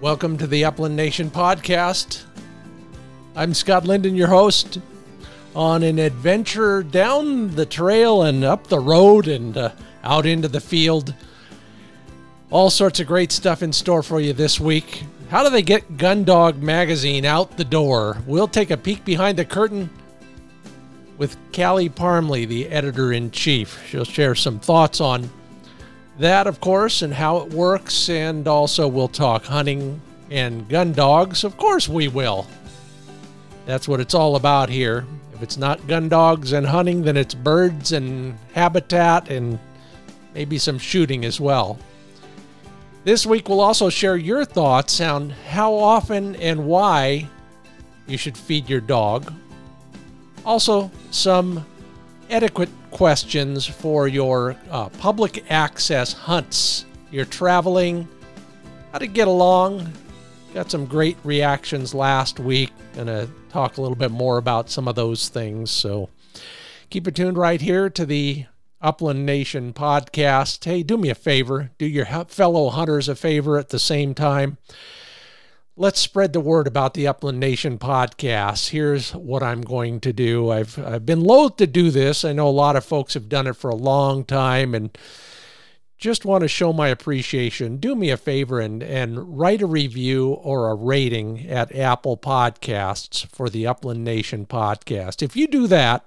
Welcome 0.00 0.38
to 0.38 0.46
the 0.46 0.64
Upland 0.64 0.96
Nation 0.96 1.30
podcast. 1.30 2.22
I'm 3.36 3.52
Scott 3.52 3.84
Linden, 3.84 4.16
your 4.16 4.28
host, 4.28 4.80
on 5.54 5.82
an 5.82 5.98
adventure 5.98 6.82
down 6.82 7.54
the 7.54 7.66
trail 7.66 8.22
and 8.22 8.42
up 8.42 8.68
the 8.68 8.80
road 8.80 9.28
and 9.28 9.54
uh, 9.54 9.72
out 10.02 10.24
into 10.24 10.48
the 10.48 10.60
field. 10.60 11.14
All 12.48 12.70
sorts 12.70 12.98
of 13.00 13.08
great 13.08 13.30
stuff 13.30 13.62
in 13.62 13.74
store 13.74 14.02
for 14.02 14.22
you 14.22 14.32
this 14.32 14.58
week. 14.58 15.04
How 15.28 15.44
do 15.44 15.50
they 15.50 15.60
get 15.60 15.98
Gundog 15.98 16.62
magazine 16.62 17.26
out 17.26 17.58
the 17.58 17.64
door? 17.64 18.22
We'll 18.26 18.48
take 18.48 18.70
a 18.70 18.78
peek 18.78 19.04
behind 19.04 19.36
the 19.36 19.44
curtain 19.44 19.90
with 21.18 21.36
Callie 21.54 21.90
Parmley, 21.90 22.46
the 22.46 22.68
editor 22.68 23.12
in 23.12 23.32
chief. 23.32 23.78
She'll 23.86 24.06
share 24.06 24.34
some 24.34 24.60
thoughts 24.60 24.98
on 25.02 25.28
that, 26.18 26.46
of 26.46 26.60
course, 26.60 27.02
and 27.02 27.14
how 27.14 27.38
it 27.38 27.52
works. 27.52 28.08
And 28.08 28.46
also, 28.46 28.88
we'll 28.88 29.08
talk 29.08 29.44
hunting 29.44 30.00
and 30.30 30.68
gun 30.68 30.92
dogs. 30.92 31.44
Of 31.44 31.56
course, 31.56 31.88
we 31.88 32.08
will. 32.08 32.46
That's 33.66 33.88
what 33.88 34.00
it's 34.00 34.14
all 34.14 34.36
about 34.36 34.68
here. 34.68 35.06
If 35.34 35.42
it's 35.42 35.56
not 35.56 35.86
gun 35.86 36.08
dogs 36.08 36.52
and 36.52 36.66
hunting, 36.66 37.02
then 37.02 37.16
it's 37.16 37.34
birds 37.34 37.92
and 37.92 38.36
habitat 38.52 39.30
and 39.30 39.58
maybe 40.34 40.58
some 40.58 40.78
shooting 40.78 41.24
as 41.24 41.40
well. 41.40 41.78
This 43.04 43.24
week, 43.24 43.48
we'll 43.48 43.60
also 43.60 43.88
share 43.88 44.16
your 44.16 44.44
thoughts 44.44 45.00
on 45.00 45.30
how 45.30 45.72
often 45.72 46.36
and 46.36 46.66
why 46.66 47.26
you 48.06 48.18
should 48.18 48.36
feed 48.36 48.68
your 48.68 48.82
dog. 48.82 49.32
Also, 50.44 50.90
some 51.10 51.64
etiquette 52.30 52.70
questions 52.90 53.66
for 53.66 54.08
your 54.08 54.56
uh, 54.70 54.88
public 54.90 55.44
access 55.50 56.12
hunts. 56.12 56.86
You're 57.10 57.24
traveling, 57.24 58.08
how 58.92 58.98
to 58.98 59.06
get 59.06 59.28
along. 59.28 59.92
Got 60.54 60.70
some 60.70 60.86
great 60.86 61.16
reactions 61.24 61.94
last 61.94 62.40
week. 62.40 62.72
Gonna 62.94 63.28
talk 63.50 63.76
a 63.76 63.82
little 63.82 63.96
bit 63.96 64.10
more 64.10 64.38
about 64.38 64.70
some 64.70 64.88
of 64.88 64.94
those 64.94 65.28
things. 65.28 65.70
So 65.70 66.08
keep 66.88 67.06
it 67.06 67.14
tuned 67.14 67.36
right 67.36 67.60
here 67.60 67.90
to 67.90 68.06
the 68.06 68.46
Upland 68.80 69.26
Nation 69.26 69.72
podcast. 69.72 70.64
Hey, 70.64 70.82
do 70.82 70.96
me 70.96 71.10
a 71.10 71.14
favor, 71.14 71.70
do 71.78 71.86
your 71.86 72.06
fellow 72.06 72.70
hunters 72.70 73.08
a 73.08 73.14
favor 73.14 73.58
at 73.58 73.68
the 73.68 73.78
same 73.78 74.14
time 74.14 74.56
let's 75.76 76.00
spread 76.00 76.32
the 76.32 76.40
word 76.40 76.66
about 76.66 76.94
the 76.94 77.06
Upland 77.06 77.40
Nation 77.40 77.78
podcast. 77.78 78.70
Here's 78.70 79.14
what 79.14 79.42
I'm 79.42 79.62
going 79.62 80.00
to 80.00 80.12
do. 80.12 80.50
I've 80.50 80.78
I've 80.78 81.06
been 81.06 81.22
loath 81.22 81.56
to 81.56 81.66
do 81.66 81.90
this. 81.90 82.24
I 82.24 82.32
know 82.32 82.48
a 82.48 82.50
lot 82.50 82.76
of 82.76 82.84
folks 82.84 83.14
have 83.14 83.28
done 83.28 83.46
it 83.46 83.56
for 83.56 83.70
a 83.70 83.76
long 83.76 84.24
time 84.24 84.74
and 84.74 84.96
just 85.96 86.24
want 86.24 86.42
to 86.42 86.48
show 86.48 86.72
my 86.72 86.88
appreciation. 86.88 87.76
Do 87.76 87.94
me 87.94 88.10
a 88.10 88.16
favor 88.16 88.60
and 88.60 88.82
and 88.82 89.38
write 89.38 89.62
a 89.62 89.66
review 89.66 90.30
or 90.30 90.68
a 90.68 90.74
rating 90.74 91.48
at 91.48 91.74
Apple 91.74 92.16
Podcasts 92.16 93.26
for 93.26 93.48
the 93.48 93.66
Upland 93.66 94.04
Nation 94.04 94.46
podcast. 94.46 95.22
If 95.22 95.36
you 95.36 95.46
do 95.46 95.66
that, 95.68 96.06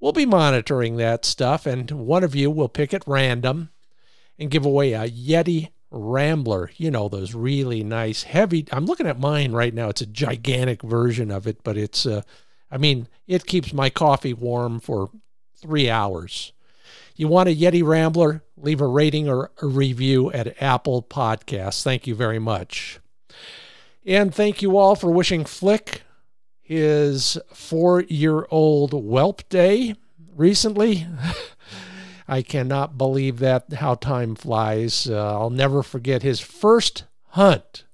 we'll 0.00 0.12
be 0.12 0.26
monitoring 0.26 0.96
that 0.96 1.24
stuff 1.24 1.66
and 1.66 1.90
one 1.90 2.24
of 2.24 2.34
you 2.34 2.50
will 2.50 2.68
pick 2.68 2.94
at 2.94 3.06
random 3.06 3.70
and 4.38 4.50
give 4.50 4.64
away 4.64 4.92
a 4.92 5.08
Yeti 5.08 5.70
Rambler, 5.94 6.70
you 6.76 6.90
know, 6.90 7.08
those 7.08 7.34
really 7.34 7.84
nice, 7.84 8.24
heavy. 8.24 8.66
I'm 8.72 8.84
looking 8.84 9.06
at 9.06 9.20
mine 9.20 9.52
right 9.52 9.72
now. 9.72 9.88
It's 9.88 10.00
a 10.00 10.06
gigantic 10.06 10.82
version 10.82 11.30
of 11.30 11.46
it, 11.46 11.62
but 11.62 11.76
it's, 11.76 12.04
uh, 12.04 12.22
I 12.70 12.78
mean, 12.78 13.08
it 13.26 13.46
keeps 13.46 13.72
my 13.72 13.90
coffee 13.90 14.34
warm 14.34 14.80
for 14.80 15.10
three 15.56 15.88
hours. 15.88 16.52
You 17.16 17.28
want 17.28 17.48
a 17.48 17.54
Yeti 17.54 17.84
Rambler? 17.84 18.42
Leave 18.56 18.80
a 18.80 18.86
rating 18.86 19.28
or 19.28 19.52
a 19.62 19.66
review 19.66 20.32
at 20.32 20.60
Apple 20.60 21.02
Podcasts. 21.02 21.82
Thank 21.82 22.06
you 22.06 22.14
very 22.14 22.40
much. 22.40 22.98
And 24.04 24.34
thank 24.34 24.62
you 24.62 24.76
all 24.76 24.96
for 24.96 25.10
wishing 25.10 25.44
Flick 25.44 26.02
his 26.60 27.38
four 27.52 28.02
year 28.02 28.46
old 28.50 28.92
whelp 28.92 29.48
day 29.48 29.94
recently. 30.34 31.06
I 32.26 32.42
cannot 32.42 32.96
believe 32.96 33.38
that 33.40 33.72
how 33.74 33.94
time 33.96 34.34
flies. 34.34 35.08
Uh, 35.08 35.38
I'll 35.38 35.50
never 35.50 35.82
forget 35.82 36.22
his 36.22 36.40
first 36.40 37.04
hunt. 37.30 37.84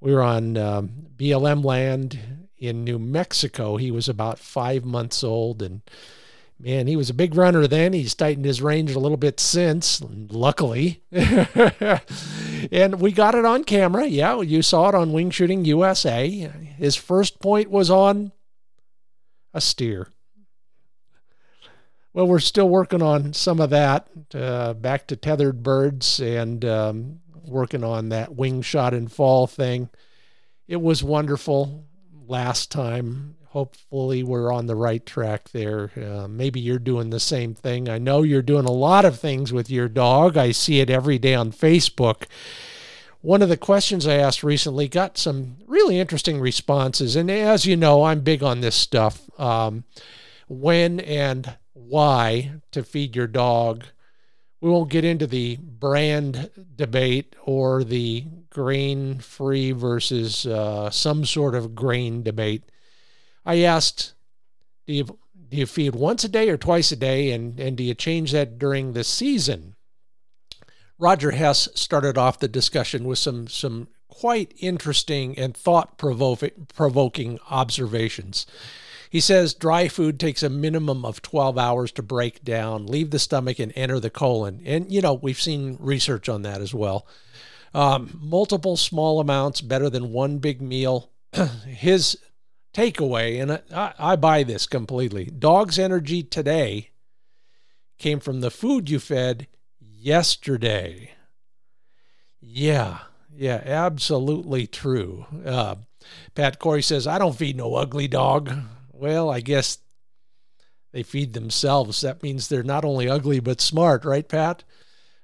We 0.00 0.12
were 0.12 0.22
on 0.22 0.56
um, 0.56 1.06
BLM 1.16 1.64
land 1.64 2.18
in 2.58 2.84
New 2.84 2.98
Mexico. 2.98 3.76
He 3.76 3.90
was 3.90 4.08
about 4.08 4.38
five 4.38 4.84
months 4.84 5.22
old, 5.22 5.62
and 5.62 5.82
man, 6.58 6.86
he 6.86 6.96
was 6.96 7.10
a 7.10 7.14
big 7.14 7.34
runner 7.34 7.66
then. 7.66 7.92
He's 7.92 8.14
tightened 8.14 8.46
his 8.46 8.62
range 8.62 8.92
a 8.94 8.98
little 8.98 9.16
bit 9.16 9.38
since, 9.38 10.00
luckily. 10.30 11.02
and 11.12 13.00
we 13.00 13.12
got 13.12 13.34
it 13.34 13.44
on 13.44 13.64
camera. 13.64 14.06
Yeah, 14.06 14.40
you 14.40 14.62
saw 14.62 14.88
it 14.88 14.94
on 14.94 15.12
Wing 15.12 15.30
Shooting 15.30 15.64
USA. 15.66 16.50
His 16.78 16.96
first 16.96 17.40
point 17.40 17.70
was 17.70 17.90
on 17.90 18.32
a 19.52 19.60
steer. 19.60 20.08
Well, 22.14 22.26
we're 22.26 22.40
still 22.40 22.68
working 22.68 23.00
on 23.00 23.32
some 23.32 23.58
of 23.58 23.70
that, 23.70 24.06
uh, 24.34 24.74
back 24.74 25.06
to 25.06 25.16
tethered 25.16 25.62
birds 25.62 26.20
and 26.20 26.62
um, 26.64 27.20
working 27.46 27.82
on 27.82 28.10
that 28.10 28.34
wing 28.34 28.60
shot 28.60 28.92
and 28.92 29.10
fall 29.10 29.46
thing. 29.46 29.88
It 30.68 30.80
was 30.80 31.02
wonderful 31.02 31.86
last 32.26 32.70
time. 32.70 33.36
Hopefully, 33.48 34.22
we're 34.22 34.52
on 34.52 34.66
the 34.66 34.76
right 34.76 35.04
track 35.04 35.50
there. 35.50 35.90
Uh, 35.96 36.26
maybe 36.28 36.60
you're 36.60 36.78
doing 36.78 37.10
the 37.10 37.20
same 37.20 37.54
thing. 37.54 37.88
I 37.88 37.98
know 37.98 38.22
you're 38.22 38.42
doing 38.42 38.64
a 38.64 38.72
lot 38.72 39.04
of 39.04 39.18
things 39.18 39.52
with 39.52 39.70
your 39.70 39.88
dog. 39.88 40.36
I 40.36 40.52
see 40.52 40.80
it 40.80 40.90
every 40.90 41.18
day 41.18 41.34
on 41.34 41.52
Facebook. 41.52 42.24
One 43.20 43.40
of 43.40 43.48
the 43.48 43.56
questions 43.56 44.06
I 44.06 44.14
asked 44.14 44.42
recently 44.42 44.88
got 44.88 45.16
some 45.16 45.58
really 45.66 45.98
interesting 45.98 46.40
responses. 46.40 47.14
And 47.14 47.30
as 47.30 47.66
you 47.66 47.76
know, 47.76 48.04
I'm 48.04 48.20
big 48.20 48.42
on 48.42 48.60
this 48.60 48.74
stuff. 48.74 49.30
Um, 49.38 49.84
when 50.48 51.00
and 51.00 51.56
why 51.88 52.54
to 52.70 52.82
feed 52.82 53.16
your 53.16 53.26
dog. 53.26 53.84
We 54.60 54.70
won't 54.70 54.90
get 54.90 55.04
into 55.04 55.26
the 55.26 55.56
brand 55.56 56.50
debate 56.76 57.34
or 57.44 57.82
the 57.84 58.26
grain 58.50 59.18
free 59.18 59.72
versus 59.72 60.46
uh, 60.46 60.90
some 60.90 61.24
sort 61.24 61.54
of 61.54 61.74
grain 61.74 62.22
debate. 62.22 62.64
I 63.44 63.62
asked, 63.62 64.14
do 64.86 64.92
you, 64.92 65.04
do 65.04 65.56
you 65.56 65.66
feed 65.66 65.94
once 65.94 66.22
a 66.22 66.28
day 66.28 66.48
or 66.48 66.56
twice 66.56 66.92
a 66.92 66.96
day? 66.96 67.32
And, 67.32 67.58
and 67.58 67.76
do 67.76 67.82
you 67.82 67.94
change 67.94 68.32
that 68.32 68.58
during 68.58 68.92
the 68.92 69.04
season? 69.04 69.74
Roger 70.98 71.32
Hess 71.32 71.68
started 71.74 72.16
off 72.16 72.38
the 72.38 72.46
discussion 72.46 73.04
with 73.04 73.18
some, 73.18 73.48
some 73.48 73.88
quite 74.08 74.54
interesting 74.60 75.36
and 75.36 75.56
thought 75.56 75.98
provoking 75.98 77.38
observations. 77.50 78.46
He 79.12 79.20
says 79.20 79.52
dry 79.52 79.88
food 79.88 80.18
takes 80.18 80.42
a 80.42 80.48
minimum 80.48 81.04
of 81.04 81.20
12 81.20 81.58
hours 81.58 81.92
to 81.92 82.02
break 82.02 82.42
down, 82.42 82.86
leave 82.86 83.10
the 83.10 83.18
stomach, 83.18 83.58
and 83.58 83.70
enter 83.76 84.00
the 84.00 84.08
colon. 84.08 84.62
And, 84.64 84.90
you 84.90 85.02
know, 85.02 85.12
we've 85.12 85.38
seen 85.38 85.76
research 85.80 86.30
on 86.30 86.40
that 86.42 86.62
as 86.62 86.72
well. 86.72 87.06
Um, 87.74 88.18
multiple 88.22 88.78
small 88.78 89.20
amounts 89.20 89.60
better 89.60 89.90
than 89.90 90.12
one 90.12 90.38
big 90.38 90.62
meal. 90.62 91.10
His 91.66 92.16
takeaway, 92.72 93.38
and 93.42 93.60
I, 93.70 93.92
I 93.98 94.16
buy 94.16 94.44
this 94.44 94.64
completely 94.64 95.26
dog's 95.26 95.78
energy 95.78 96.22
today 96.22 96.88
came 97.98 98.18
from 98.18 98.40
the 98.40 98.50
food 98.50 98.88
you 98.88 98.98
fed 98.98 99.46
yesterday. 99.78 101.10
Yeah, 102.40 103.00
yeah, 103.30 103.60
absolutely 103.62 104.66
true. 104.66 105.26
Uh, 105.44 105.74
Pat 106.34 106.58
Corey 106.58 106.80
says, 106.80 107.06
I 107.06 107.18
don't 107.18 107.36
feed 107.36 107.58
no 107.58 107.74
ugly 107.74 108.08
dog 108.08 108.50
well, 109.02 109.28
I 109.28 109.40
guess 109.40 109.78
they 110.92 111.02
feed 111.02 111.32
themselves. 111.32 112.02
That 112.02 112.22
means 112.22 112.46
they're 112.46 112.62
not 112.62 112.84
only 112.84 113.08
ugly, 113.08 113.40
but 113.40 113.60
smart, 113.60 114.04
right, 114.04 114.28
Pat? 114.28 114.62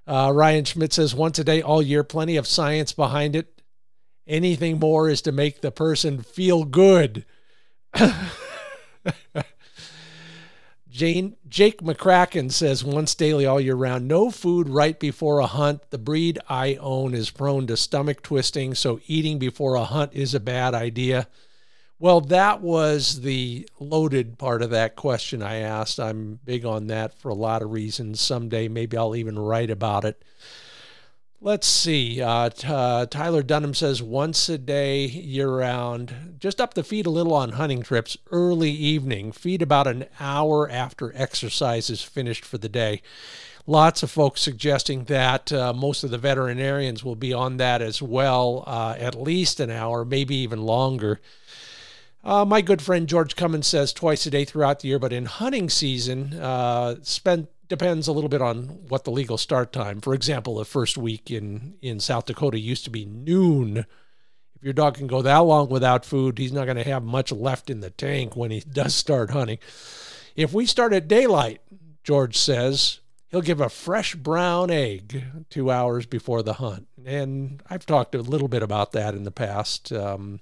Uh, 0.05 0.33
Ryan 0.35 0.65
Schmidt 0.65 0.93
says 0.93 1.15
once 1.15 1.39
a 1.39 1.45
day, 1.45 1.63
all 1.63 1.81
year, 1.81 2.03
plenty 2.03 2.37
of 2.37 2.49
science 2.49 2.93
behind 2.93 3.37
it. 3.37 3.63
Anything 4.27 4.81
more 4.81 5.09
is 5.09 5.23
to 5.23 5.31
make 5.31 5.61
the 5.61 5.71
person 5.71 6.23
feel 6.23 6.65
good. 6.65 7.25
Jane 10.91 11.37
Jake 11.49 11.81
McCracken 11.81 12.51
says 12.51 12.83
once 12.83 13.15
daily 13.15 13.47
all 13.47 13.61
year 13.61 13.77
round, 13.77 14.09
no 14.09 14.33
food 14.33 14.69
right 14.69 14.99
before 14.99 15.39
a 15.39 15.47
hunt. 15.47 15.89
The 15.91 15.99
breed 15.99 16.41
I 16.49 16.75
own 16.81 17.15
is 17.15 17.31
prone 17.31 17.69
to 17.69 17.77
stomach 17.77 18.23
twisting, 18.23 18.75
so 18.75 18.99
eating 19.07 19.39
before 19.39 19.77
a 19.77 19.85
hunt 19.85 20.15
is 20.15 20.35
a 20.35 20.41
bad 20.41 20.75
idea. 20.75 21.29
Well, 22.01 22.21
that 22.21 22.61
was 22.61 23.23
the 23.23 23.69
loaded 23.81 24.39
part 24.39 24.63
of 24.63 24.71
that 24.71 24.95
question 24.95 25.43
I 25.43 25.57
asked. 25.57 25.99
I'm 25.99 26.39
big 26.45 26.65
on 26.65 26.87
that 26.87 27.13
for 27.19 27.29
a 27.29 27.35
lot 27.35 27.61
of 27.61 27.73
reasons. 27.73 28.21
Someday, 28.21 28.69
maybe 28.69 28.97
I'll 28.97 29.17
even 29.17 29.37
write 29.37 29.71
about 29.71 30.05
it. 30.05 30.23
Let's 31.41 31.67
see. 31.67 32.23
Uh, 32.23 32.51
t- 32.51 32.69
uh, 32.69 33.07
Tyler 33.07 33.43
Dunham 33.43 33.75
says 33.75 34.01
once 34.01 34.49
a 34.49 34.59
day, 34.59 35.07
year 35.07 35.51
round. 35.51 36.37
Just 36.39 36.61
up 36.61 36.75
the 36.75 36.85
feed 36.85 37.07
a 37.07 37.11
little 37.11 37.35
on 37.35 37.53
hunting 37.53 37.83
trips, 37.83 38.17
early 38.31 38.71
evening. 38.71 39.33
Feed 39.33 39.61
about 39.61 39.89
an 39.89 40.07
hour 40.21 40.71
after 40.71 41.13
exercise 41.17 41.91
is 41.91 42.03
finished 42.03 42.45
for 42.45 42.59
the 42.59 42.69
day. 42.69 43.03
Lots 43.67 44.05
of 44.05 44.11
folks 44.11 44.41
suggesting 44.41 45.05
that 45.05 45.53
uh, 45.53 45.73
most 45.73 46.05
of 46.05 46.11
the 46.11 46.19
veterinarians 46.19 47.05
will 47.05 47.17
be 47.17 47.33
on 47.33 47.57
that 47.57 47.83
as 47.83 48.01
well, 48.01 48.63
uh, 48.69 48.95
at 48.99 49.21
least 49.21 49.59
an 49.59 49.71
hour, 49.71 50.05
maybe 50.05 50.37
even 50.37 50.63
longer. 50.63 51.21
Uh, 52.25 52.45
my 52.45 52.61
good 52.61 52.83
friend 52.83 53.09
George 53.09 53.37
Cummins 53.37 53.67
says 53.67 53.93
twice 53.93 54.27
a 54.27 54.31
day 54.31 54.45
throughout 54.45 54.81
the 54.81 54.89
year, 54.89 54.99
but 54.99 55.13
in 55.13 55.27
hunting 55.27 55.71
season, 55.71 56.35
uh, 56.35 56.97
spend 57.03 57.49
depends 57.69 58.09
a 58.09 58.13
little 58.13 58.31
bit 58.31 58.41
on 58.41 58.65
what 58.89 59.05
the 59.05 59.11
legal 59.11 59.37
start 59.37 59.73
time. 59.73 60.01
For 60.01 60.15
example, 60.15 60.57
the 60.57 60.65
first 60.65 60.97
week 60.97 61.31
in 61.31 61.77
in 61.81 62.01
South 62.01 62.27
Dakota 62.27 62.59
used 62.59 62.85
to 62.85 62.91
be 62.91 63.05
noon. 63.05 63.79
If 64.57 64.65
your 64.65 64.73
dog 64.73 64.95
can 64.95 65.07
go 65.07 65.23
that 65.23 65.39
long 65.39 65.69
without 65.69 66.05
food, 66.05 66.39
he's 66.39 66.53
not 66.53 66.65
going 66.65 66.79
to 66.79 66.85
have 66.85 67.05
much 67.05 67.31
left 67.31 67.71
in 67.71 67.81
the 67.81 67.91
tank 67.91 68.35
when 68.35 68.51
he 68.51 68.61
does 68.73 68.95
start 68.95 69.31
hunting. 69.31 69.59
If 70.35 70.53
we 70.53 70.67
start 70.67 70.93
at 70.93 71.09
daylight, 71.09 71.61
George 72.03 72.37
says, 72.37 73.01
he'll 73.29 73.41
give 73.41 73.61
a 73.61 73.69
fresh 73.69 74.15
brown 74.15 74.71
egg 74.71 75.25
two 75.51 75.71
hours 75.71 76.07
before 76.07 76.43
the 76.43 76.55
hunt. 76.55 76.89
And 77.05 77.63
I've 77.71 77.87
talked 77.87 78.15
a 78.15 78.23
little 78.23 78.49
bit 78.49 78.63
about 78.63 78.93
that 78.93 79.15
in 79.15 79.25
the 79.25 79.31
past. 79.31 79.93
Um, 79.93 80.41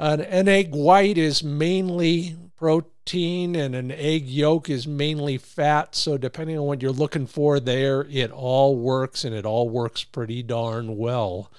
an, 0.00 0.20
an 0.22 0.48
egg 0.48 0.74
white 0.74 1.18
is 1.18 1.44
mainly 1.44 2.36
protein 2.56 3.54
and 3.54 3.74
an 3.74 3.90
egg 3.90 4.26
yolk 4.26 4.68
is 4.68 4.86
mainly 4.86 5.38
fat. 5.38 5.94
So, 5.94 6.16
depending 6.16 6.58
on 6.58 6.64
what 6.64 6.82
you're 6.82 6.90
looking 6.90 7.26
for 7.26 7.60
there, 7.60 8.06
it 8.10 8.30
all 8.30 8.76
works 8.76 9.24
and 9.24 9.34
it 9.34 9.44
all 9.44 9.68
works 9.68 10.04
pretty 10.04 10.42
darn 10.42 10.96
well. 10.96 11.50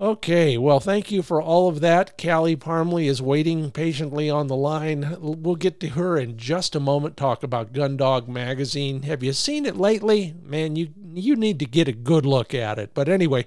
Okay, 0.00 0.56
well, 0.56 0.80
thank 0.80 1.10
you 1.10 1.20
for 1.20 1.42
all 1.42 1.68
of 1.68 1.80
that. 1.80 2.16
Callie 2.16 2.56
Parmley 2.56 3.06
is 3.06 3.20
waiting 3.20 3.70
patiently 3.70 4.30
on 4.30 4.46
the 4.46 4.56
line. 4.56 5.14
We'll 5.20 5.56
get 5.56 5.78
to 5.80 5.88
her 5.88 6.16
in 6.16 6.38
just 6.38 6.74
a 6.74 6.80
moment. 6.80 7.18
Talk 7.18 7.42
about 7.42 7.74
Gundog 7.74 8.26
magazine. 8.26 9.02
Have 9.02 9.22
you 9.22 9.34
seen 9.34 9.66
it 9.66 9.76
lately? 9.76 10.34
Man, 10.42 10.74
you 10.74 10.88
you 11.12 11.36
need 11.36 11.58
to 11.58 11.66
get 11.66 11.86
a 11.86 11.92
good 11.92 12.24
look 12.24 12.54
at 12.54 12.78
it. 12.78 12.94
But 12.94 13.10
anyway, 13.10 13.44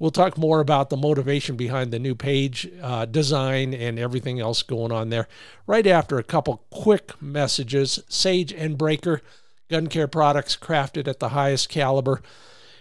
We'll 0.00 0.10
talk 0.10 0.38
more 0.38 0.60
about 0.60 0.88
the 0.88 0.96
motivation 0.96 1.56
behind 1.56 1.92
the 1.92 1.98
new 1.98 2.14
page 2.14 2.66
uh, 2.82 3.04
design 3.04 3.74
and 3.74 3.98
everything 3.98 4.40
else 4.40 4.62
going 4.62 4.90
on 4.92 5.10
there 5.10 5.28
right 5.66 5.86
after 5.86 6.18
a 6.18 6.24
couple 6.24 6.64
quick 6.70 7.12
messages. 7.20 8.02
Sage 8.08 8.50
and 8.50 8.78
Braker, 8.78 9.20
gun 9.68 9.88
care 9.88 10.08
products 10.08 10.56
crafted 10.56 11.06
at 11.06 11.20
the 11.20 11.28
highest 11.28 11.68
caliber. 11.68 12.22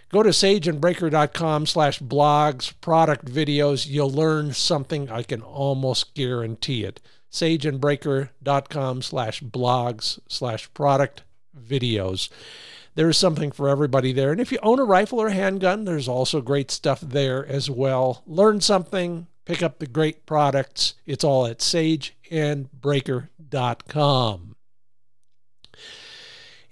Go 0.07 0.23
to 0.23 0.29
sageandbraker.com 0.29 1.65
slash 1.65 1.99
blogs, 1.99 2.73
product 2.79 3.25
videos. 3.25 3.85
You'll 3.85 4.09
learn 4.09 4.53
something. 4.53 5.11
I 5.11 5.23
can 5.23 5.41
almost 5.41 6.15
guarantee 6.15 6.85
it. 6.85 7.01
sageandbraker.com 7.29 9.01
slash 9.01 9.41
blogs 9.41 10.19
slash 10.29 10.73
product 10.73 11.23
videos 11.55 12.29
there's 12.99 13.17
something 13.17 13.49
for 13.49 13.69
everybody 13.69 14.11
there. 14.11 14.33
And 14.33 14.41
if 14.41 14.51
you 14.51 14.59
own 14.61 14.77
a 14.77 14.83
rifle 14.83 15.21
or 15.21 15.27
a 15.27 15.33
handgun, 15.33 15.85
there's 15.85 16.09
also 16.09 16.41
great 16.41 16.69
stuff 16.69 16.99
there 16.99 17.45
as 17.45 17.69
well. 17.69 18.23
Learn 18.27 18.59
something, 18.59 19.27
pick 19.45 19.63
up 19.63 19.79
the 19.79 19.87
great 19.87 20.25
products. 20.25 20.95
It's 21.05 21.23
all 21.23 21.45
at 21.45 21.59
sageandbraker.com. 21.59 24.55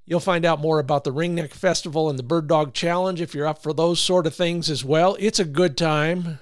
You'll 0.05 0.19
find 0.19 0.45
out 0.45 0.59
more 0.59 0.77
about 0.77 1.03
the 1.03 1.13
Ringneck 1.13 1.51
Festival 1.51 2.11
and 2.11 2.19
the 2.19 2.23
Bird 2.23 2.47
Dog 2.47 2.75
Challenge 2.75 3.21
if 3.21 3.33
you're 3.33 3.47
up 3.47 3.63
for 3.63 3.73
those 3.73 3.99
sort 3.99 4.27
of 4.27 4.35
things 4.35 4.69
as 4.69 4.85
well. 4.85 5.17
It's 5.19 5.39
a 5.39 5.45
good 5.45 5.75
time 5.75 6.37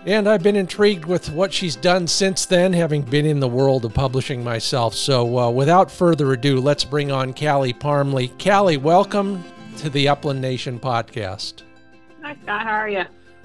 And 0.07 0.29
I've 0.29 0.45
been 0.45 0.57
intrigued 0.57 1.05
with 1.05 1.31
what 1.33 1.53
she's 1.53 1.75
done 1.75 2.07
since 2.07 2.47
then, 2.47 2.73
having 2.73 3.03
been 3.03 3.27
in 3.27 3.41
the 3.41 3.49
world 3.49 3.85
of 3.85 3.93
publishing 3.93 4.45
myself. 4.45 4.95
So, 4.95 5.39
uh, 5.39 5.51
without 5.51 5.91
further 5.91 6.33
ado, 6.33 6.61
let's 6.61 6.85
bring 6.85 7.11
on 7.11 7.35
Callie 7.35 7.73
Parmley. 7.73 8.29
Callie, 8.43 8.77
welcome 8.77 9.43
to 9.79 9.91
the 9.91 10.09
Upland 10.09 10.41
Nation 10.41 10.79
podcast. 10.79 11.63
Hi, 12.23 12.37
Scott. 12.43 12.63
How 12.63 12.75
are 12.75 12.89
you? 12.89 13.05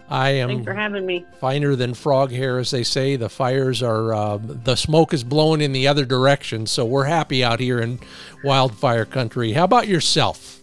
I 0.09 0.29
am. 0.29 0.49
Thanks 0.49 0.63
for 0.63 0.75
having 0.75 1.07
me. 1.07 1.25
Finer 1.41 1.75
than 1.75 1.95
frog 1.95 2.31
hair, 2.31 2.59
as 2.59 2.69
they 2.69 2.83
say. 2.83 3.15
The 3.15 3.29
fires 3.29 3.81
are, 3.81 4.13
uh, 4.13 4.37
the 4.39 4.75
smoke 4.75 5.11
is 5.13 5.23
blowing 5.23 5.59
in 5.59 5.71
the 5.71 5.87
other 5.87 6.05
direction. 6.05 6.67
So, 6.67 6.85
we're 6.85 7.05
happy 7.05 7.43
out 7.43 7.59
here 7.59 7.79
in 7.79 7.99
wildfire 8.43 9.05
country. 9.05 9.53
How 9.53 9.63
about 9.63 9.87
yourself? 9.87 10.61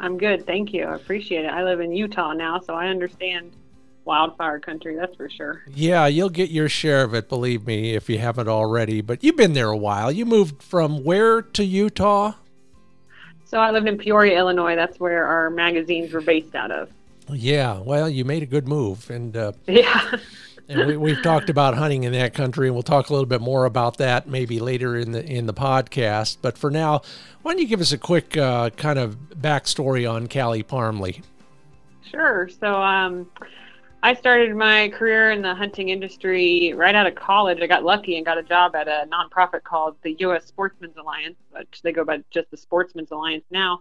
I'm 0.00 0.16
good. 0.16 0.46
Thank 0.46 0.72
you. 0.72 0.86
I 0.86 0.96
appreciate 0.96 1.44
it. 1.44 1.48
I 1.48 1.64
live 1.64 1.80
in 1.80 1.92
Utah 1.92 2.32
now, 2.32 2.58
so 2.58 2.74
I 2.74 2.86
understand 2.88 3.52
wildfire 4.08 4.58
country, 4.58 4.96
that's 4.96 5.14
for 5.14 5.28
sure. 5.28 5.62
Yeah, 5.72 6.06
you'll 6.06 6.30
get 6.30 6.50
your 6.50 6.68
share 6.68 7.04
of 7.04 7.14
it, 7.14 7.28
believe 7.28 7.66
me, 7.66 7.94
if 7.94 8.08
you 8.08 8.18
haven't 8.18 8.48
already. 8.48 9.02
But 9.02 9.22
you've 9.22 9.36
been 9.36 9.52
there 9.52 9.68
a 9.68 9.76
while. 9.76 10.10
You 10.10 10.24
moved 10.24 10.62
from 10.62 11.04
where 11.04 11.42
to 11.42 11.62
Utah? 11.62 12.32
So 13.44 13.58
I 13.58 13.70
lived 13.70 13.86
in 13.86 13.98
Peoria, 13.98 14.38
Illinois. 14.38 14.74
That's 14.74 14.98
where 14.98 15.26
our 15.26 15.50
magazines 15.50 16.12
were 16.12 16.22
based 16.22 16.54
out 16.54 16.70
of. 16.70 16.90
Yeah, 17.30 17.80
well, 17.80 18.08
you 18.08 18.24
made 18.24 18.42
a 18.42 18.46
good 18.46 18.66
move, 18.66 19.10
and 19.10 19.36
uh, 19.36 19.52
yeah. 19.66 20.16
and 20.68 20.98
we, 20.98 21.12
have 21.12 21.22
talked 21.22 21.50
about 21.50 21.74
hunting 21.74 22.04
in 22.04 22.12
that 22.12 22.32
country, 22.32 22.68
and 22.68 22.74
we'll 22.74 22.82
talk 22.82 23.10
a 23.10 23.12
little 23.12 23.26
bit 23.26 23.42
more 23.42 23.66
about 23.66 23.98
that 23.98 24.26
maybe 24.26 24.58
later 24.58 24.96
in 24.96 25.12
the 25.12 25.22
in 25.24 25.44
the 25.44 25.54
podcast. 25.54 26.38
But 26.40 26.56
for 26.56 26.70
now, 26.70 27.02
why 27.42 27.52
don't 27.52 27.60
you 27.60 27.68
give 27.68 27.82
us 27.82 27.92
a 27.92 27.98
quick 27.98 28.38
uh, 28.38 28.70
kind 28.70 28.98
of 28.98 29.16
backstory 29.38 30.10
on 30.10 30.28
Callie 30.28 30.62
Parmley? 30.62 31.20
Sure. 32.10 32.48
So, 32.60 32.74
um, 32.74 33.28
I 34.02 34.14
started 34.14 34.54
my 34.54 34.90
career 34.90 35.32
in 35.32 35.42
the 35.42 35.54
hunting 35.54 35.88
industry 35.88 36.72
right 36.74 36.94
out 36.94 37.06
of 37.06 37.16
college. 37.16 37.60
I 37.60 37.66
got 37.66 37.82
lucky 37.82 38.16
and 38.16 38.24
got 38.24 38.38
a 38.38 38.44
job 38.44 38.76
at 38.76 38.86
a 38.86 39.08
nonprofit 39.10 39.64
called 39.64 39.96
the 40.02 40.14
U.S. 40.20 40.46
Sportsmen's 40.46 40.96
Alliance, 40.96 41.36
which 41.50 41.82
they 41.82 41.90
go 41.90 42.04
by 42.04 42.22
just 42.30 42.48
the 42.50 42.56
Sportsmen's 42.56 43.10
Alliance 43.10 43.44
now. 43.50 43.80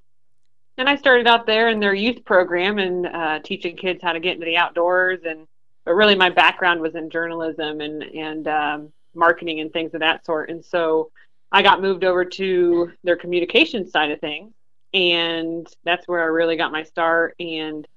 And 0.80 0.90
I 0.90 0.96
started 0.96 1.28
out 1.28 1.46
there 1.46 1.70
in 1.70 1.80
their 1.80 1.94
youth 1.94 2.26
program 2.26 2.80
and 2.80 3.06
uh, 3.06 3.40
teaching 3.44 3.76
kids 3.78 4.02
how 4.02 4.14
to 4.14 4.20
get 4.20 4.34
into 4.36 4.46
the 4.46 4.58
outdoors. 4.58 5.20
And 5.24 5.48
but 5.86 5.94
really, 5.94 6.16
my 6.16 6.32
background 6.32 6.82
was 6.82 6.96
in 6.96 7.12
journalism 7.12 7.82
and 7.82 8.02
and 8.04 8.48
um, 8.48 8.94
marketing 9.14 9.60
and 9.60 9.72
things 9.72 9.94
of 9.94 10.00
that 10.00 10.26
sort. 10.26 10.50
And 10.50 10.66
so 10.66 11.12
I 11.52 11.62
got 11.62 11.82
moved 11.82 12.04
over 12.04 12.26
to 12.26 12.92
their 13.04 13.18
communication 13.18 13.88
side 13.88 14.12
of 14.12 14.20
things, 14.20 14.54
and 14.94 15.68
that's 15.84 16.08
where 16.08 16.22
I 16.22 16.26
really 16.26 16.58
got 16.58 16.72
my 16.72 16.84
start. 16.84 17.36
And 17.40 17.88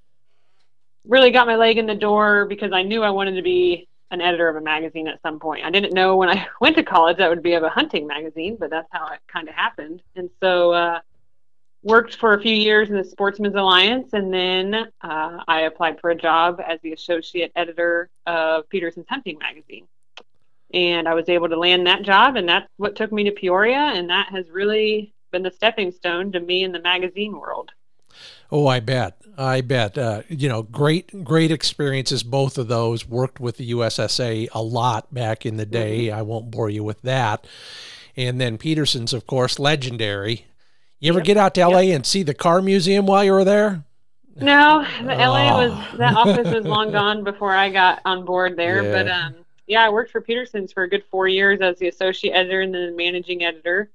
really 1.07 1.31
got 1.31 1.47
my 1.47 1.57
leg 1.57 1.79
in 1.79 1.87
the 1.87 1.95
door 1.95 2.47
because 2.47 2.73
I 2.73 2.83
knew 2.83 3.03
I 3.03 3.11
wanted 3.11 3.37
to 3.37 3.43
be 3.43 3.89
an 4.11 4.21
editor 4.21 4.49
of 4.49 4.57
a 4.57 4.61
magazine 4.61 5.07
at 5.07 5.23
some 5.23 5.39
point. 5.39 5.65
I 5.65 5.71
didn't 5.71 5.95
know 5.95 6.17
when 6.17 6.29
I 6.29 6.47
went 6.61 6.77
to 6.77 6.83
college 6.83 7.19
that 7.19 7.31
would 7.31 7.43
be 7.43 7.55
of 7.55 7.63
a 7.63 7.69
hunting 7.69 8.07
magazine, 8.07 8.57
but 8.59 8.71
that's 8.71 8.89
how 8.91 9.07
it 9.09 9.21
kind 9.29 9.49
of 9.49 9.55
happened. 9.55 10.03
And 10.17 10.31
so, 10.41 10.73
uh, 10.73 11.01
worked 11.83 12.17
for 12.17 12.35
a 12.35 12.41
few 12.41 12.55
years 12.55 12.91
in 12.91 12.97
the 12.97 13.05
Sportsmen's 13.05 13.55
Alliance, 13.55 14.13
and 14.13 14.33
then 14.33 14.75
uh, 14.75 15.45
I 15.49 15.63
applied 15.63 16.01
for 16.01 16.11
a 16.11 16.15
job 16.15 16.61
as 16.67 16.79
the 16.83 16.93
associate 16.93 17.53
editor 17.57 18.11
of 18.27 18.69
Petersen's 18.69 19.07
Hunting 19.09 19.39
Magazine. 19.39 19.87
And 20.73 21.09
I 21.09 21.15
was 21.15 21.29
able 21.29 21.49
to 21.49 21.59
land 21.59 21.87
that 21.87 22.03
job, 22.03 22.37
and 22.37 22.49
that's 22.49 22.69
what 22.77 22.97
took 22.97 23.13
me 23.13 23.25
to 23.25 23.33
Peoria, 23.33 23.79
and 23.79 24.11
that 24.11 24.29
has 24.29 24.51
really 24.51 25.15
been 25.33 25.43
the 25.43 25.51
stepping 25.51 25.91
stone 25.91 26.33
to 26.33 26.41
me 26.41 26.65
in 26.65 26.73
the 26.73 26.81
magazine 26.81 27.39
world. 27.39 27.71
Oh, 28.51 28.67
I 28.67 28.81
bet. 28.81 29.17
I 29.39 29.61
bet. 29.61 29.97
Uh, 29.97 30.23
you 30.29 30.49
know, 30.49 30.63
great, 30.63 31.25
great 31.25 31.51
experiences, 31.51 32.23
both 32.23 32.59
of 32.59 32.69
those. 32.69 33.09
Worked 33.09 33.41
with 33.41 33.57
the 33.57 33.71
USSA 33.73 34.49
a 34.53 34.63
lot 34.63 35.13
back 35.13 35.47
in 35.47 35.57
the 35.57 35.67
day. 35.67 36.07
Mm-hmm. 36.07 36.19
I 36.19 36.23
won't 36.23 36.51
bore 36.51 36.71
you 36.71 36.85
with 36.85 37.01
that. 37.03 37.47
And 38.17 38.41
then 38.41 38.59
Petersen's, 38.59 39.13
of 39.13 39.27
course, 39.27 39.59
legendary. 39.59 40.47
You 40.99 41.11
ever 41.11 41.21
yep. 41.21 41.27
get 41.27 41.37
out 41.37 41.55
to 41.55 41.67
LA 41.67 41.81
yep. 41.81 41.97
and 41.97 42.07
see 42.07 42.23
the 42.23 42.35
car 42.35 42.61
museum 42.61 43.07
while 43.07 43.25
you 43.25 43.33
were 43.33 43.45
there? 43.45 43.85
No, 44.37 44.85
the 45.03 45.15
oh. 45.15 45.31
LA 45.31 45.67
was 45.67 45.99
that 45.99 46.15
office 46.15 46.53
was 46.53 46.65
long 46.65 46.93
gone 46.93 47.25
before 47.25 47.55
I 47.55 47.71
got 47.71 48.01
on 48.05 48.25
board 48.25 48.57
there. 48.57 48.83
Yeah. 48.83 48.93
But 48.93 49.09
um, 49.11 49.35
yeah, 49.67 49.85
I 49.85 49.91
worked 49.91 50.11
for 50.11 50.21
Petersen's 50.21 50.73
for 50.73 50.83
a 50.83 50.89
good 50.89 51.05
four 51.11 51.29
years 51.29 51.61
as 51.61 51.79
the 51.79 51.89
associate 51.89 52.33
editor 52.33 52.61
and 52.61 52.75
then 52.75 52.97
managing 52.97 53.45
editor, 53.45 53.91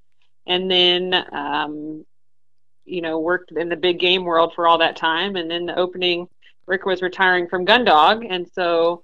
and 0.46 0.70
then 0.70 1.14
um, 1.32 2.04
you 2.86 3.00
know 3.00 3.18
worked 3.18 3.52
in 3.52 3.68
the 3.68 3.76
big 3.76 3.98
game 3.98 4.24
world 4.24 4.52
for 4.54 4.66
all 4.66 4.78
that 4.78 4.96
time. 4.96 5.36
And 5.36 5.50
then 5.50 5.66
the 5.66 5.76
opening, 5.76 6.28
Rick 6.66 6.86
was 6.86 7.02
retiring 7.02 7.48
from 7.48 7.66
Gundog, 7.66 8.26
and 8.28 8.48
so 8.52 9.02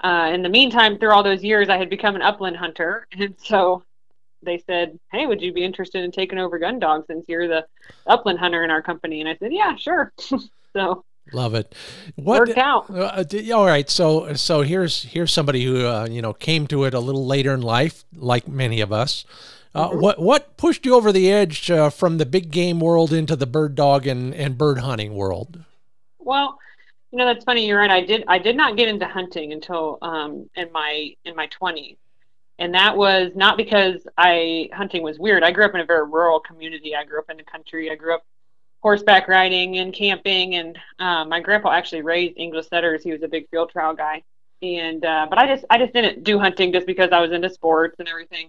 uh, 0.00 0.30
in 0.32 0.42
the 0.42 0.48
meantime, 0.48 0.98
through 0.98 1.12
all 1.12 1.22
those 1.22 1.42
years, 1.42 1.68
I 1.68 1.78
had 1.78 1.88
become 1.90 2.16
an 2.16 2.22
upland 2.22 2.56
hunter, 2.56 3.06
and 3.18 3.34
so 3.38 3.82
they 4.42 4.58
said, 4.58 4.98
"Hey, 5.10 5.26
would 5.26 5.40
you 5.40 5.52
be 5.52 5.64
interested 5.64 6.04
in 6.04 6.12
taking 6.12 6.38
over 6.38 6.58
Gundog 6.58 7.06
since 7.06 7.24
you're 7.28 7.48
the 7.48 7.66
upland 8.06 8.38
hunter 8.38 8.62
in 8.64 8.70
our 8.70 8.82
company?" 8.82 9.20
And 9.20 9.28
I 9.28 9.36
said, 9.36 9.52
"Yeah, 9.52 9.76
sure." 9.76 10.12
so 10.72 11.04
love 11.32 11.54
it. 11.54 11.74
What, 12.16 12.40
worked 12.40 12.58
out. 12.58 12.90
Uh, 12.90 13.24
all 13.54 13.66
right, 13.66 13.88
so 13.88 14.34
so 14.34 14.62
here's 14.62 15.02
here's 15.04 15.32
somebody 15.32 15.64
who 15.64 15.86
uh, 15.86 16.06
you 16.10 16.22
know 16.22 16.32
came 16.32 16.66
to 16.68 16.84
it 16.84 16.94
a 16.94 17.00
little 17.00 17.26
later 17.26 17.54
in 17.54 17.62
life, 17.62 18.04
like 18.14 18.46
many 18.46 18.80
of 18.80 18.92
us. 18.92 19.24
Mm-hmm. 19.76 20.00
What 20.00 20.18
what 20.18 20.56
pushed 20.56 20.86
you 20.86 20.94
over 20.94 21.12
the 21.12 21.30
edge 21.30 21.70
uh, 21.70 21.90
from 21.90 22.18
the 22.18 22.26
big 22.26 22.50
game 22.50 22.80
world 22.80 23.12
into 23.12 23.36
the 23.36 23.46
bird 23.46 23.74
dog 23.74 24.06
and, 24.06 24.34
and 24.34 24.56
bird 24.56 24.78
hunting 24.78 25.14
world? 25.14 25.64
Well, 26.18 26.58
you 27.10 27.18
know 27.18 27.26
that's 27.26 27.44
funny. 27.44 27.66
You're 27.66 27.78
right. 27.78 27.90
I 27.90 28.02
did 28.02 28.24
I 28.28 28.38
did 28.38 28.56
not 28.56 28.76
get 28.76 28.88
into 28.88 29.06
hunting 29.06 29.52
until 29.52 29.98
um, 30.02 30.48
in 30.54 30.72
my 30.72 31.14
in 31.24 31.36
my 31.36 31.48
20s 31.48 31.96
and 32.58 32.74
that 32.74 32.96
was 32.96 33.32
not 33.34 33.56
because 33.56 34.06
I 34.16 34.70
hunting 34.72 35.02
was 35.02 35.18
weird. 35.18 35.42
I 35.42 35.50
grew 35.50 35.64
up 35.64 35.74
in 35.74 35.80
a 35.80 35.84
very 35.84 36.08
rural 36.08 36.40
community. 36.40 36.94
I 36.94 37.04
grew 37.04 37.18
up 37.18 37.30
in 37.30 37.36
the 37.36 37.44
country. 37.44 37.90
I 37.90 37.96
grew 37.96 38.14
up 38.14 38.24
horseback 38.80 39.28
riding 39.28 39.78
and 39.78 39.92
camping, 39.92 40.54
and 40.54 40.78
um, 40.98 41.28
my 41.28 41.40
grandpa 41.40 41.72
actually 41.72 42.02
raised 42.02 42.38
English 42.38 42.68
setters. 42.68 43.02
He 43.02 43.12
was 43.12 43.22
a 43.22 43.28
big 43.28 43.48
field 43.50 43.70
trial 43.70 43.94
guy, 43.94 44.22
and 44.62 45.04
uh, 45.04 45.26
but 45.28 45.38
I 45.38 45.46
just 45.46 45.64
I 45.68 45.78
just 45.78 45.92
didn't 45.92 46.24
do 46.24 46.38
hunting 46.38 46.72
just 46.72 46.86
because 46.86 47.10
I 47.12 47.20
was 47.20 47.32
into 47.32 47.50
sports 47.50 47.96
and 47.98 48.08
everything. 48.08 48.48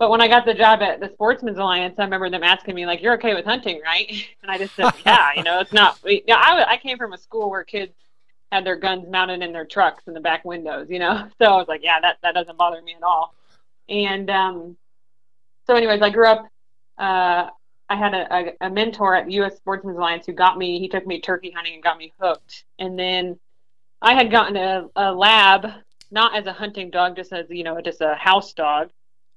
But 0.00 0.08
when 0.08 0.22
I 0.22 0.28
got 0.28 0.46
the 0.46 0.54
job 0.54 0.80
at 0.80 0.98
the 0.98 1.10
Sportsman's 1.12 1.58
Alliance, 1.58 1.96
I 1.98 2.04
remember 2.04 2.30
them 2.30 2.42
asking 2.42 2.74
me 2.74 2.86
like, 2.86 3.02
"You're 3.02 3.12
okay 3.14 3.34
with 3.34 3.44
hunting, 3.44 3.82
right?" 3.84 4.10
And 4.42 4.50
I 4.50 4.56
just 4.56 4.74
said, 4.74 4.92
"Yeah, 5.04 5.34
you 5.36 5.42
know, 5.42 5.60
it's 5.60 5.74
not." 5.74 5.98
Yeah, 6.04 6.36
I 6.36 6.64
I 6.72 6.76
came 6.78 6.96
from 6.96 7.12
a 7.12 7.18
school 7.18 7.50
where 7.50 7.64
kids 7.64 7.92
had 8.50 8.64
their 8.64 8.76
guns 8.76 9.06
mounted 9.08 9.42
in 9.42 9.52
their 9.52 9.66
trucks 9.66 10.08
in 10.08 10.14
the 10.14 10.20
back 10.20 10.42
windows, 10.42 10.88
you 10.88 10.98
know. 10.98 11.28
So 11.38 11.44
I 11.44 11.56
was 11.56 11.68
like, 11.68 11.82
yeah, 11.84 12.00
that 12.00 12.16
that 12.22 12.32
doesn't 12.34 12.56
bother 12.56 12.80
me 12.80 12.94
at 12.96 13.02
all. 13.02 13.34
And 13.90 14.30
um, 14.30 14.76
so, 15.66 15.76
anyways, 15.76 16.00
I 16.00 16.08
grew 16.08 16.26
up. 16.26 16.48
Uh, 16.96 17.50
I 17.90 17.96
had 17.96 18.14
a, 18.14 18.34
a, 18.34 18.68
a, 18.68 18.70
mentor 18.70 19.14
at 19.16 19.30
U.S. 19.30 19.56
Sportsman's 19.56 19.98
Alliance 19.98 20.24
who 20.24 20.32
got 20.32 20.56
me. 20.56 20.78
He 20.78 20.88
took 20.88 21.06
me 21.06 21.20
turkey 21.20 21.50
hunting 21.50 21.74
and 21.74 21.82
got 21.82 21.98
me 21.98 22.12
hooked. 22.18 22.64
And 22.78 22.98
then 22.98 23.38
I 24.00 24.14
had 24.14 24.30
gotten 24.30 24.56
a, 24.56 24.88
a 24.96 25.12
lab, 25.12 25.66
not 26.10 26.36
as 26.36 26.46
a 26.46 26.52
hunting 26.52 26.90
dog, 26.90 27.16
just 27.16 27.32
as 27.32 27.46
you 27.50 27.64
know, 27.64 27.80
just 27.82 28.00
a 28.00 28.14
house 28.14 28.54
dog. 28.54 28.90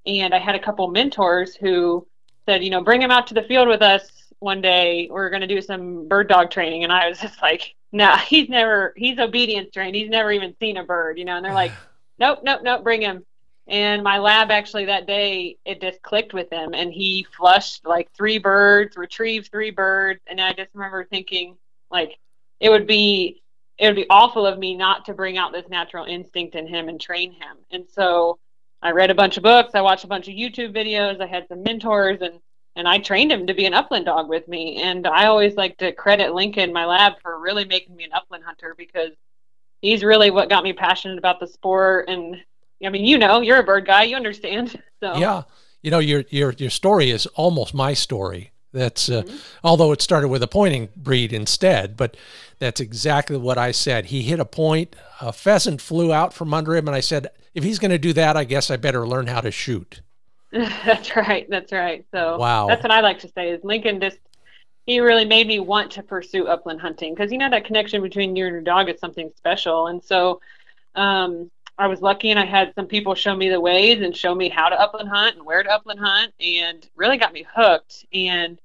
And 0.05 0.33
I 0.33 0.39
had 0.39 0.55
a 0.55 0.59
couple 0.59 0.87
mentors 0.89 1.55
who 1.55 2.05
said, 2.45 2.63
you 2.63 2.69
know, 2.69 2.83
bring 2.83 3.01
him 3.01 3.11
out 3.11 3.27
to 3.27 3.33
the 3.33 3.43
field 3.43 3.67
with 3.67 3.81
us 3.81 4.09
one 4.39 4.61
day. 4.61 5.07
We're 5.09 5.29
going 5.29 5.41
to 5.41 5.47
do 5.47 5.61
some 5.61 6.07
bird 6.07 6.27
dog 6.27 6.51
training. 6.51 6.83
And 6.83 6.91
I 6.91 7.07
was 7.07 7.19
just 7.19 7.41
like, 7.41 7.75
no, 7.91 8.15
he's 8.27 8.49
never, 8.49 8.93
he's 8.95 9.19
obedience 9.19 9.71
trained. 9.71 9.95
He's 9.95 10.09
never 10.09 10.31
even 10.31 10.55
seen 10.59 10.77
a 10.77 10.83
bird, 10.83 11.17
you 11.17 11.25
know, 11.25 11.37
and 11.37 11.45
they're 11.45 11.53
like, 11.53 11.71
nope, 12.19 12.39
nope, 12.43 12.61
nope, 12.63 12.83
bring 12.83 13.01
him. 13.01 13.25
And 13.65 14.03
my 14.03 14.17
lab 14.17 14.51
actually 14.51 14.85
that 14.85 15.07
day, 15.07 15.57
it 15.63 15.79
just 15.79 16.01
clicked 16.01 16.33
with 16.33 16.51
him 16.51 16.73
and 16.73 16.91
he 16.91 17.25
flushed 17.37 17.85
like 17.85 18.11
three 18.11 18.37
birds, 18.37 18.97
retrieved 18.97 19.49
three 19.49 19.71
birds. 19.71 20.19
And 20.27 20.41
I 20.41 20.51
just 20.51 20.71
remember 20.73 21.05
thinking, 21.05 21.55
like, 21.89 22.19
it 22.59 22.69
would 22.69 22.87
be, 22.87 23.41
it 23.77 23.87
would 23.87 23.95
be 23.95 24.05
awful 24.09 24.45
of 24.45 24.59
me 24.59 24.75
not 24.75 25.05
to 25.05 25.13
bring 25.13 25.37
out 25.37 25.53
this 25.53 25.69
natural 25.69 26.05
instinct 26.05 26.55
in 26.55 26.67
him 26.67 26.89
and 26.89 26.99
train 26.99 27.31
him. 27.31 27.57
And 27.71 27.85
so 27.89 28.37
I 28.83 28.91
read 28.91 29.09
a 29.09 29.15
bunch 29.15 29.37
of 29.37 29.43
books, 29.43 29.71
I 29.73 29.81
watched 29.81 30.03
a 30.03 30.07
bunch 30.07 30.27
of 30.27 30.35
YouTube 30.35 30.75
videos, 30.75 31.21
I 31.21 31.25
had 31.25 31.47
some 31.47 31.63
mentors 31.63 32.19
and 32.21 32.39
and 32.75 32.87
I 32.87 32.97
trained 32.97 33.31
him 33.31 33.47
to 33.47 33.53
be 33.53 33.65
an 33.65 33.73
upland 33.73 34.05
dog 34.05 34.27
with 34.27 34.47
me. 34.47 34.81
And 34.81 35.05
I 35.05 35.27
always 35.27 35.55
like 35.55 35.77
to 35.77 35.91
credit 35.91 36.33
Lincoln, 36.33 36.73
my 36.73 36.85
lab, 36.85 37.13
for 37.21 37.39
really 37.39 37.65
making 37.65 37.95
me 37.95 38.03
an 38.03 38.11
upland 38.13 38.43
hunter 38.43 38.73
because 38.75 39.11
he's 39.81 40.03
really 40.03 40.31
what 40.31 40.49
got 40.49 40.63
me 40.63 40.73
passionate 40.73 41.19
about 41.19 41.39
the 41.39 41.45
sport. 41.47 42.09
And 42.09 42.37
I 42.83 42.89
mean, 42.89 43.05
you 43.05 43.19
know, 43.19 43.41
you're 43.41 43.59
a 43.59 43.63
bird 43.63 43.85
guy, 43.85 44.03
you 44.03 44.15
understand. 44.15 44.81
So 45.03 45.17
yeah, 45.17 45.43
you 45.81 45.91
know, 45.91 45.99
your 45.99 46.23
your 46.29 46.53
your 46.53 46.69
story 46.69 47.09
is 47.09 47.25
almost 47.35 47.73
my 47.73 47.93
story. 47.93 48.51
That's 48.71 49.09
uh, 49.09 49.23
mm-hmm. 49.23 49.35
although 49.61 49.91
it 49.91 50.01
started 50.01 50.29
with 50.29 50.41
a 50.41 50.47
pointing 50.47 50.87
breed 50.95 51.33
instead, 51.33 51.97
but 51.97 52.15
that's 52.57 52.79
exactly 52.79 53.35
what 53.35 53.57
I 53.57 53.71
said. 53.71 54.05
He 54.05 54.21
hit 54.21 54.39
a 54.39 54.45
point, 54.45 54.95
a 55.19 55.33
pheasant 55.33 55.81
flew 55.81 56.13
out 56.13 56.33
from 56.33 56.53
under 56.53 56.73
him, 56.73 56.87
and 56.87 56.95
I 56.95 57.01
said, 57.01 57.27
if 57.53 57.63
he's 57.63 57.79
going 57.79 57.91
to 57.91 57.97
do 57.97 58.13
that, 58.13 58.37
I 58.37 58.43
guess 58.43 58.71
I 58.71 58.77
better 58.77 59.07
learn 59.07 59.27
how 59.27 59.41
to 59.41 59.51
shoot. 59.51 60.01
that's 60.51 61.15
right. 61.15 61.47
That's 61.49 61.71
right. 61.71 62.05
So 62.11 62.37
wow. 62.37 62.67
that's 62.67 62.83
what 62.83 62.91
I 62.91 63.01
like 63.01 63.19
to 63.19 63.29
say 63.29 63.49
is 63.49 63.63
Lincoln 63.63 63.99
just 63.99 64.19
he 64.85 64.99
really 64.99 65.25
made 65.25 65.47
me 65.47 65.59
want 65.59 65.91
to 65.91 66.03
pursue 66.03 66.45
upland 66.47 66.81
hunting 66.81 67.15
because 67.15 67.31
you 67.31 67.37
know 67.37 67.49
that 67.49 67.65
connection 67.65 68.01
between 68.01 68.35
you 68.35 68.45
and 68.45 68.53
your 68.53 68.61
dog 68.61 68.89
is 68.89 68.99
something 68.99 69.31
special. 69.35 69.87
And 69.87 70.03
so 70.03 70.41
um, 70.95 71.49
I 71.77 71.87
was 71.87 72.01
lucky 72.01 72.29
and 72.31 72.39
I 72.39 72.45
had 72.45 72.73
some 72.75 72.85
people 72.85 73.15
show 73.15 73.35
me 73.35 73.49
the 73.49 73.59
ways 73.59 74.01
and 74.01 74.15
show 74.15 74.35
me 74.35 74.49
how 74.49 74.69
to 74.69 74.79
upland 74.79 75.09
hunt 75.09 75.37
and 75.37 75.45
where 75.45 75.63
to 75.63 75.69
upland 75.69 75.99
hunt 75.99 76.33
and 76.39 76.87
really 76.95 77.17
got 77.17 77.33
me 77.33 77.45
hooked. 77.51 78.05
And 78.13 78.59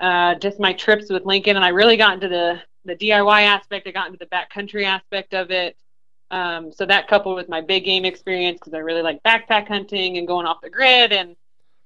uh, 0.00 0.34
just 0.36 0.58
my 0.58 0.72
trips 0.72 1.10
with 1.10 1.24
Lincoln 1.24 1.56
and 1.56 1.64
I 1.64 1.68
really 1.68 1.96
got 1.96 2.14
into 2.14 2.28
the 2.28 2.60
the 2.84 2.96
DIY 2.96 3.42
aspect. 3.42 3.86
I 3.86 3.92
got 3.92 4.08
into 4.08 4.18
the 4.18 4.26
backcountry 4.26 4.84
aspect 4.84 5.34
of 5.34 5.52
it. 5.52 5.76
Um, 6.32 6.72
so 6.72 6.86
that 6.86 7.08
coupled 7.08 7.36
with 7.36 7.48
my 7.50 7.60
big 7.60 7.84
game 7.84 8.06
experience, 8.06 8.58
because 8.58 8.72
I 8.74 8.78
really 8.78 9.02
like 9.02 9.22
backpack 9.22 9.68
hunting 9.68 10.16
and 10.16 10.26
going 10.26 10.46
off 10.46 10.62
the 10.62 10.70
grid, 10.70 11.12
and 11.12 11.36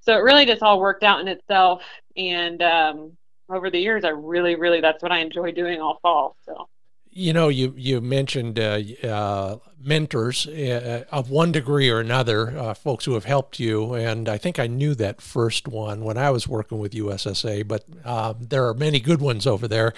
so 0.01 0.15
it 0.15 0.23
really 0.23 0.47
just 0.47 0.63
all 0.63 0.81
worked 0.81 1.03
out 1.03 1.21
in 1.21 1.27
itself. 1.27 1.83
And 2.17 2.63
um, 2.63 3.17
over 3.49 3.71
the 3.71 3.81
years, 3.81 4.05
I 4.05 4.11
really, 4.11 4.55
really 4.55 4.81
that's 4.81 5.03
what 5.03 5.11
I 5.11 5.19
enjoy 5.19 5.51
doing 5.51 5.81
all 5.81 5.99
fall. 6.01 6.37
So 6.47 6.69
you 7.17 7.33
know, 7.33 7.49
you 7.49 7.73
you 7.79 8.03
mentioned 8.03 8.59
uh, 8.59 8.79
uh, 9.03 9.57
mentors 9.81 10.47
uh, 10.47 11.05
of 11.11 11.31
one 11.31 11.51
degree 11.51 11.89
or 11.89 11.99
another, 11.99 12.57
uh, 12.57 12.75
folks 12.75 13.07
who 13.07 13.15
have 13.15 13.25
helped 13.25 13.59
you, 13.59 13.95
and 13.95 14.29
I 14.29 14.37
think 14.37 14.59
I 14.59 14.67
knew 14.67 14.95
that 14.97 15.23
first 15.23 15.67
one 15.67 16.05
when 16.05 16.19
I 16.19 16.31
was 16.31 16.47
working 16.47 16.79
with 16.79 16.93
USSA. 16.93 17.67
But 17.67 17.85
um, 18.05 18.47
there 18.51 18.69
are 18.69 18.75
many 18.75 19.01
good 19.01 19.23
ones 19.23 19.47
over 19.47 19.67
there. 19.67 19.95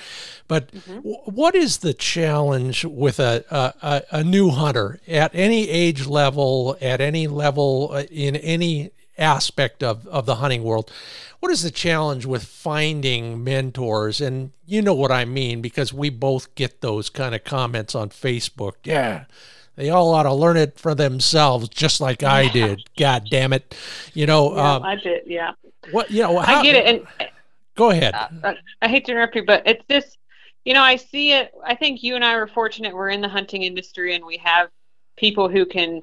But 0.46 0.70
mm-hmm. 0.70 0.96
w- 0.96 1.18
what 1.24 1.56
is 1.56 1.78
the 1.78 1.92
challenge 1.92 2.84
with 2.84 3.18
a, 3.18 3.44
a 3.82 4.02
a 4.18 4.24
new 4.24 4.50
hunter 4.50 5.00
at 5.08 5.34
any 5.34 5.68
age 5.68 6.06
level, 6.06 6.76
at 6.80 7.00
any 7.00 7.26
level 7.26 7.90
uh, 7.92 8.04
in 8.12 8.36
any 8.36 8.92
aspect 9.18 9.82
of, 9.82 10.06
of 10.08 10.26
the 10.26 10.36
hunting 10.36 10.62
world. 10.62 10.90
What 11.40 11.52
is 11.52 11.62
the 11.62 11.70
challenge 11.70 12.26
with 12.26 12.44
finding 12.44 13.44
mentors? 13.44 14.20
And 14.20 14.52
you 14.66 14.82
know 14.82 14.94
what 14.94 15.12
I 15.12 15.24
mean 15.24 15.60
because 15.60 15.92
we 15.92 16.10
both 16.10 16.54
get 16.54 16.80
those 16.80 17.10
kind 17.10 17.34
of 17.34 17.44
comments 17.44 17.94
on 17.94 18.10
Facebook. 18.10 18.74
Yeah, 18.84 19.24
they 19.76 19.90
all 19.90 20.12
ought 20.14 20.24
to 20.24 20.32
learn 20.32 20.56
it 20.56 20.78
for 20.78 20.94
themselves, 20.94 21.68
just 21.68 22.00
like 22.00 22.22
I 22.22 22.48
did. 22.48 22.82
God 22.98 23.28
damn 23.30 23.52
it, 23.52 23.76
you 24.14 24.26
know. 24.26 24.54
Yeah, 24.54 24.74
um, 24.74 24.82
I 24.82 24.96
did. 24.96 25.22
Yeah. 25.26 25.52
What 25.92 26.10
you 26.10 26.22
know? 26.22 26.38
How, 26.38 26.60
I 26.60 26.62
get 26.62 26.74
it. 26.74 26.86
And 26.86 27.28
go 27.76 27.90
ahead. 27.90 28.14
Uh, 28.14 28.54
I 28.82 28.88
hate 28.88 29.04
to 29.06 29.12
interrupt 29.12 29.36
you, 29.36 29.44
but 29.44 29.62
it's 29.66 29.84
just 29.88 30.18
you 30.64 30.74
know 30.74 30.82
I 30.82 30.96
see 30.96 31.32
it. 31.32 31.52
I 31.64 31.76
think 31.76 32.02
you 32.02 32.16
and 32.16 32.24
I 32.24 32.36
were 32.36 32.48
fortunate. 32.48 32.94
We're 32.94 33.10
in 33.10 33.20
the 33.20 33.28
hunting 33.28 33.62
industry, 33.62 34.16
and 34.16 34.24
we 34.24 34.38
have 34.38 34.68
people 35.16 35.48
who 35.48 35.64
can 35.64 36.00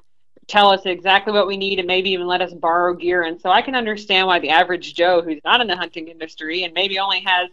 tell 0.48 0.70
us 0.70 0.86
exactly 0.86 1.34
what 1.34 1.48
we 1.48 1.58
need 1.58 1.80
and 1.80 1.88
maybe 1.88 2.12
even 2.12 2.28
let 2.28 2.42
us 2.42 2.54
borrow 2.54 2.94
gear. 2.94 3.24
And 3.24 3.40
so 3.42 3.50
I 3.50 3.62
can 3.62 3.76
understand 3.76 4.28
why 4.28 4.40
the 4.40 4.50
average 4.50 4.94
Joe 4.94 5.22
who's 5.22 5.42
not 5.44 5.62
in 5.62 5.68
the 5.68 5.76
hunting 5.76 6.08
industry 6.08 6.64
and 6.64 6.74
maybe 6.74 7.00
only 7.00 7.22
has 7.22 7.50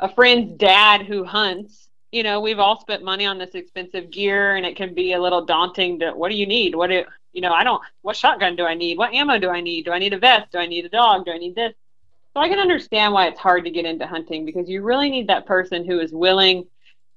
a 0.00 0.12
friend's 0.12 0.52
dad 0.52 1.02
who 1.02 1.24
hunts, 1.24 1.88
you 2.12 2.22
know, 2.22 2.40
we've 2.40 2.58
all 2.58 2.80
spent 2.80 3.02
money 3.02 3.26
on 3.26 3.38
this 3.38 3.54
expensive 3.54 4.10
gear 4.10 4.56
and 4.56 4.66
it 4.66 4.76
can 4.76 4.94
be 4.94 5.12
a 5.12 5.20
little 5.20 5.44
daunting 5.44 5.98
to 6.00 6.12
what 6.12 6.30
do 6.30 6.36
you 6.36 6.46
need? 6.46 6.74
What 6.74 6.90
do 6.90 7.04
you 7.32 7.40
know, 7.40 7.52
I 7.52 7.64
don't 7.64 7.82
what 8.02 8.16
shotgun 8.16 8.56
do 8.56 8.64
I 8.64 8.74
need? 8.74 8.98
What 8.98 9.14
ammo 9.14 9.38
do 9.38 9.48
I 9.50 9.60
need? 9.60 9.84
Do 9.84 9.92
I 9.92 9.98
need 9.98 10.12
a 10.12 10.18
vest? 10.18 10.52
Do 10.52 10.58
I 10.58 10.66
need 10.66 10.84
a 10.84 10.90
dog? 10.90 11.24
Do 11.24 11.32
I 11.32 11.38
need 11.38 11.54
this? 11.54 11.74
So 12.34 12.40
I 12.40 12.48
can 12.48 12.58
understand 12.58 13.12
why 13.12 13.26
it's 13.26 13.40
hard 13.40 13.64
to 13.64 13.70
get 13.70 13.86
into 13.86 14.06
hunting 14.06 14.44
because 14.44 14.68
you 14.68 14.82
really 14.82 15.10
need 15.10 15.28
that 15.28 15.46
person 15.46 15.84
who 15.84 15.98
is 15.98 16.12
willing 16.12 16.66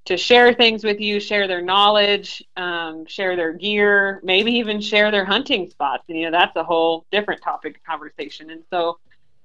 to 0.05 0.17
share 0.17 0.53
things 0.53 0.83
with 0.83 0.99
you, 0.99 1.19
share 1.19 1.47
their 1.47 1.61
knowledge, 1.61 2.43
um, 2.57 3.05
share 3.05 3.35
their 3.35 3.53
gear, 3.53 4.19
maybe 4.23 4.53
even 4.53 4.81
share 4.81 5.11
their 5.11 5.25
hunting 5.25 5.69
spots. 5.69 6.03
And, 6.09 6.17
you 6.17 6.29
know, 6.29 6.37
that's 6.37 6.55
a 6.55 6.63
whole 6.63 7.05
different 7.11 7.41
topic 7.41 7.77
of 7.77 7.83
conversation. 7.83 8.49
And 8.49 8.63
so 8.71 8.97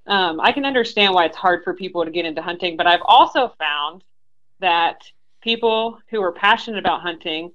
um, 0.07 0.41
I 0.41 0.53
can 0.53 0.65
understand 0.65 1.13
why 1.13 1.27
it's 1.27 1.37
hard 1.37 1.63
for 1.63 1.75
people 1.75 2.05
to 2.05 2.11
get 2.11 2.25
into 2.25 2.41
hunting, 2.41 2.77
but 2.77 2.87
I've 2.87 3.03
also 3.05 3.53
found 3.59 4.03
that 4.61 5.03
people 5.43 5.99
who 6.09 6.23
are 6.23 6.33
passionate 6.33 6.79
about 6.79 7.03
hunting 7.03 7.53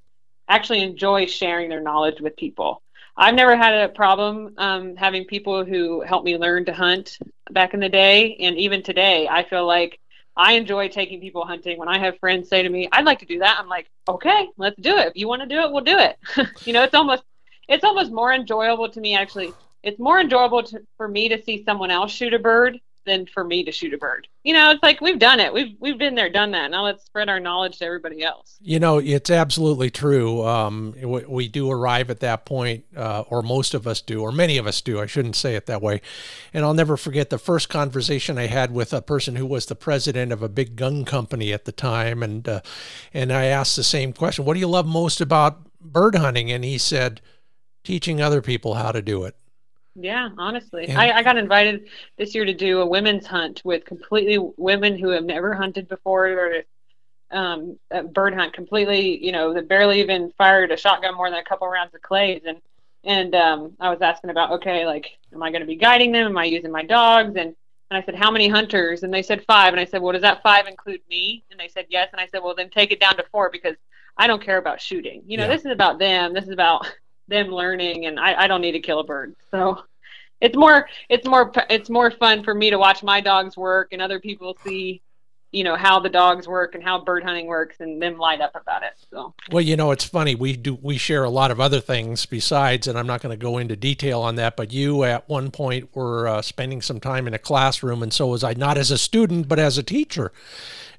actually 0.48 0.82
enjoy 0.82 1.26
sharing 1.26 1.70
their 1.70 1.82
knowledge 1.82 2.22
with 2.22 2.36
people. 2.36 2.82
I've 3.18 3.36
never 3.36 3.58
had 3.58 3.74
a 3.74 3.90
problem 3.90 4.54
um, 4.58 4.96
having 4.96 5.26
people 5.26 5.66
who 5.66 6.02
help 6.02 6.24
me 6.24 6.38
learn 6.38 6.66
to 6.66 6.74
hunt 6.74 7.18
back 7.50 7.74
in 7.74 7.80
the 7.80 7.90
day, 7.90 8.36
and 8.40 8.58
even 8.58 8.84
today, 8.84 9.28
I 9.28 9.44
feel 9.44 9.66
like 9.66 10.00
I 10.42 10.54
enjoy 10.54 10.88
taking 10.88 11.22
people 11.22 11.46
hunting. 11.46 11.78
When 11.78 11.88
I 11.88 12.00
have 12.00 12.18
friends 12.18 12.50
say 12.50 12.64
to 12.64 12.70
me, 12.70 12.90
"I'd 12.92 13.06
like 13.06 13.20
to 13.20 13.28
do 13.28 13.38
that," 13.40 13.58
I'm 13.60 13.70
like, 13.70 13.88
"Okay, 14.08 14.50
let's 14.58 14.76
do 14.82 14.98
it. 14.98 15.10
If 15.10 15.16
you 15.16 15.28
want 15.28 15.44
to 15.44 15.48
do 15.48 15.62
it, 15.62 15.72
we'll 15.72 15.84
do 15.84 16.00
it." 16.00 16.18
you 16.66 16.74
know, 16.74 16.82
it's 16.82 16.96
almost 16.96 17.24
it's 17.68 17.84
almost 17.84 18.12
more 18.12 18.34
enjoyable 18.34 18.90
to 18.90 19.00
me 19.00 19.16
actually. 19.16 19.54
It's 19.84 20.00
more 20.00 20.20
enjoyable 20.20 20.64
to, 20.64 20.82
for 20.98 21.08
me 21.08 21.30
to 21.30 21.42
see 21.44 21.64
someone 21.64 21.92
else 21.92 22.12
shoot 22.12 22.34
a 22.34 22.40
bird 22.40 22.80
than 23.06 23.26
for 23.26 23.44
me 23.44 23.64
to 23.64 23.72
shoot 23.72 23.94
a 23.94 23.98
bird. 23.98 24.28
You 24.44 24.54
know, 24.54 24.72
it's 24.72 24.82
like 24.82 25.02
we've 25.02 25.20
done 25.20 25.40
it. 25.40 25.54
We've 25.54 25.76
we've 25.80 25.98
been 25.98 26.16
there, 26.16 26.30
done 26.30 26.52
that. 26.52 26.72
Now 26.72 26.84
let's 26.84 27.06
spread 27.06 27.30
our 27.30 27.40
knowledge 27.40 27.80
to 27.80 27.86
everybody 27.86 28.24
else. 28.24 28.58
You 28.62 28.80
know, 28.80 28.98
it's 28.98 29.30
absolutely 29.30 29.90
true. 29.90 30.44
Um, 30.44 30.96
we, 31.02 31.26
we, 31.26 31.48
do 31.48 31.70
arrive 31.70 32.10
at 32.10 32.22
that 32.22 32.46
point, 32.46 32.86
uh, 32.96 33.22
or 33.28 33.42
most 33.42 33.74
of 33.74 33.86
us 33.86 34.02
do, 34.02 34.22
or 34.22 34.32
many 34.32 34.58
of 34.58 34.68
us 34.68 34.82
do. 34.82 35.00
I 35.00 35.06
shouldn't 35.06 35.36
say 35.36 35.56
it 35.56 35.66
that 35.66 35.82
way. 35.82 36.02
And 36.54 36.64
I'll 36.66 36.74
never 36.74 36.98
forget 36.98 37.30
the 37.30 37.38
first 37.38 37.70
conversation 37.70 38.38
I 38.38 38.48
had 38.48 38.72
with 38.72 38.94
a 38.94 39.02
person 39.02 39.36
who 39.36 39.46
was 39.46 39.66
the 39.66 39.76
president 39.76 40.32
of 40.32 40.42
a 40.42 40.50
big 40.50 40.76
gun 40.76 41.06
company 41.06 41.54
at 41.54 41.66
the 41.66 41.72
time, 41.72 42.24
and 42.24 42.48
uh, 42.48 42.62
and 43.14 43.32
I 43.32 43.46
asked 43.46 43.76
the 43.76 43.84
same 43.84 44.14
question: 44.14 44.46
What 44.46 44.56
do 44.56 44.60
you 44.60 44.68
love 44.68 44.88
most 44.88 45.22
about 45.22 45.62
bird 45.80 46.16
hunting? 46.16 46.52
And 46.52 46.64
he 46.64 46.78
said, 46.78 47.22
teaching 47.84 48.22
other 48.22 48.42
people 48.42 48.76
how 48.76 48.92
to 48.92 49.02
do 49.02 49.24
it. 49.24 49.36
Yeah, 49.96 50.30
honestly, 50.38 50.88
and, 50.88 50.98
I, 50.98 51.18
I 51.18 51.24
got 51.24 51.38
invited 51.38 51.90
this 52.18 52.34
year 52.34 52.46
to 52.46 52.54
do 52.54 52.80
a 52.82 52.86
women's 52.86 53.26
hunt 53.26 53.62
with 53.66 53.86
completely 53.86 54.38
women 54.58 54.98
who 54.98 55.10
have 55.10 55.26
never 55.26 55.54
hunted 55.54 55.90
before 55.90 56.28
or 56.28 56.64
um, 57.32 57.78
a 57.92 58.04
bird 58.04 58.34
hunt 58.34 58.54
completely. 58.54 59.24
You 59.24 59.32
know, 59.34 59.54
that 59.54 59.68
barely 59.68 60.00
even 60.00 60.32
fired 60.38 60.72
a 60.72 60.78
shotgun 60.78 61.16
more 61.16 61.30
than 61.30 61.40
a 61.40 61.44
couple 61.44 61.68
rounds 61.68 61.94
of 61.94 62.02
clays, 62.02 62.44
and 62.46 62.62
and 63.04 63.36
um, 63.36 63.74
I 63.80 63.90
was 63.90 64.02
asking 64.02 64.30
about 64.30 64.52
okay, 64.54 64.86
like, 64.86 65.08
am 65.34 65.44
I 65.44 65.52
going 65.52 65.62
to 65.62 65.68
be 65.68 65.76
guiding 65.76 66.12
them? 66.12 66.28
Am 66.28 66.38
I 66.38 66.46
using 66.46 66.72
my 66.72 66.84
dogs? 66.84 67.36
And 67.36 67.56
and 67.92 67.98
I 67.98 68.06
said, 68.06 68.16
how 68.16 68.32
many 68.32 68.48
hunters? 68.48 69.04
And 69.04 69.14
they 69.14 69.22
said 69.22 69.44
five. 69.46 69.74
And 69.74 69.80
I 69.80 69.84
said, 69.84 70.02
well, 70.02 70.14
does 70.14 70.22
that 70.22 70.42
five 70.42 70.66
include 70.66 71.02
me? 71.10 71.44
And 71.52 71.60
they 71.60 71.68
said 71.68 71.88
yes. 71.90 72.08
And 72.14 72.22
I 72.22 72.28
said, 72.28 72.40
well, 72.42 72.56
then 72.56 72.70
take 72.70 72.94
it 72.94 73.02
down 73.02 73.18
to 73.18 73.26
four 73.34 73.50
because 73.52 73.76
I 74.16 74.28
don't 74.28 74.42
care 74.42 74.58
about 74.58 74.80
shooting. 74.80 75.24
You 75.26 75.36
know, 75.36 75.44
yeah. 75.44 75.50
this 75.50 75.66
is 75.66 75.74
about 75.74 76.00
them. 76.00 76.34
This 76.34 76.46
is 76.46 76.52
about 76.52 76.90
them 77.32 77.48
learning 77.48 78.06
and 78.06 78.20
I, 78.20 78.44
I 78.44 78.48
don't 78.48 78.62
need 78.62 78.74
to 78.74 78.80
kill 78.80 79.00
a 79.00 79.04
bird. 79.04 79.36
So 79.50 79.84
it's 80.42 80.58
more 80.58 80.88
it's 81.10 81.28
more 81.28 81.52
it's 81.70 81.90
more 81.90 82.12
fun 82.12 82.44
for 82.44 82.54
me 82.54 82.70
to 82.72 82.78
watch 82.78 83.04
my 83.04 83.22
dogs 83.22 83.56
work 83.56 83.90
and 83.92 84.02
other 84.02 84.20
people 84.20 84.58
see 84.64 85.02
you 85.52 85.66
know 85.66 85.76
how 85.76 86.00
the 86.00 86.10
dogs 86.10 86.48
work 86.48 86.76
and 86.76 86.84
how 86.84 87.04
bird 87.04 87.24
hunting 87.24 87.46
works 87.46 87.76
and 87.80 88.02
them 88.02 88.18
light 88.18 88.42
up 88.42 88.56
about 88.56 88.84
it 88.84 88.94
so. 89.12 89.34
Well 89.52 89.62
you 89.62 89.76
know 89.76 89.92
it's 89.92 90.06
funny 90.06 90.34
we 90.34 90.56
do 90.56 90.78
we 90.82 90.98
share 90.98 91.24
a 91.24 91.30
lot 91.30 91.52
of 91.52 91.60
other 91.60 91.80
things 91.80 92.26
besides 92.26 92.88
and 92.88 92.98
i'm 92.98 93.08
not 93.08 93.22
going 93.22 93.38
to 93.38 93.42
go 93.42 93.58
into 93.58 93.76
detail 93.76 94.22
on 94.22 94.36
that 94.36 94.56
but 94.58 94.72
you 94.72 95.04
at 95.04 95.30
one 95.30 95.52
point 95.52 95.96
were 95.96 96.28
uh, 96.28 96.42
spending 96.42 96.82
some 96.82 97.00
time 97.00 97.28
in 97.28 97.34
a 97.34 97.40
classroom 97.40 98.02
and 98.02 98.14
so 98.14 98.28
was 98.28 98.44
i 98.44 98.54
not 98.54 98.78
as 98.78 98.92
a 98.92 98.98
student 98.98 99.48
but 99.48 99.60
as 99.60 99.78
a 99.78 99.84
teacher. 99.84 100.32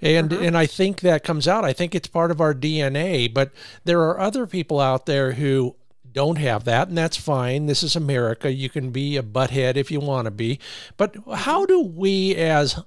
And 0.00 0.30
mm-hmm. 0.30 0.44
and 0.44 0.58
i 0.58 0.66
think 0.66 1.00
that 1.00 1.24
comes 1.24 1.48
out. 1.48 1.64
I 1.64 1.72
think 1.72 1.94
it's 1.94 2.08
part 2.08 2.30
of 2.30 2.40
our 2.40 2.54
dna 2.54 3.32
but 3.32 3.52
there 3.84 4.02
are 4.02 4.20
other 4.20 4.46
people 4.46 4.78
out 4.78 5.06
there 5.06 5.32
who 5.32 5.76
don't 6.12 6.38
have 6.38 6.64
that, 6.64 6.88
and 6.88 6.99
that's 6.99 7.16
fine. 7.16 7.66
This 7.66 7.83
is 7.83 7.97
America. 7.97 8.52
You 8.52 8.69
can 8.69 8.90
be 8.90 9.16
a 9.16 9.23
butthead 9.23 9.76
if 9.76 9.90
you 9.90 10.00
want 10.00 10.26
to 10.26 10.31
be. 10.31 10.59
But 10.97 11.16
how 11.35 11.66
do 11.66 11.81
we, 11.81 12.35
as 12.37 12.83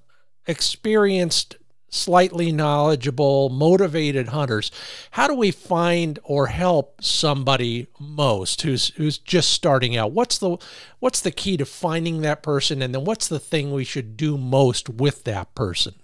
experienced, 0.48 1.56
slightly 1.90 2.52
knowledgeable, 2.52 3.50
motivated 3.50 4.30
hunters, 4.30 4.72
how 5.12 5.28
do 5.28 5.34
we 5.34 5.52
find 5.52 6.20
or 6.24 6.48
help 6.48 7.04
somebody 7.04 7.88
most 8.00 8.62
who's 8.62 8.90
who's 8.96 9.18
just 9.18 9.50
starting 9.50 9.96
out? 9.96 10.12
What's 10.12 10.38
the 10.38 10.58
what's 11.00 11.22
the 11.22 11.32
key 11.32 11.58
to 11.58 11.66
finding 11.66 12.22
that 12.22 12.44
person, 12.44 12.82
and 12.82 12.94
then 12.94 13.06
what's 13.06 13.28
the 13.28 13.40
thing 13.40 13.72
we 13.72 13.84
should 13.84 14.18
do 14.18 14.38
most 14.38 14.90
with 14.90 15.24
that 15.24 15.56
person? 15.56 15.96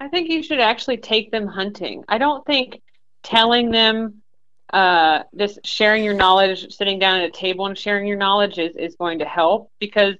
I 0.00 0.08
think 0.08 0.30
you 0.30 0.42
should 0.42 0.60
actually 0.60 0.98
take 0.98 1.32
them 1.32 1.48
hunting. 1.48 2.04
I 2.08 2.18
don't 2.18 2.46
think 2.46 2.80
telling 3.24 3.72
them 3.72 4.22
uh, 4.72 5.22
just 5.36 5.64
sharing 5.64 6.04
your 6.04 6.14
knowledge, 6.14 6.74
sitting 6.74 6.98
down 6.98 7.20
at 7.20 7.28
a 7.28 7.32
table 7.32 7.66
and 7.66 7.76
sharing 7.76 8.06
your 8.06 8.16
knowledge 8.16 8.58
is, 8.58 8.76
is 8.76 8.96
going 8.96 9.18
to 9.20 9.24
help 9.24 9.70
because 9.78 10.14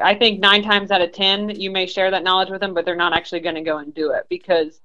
I 0.00 0.14
think 0.14 0.40
nine 0.40 0.62
times 0.62 0.90
out 0.90 1.00
of 1.00 1.12
10, 1.12 1.60
you 1.60 1.70
may 1.70 1.86
share 1.86 2.10
that 2.10 2.22
knowledge 2.22 2.50
with 2.50 2.60
them, 2.60 2.74
but 2.74 2.84
they're 2.84 2.94
not 2.94 3.12
actually 3.12 3.40
going 3.40 3.56
to 3.56 3.62
go 3.62 3.78
and 3.78 3.92
do 3.94 4.12
it 4.12 4.26
because 4.28 4.80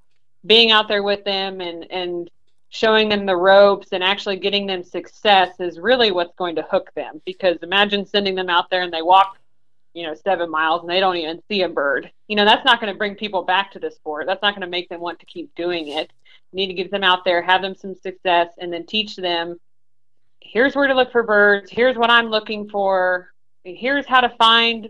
being 0.46 0.72
out 0.72 0.88
there 0.88 1.04
with 1.04 1.24
them 1.26 1.62
and, 1.62 1.90
and 1.92 2.30
showing 2.70 3.10
them 3.10 3.26
the 3.26 3.36
ropes 3.36 3.90
and 3.92 4.04
actually 4.04 4.38
getting 4.38 4.66
them 4.66 4.84
success 4.84 5.60
is 5.60 5.80
really 5.80 6.12
what's 6.12 6.36
going 6.36 6.56
to 6.56 6.62
hook 6.64 6.92
them 6.96 7.22
because 7.26 7.58
imagine 7.62 8.06
sending 8.06 8.36
them 8.36 8.50
out 8.50 8.70
there 8.70 8.84
and 8.84 8.94
they 8.94 9.02
walk 9.02 9.38
you 9.94 10.06
know 10.06 10.14
seven 10.14 10.50
miles 10.50 10.82
and 10.82 10.90
they 10.90 11.00
don't 11.00 11.18
even 11.18 11.42
see 11.50 11.64
a 11.64 11.70
bird. 11.70 12.12
You 12.28 12.36
know 12.36 12.46
that's 12.46 12.66
not 12.66 12.80
going 12.80 12.94
to 12.94 12.98
bring 12.98 13.16
people 13.16 13.44
back 13.44 13.72
to 13.72 13.80
the 13.80 13.92
sport. 13.92 14.28
That's 14.28 14.42
not 14.42 14.54
going 14.54 14.62
to 14.62 14.68
make 14.68 14.88
them 14.88 15.02
want 15.02 15.20
to 15.20 15.26
keep 15.26 15.54
doing 15.56 15.90
it 15.90 16.12
need 16.52 16.68
to 16.68 16.74
get 16.74 16.92
them 16.92 17.04
out 17.04 17.26
there, 17.26 17.42
have 17.42 17.62
them 17.62 17.76
some 17.76 17.96
success, 17.96 18.50
and 18.58 18.72
then 18.72 18.86
teach 18.86 19.16
them 19.16 19.60
here's 20.42 20.76
where 20.76 20.88
to 20.88 20.94
look 20.94 21.12
for 21.12 21.24
birds, 21.24 21.70
here's 21.72 21.96
what 21.96 22.10
I'm 22.10 22.28
looking 22.28 22.70
for, 22.70 23.32
here's 23.64 24.06
how 24.06 24.22
to 24.22 24.30
find 24.30 24.90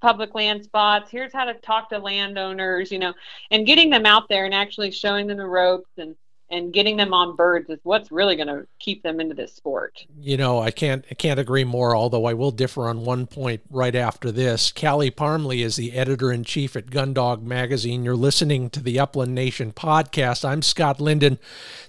public 0.00 0.34
land 0.34 0.64
spots, 0.64 1.10
here's 1.10 1.32
how 1.32 1.44
to 1.44 1.54
talk 1.54 1.90
to 1.90 1.98
landowners, 1.98 2.90
you 2.90 2.98
know, 2.98 3.12
and 3.50 3.66
getting 3.66 3.90
them 3.90 4.06
out 4.06 4.28
there 4.28 4.44
and 4.44 4.54
actually 4.54 4.90
showing 4.90 5.26
them 5.26 5.38
the 5.38 5.46
ropes 5.46 5.90
and 5.98 6.16
and 6.54 6.72
getting 6.72 6.96
them 6.96 7.12
on 7.12 7.34
birds 7.34 7.68
is 7.68 7.80
what's 7.82 8.12
really 8.12 8.36
going 8.36 8.46
to 8.46 8.64
keep 8.78 9.02
them 9.02 9.18
into 9.18 9.34
this 9.34 9.52
sport. 9.52 10.06
You 10.20 10.36
know, 10.36 10.60
I 10.60 10.70
can't 10.70 11.04
I 11.10 11.14
can't 11.14 11.40
agree 11.40 11.64
more. 11.64 11.96
Although 11.96 12.26
I 12.26 12.34
will 12.34 12.52
differ 12.52 12.86
on 12.86 13.04
one 13.04 13.26
point 13.26 13.62
right 13.70 13.94
after 13.94 14.30
this. 14.30 14.70
Callie 14.70 15.10
Parmley 15.10 15.62
is 15.62 15.74
the 15.74 15.92
editor 15.92 16.30
in 16.30 16.44
chief 16.44 16.76
at 16.76 16.86
Gundog 16.86 17.42
Magazine. 17.42 18.04
You're 18.04 18.14
listening 18.14 18.70
to 18.70 18.80
the 18.80 19.00
Upland 19.00 19.34
Nation 19.34 19.72
podcast. 19.72 20.44
I'm 20.48 20.62
Scott 20.62 21.00
Linden, 21.00 21.40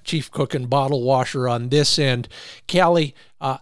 chief 0.03 0.31
cook 0.31 0.55
and 0.55 0.67
bottle 0.67 1.03
washer 1.03 1.47
on 1.47 1.69
this 1.69 1.99
end. 1.99 2.27
Callie, 2.67 3.13
uh, 3.39 3.59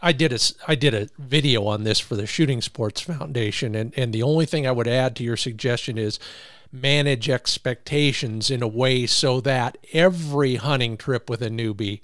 I 0.00 0.12
did 0.12 0.32
a 0.32 0.38
I 0.66 0.76
did 0.76 0.94
a 0.94 1.08
video 1.18 1.66
on 1.66 1.84
this 1.84 1.98
for 1.98 2.16
the 2.16 2.26
Shooting 2.26 2.62
Sports 2.62 3.02
Foundation, 3.02 3.74
and 3.74 3.92
and 3.98 4.14
the 4.14 4.22
only 4.22 4.46
thing 4.46 4.66
I 4.66 4.72
would 4.72 4.88
add 4.88 5.14
to 5.16 5.24
your 5.24 5.36
suggestion 5.36 5.98
is 5.98 6.18
manage 6.72 7.28
expectations 7.28 8.50
in 8.50 8.62
a 8.62 8.68
way 8.68 9.06
so 9.06 9.40
that 9.40 9.78
every 9.92 10.56
hunting 10.56 10.96
trip 10.96 11.30
with 11.30 11.42
a 11.42 11.48
newbie 11.48 12.00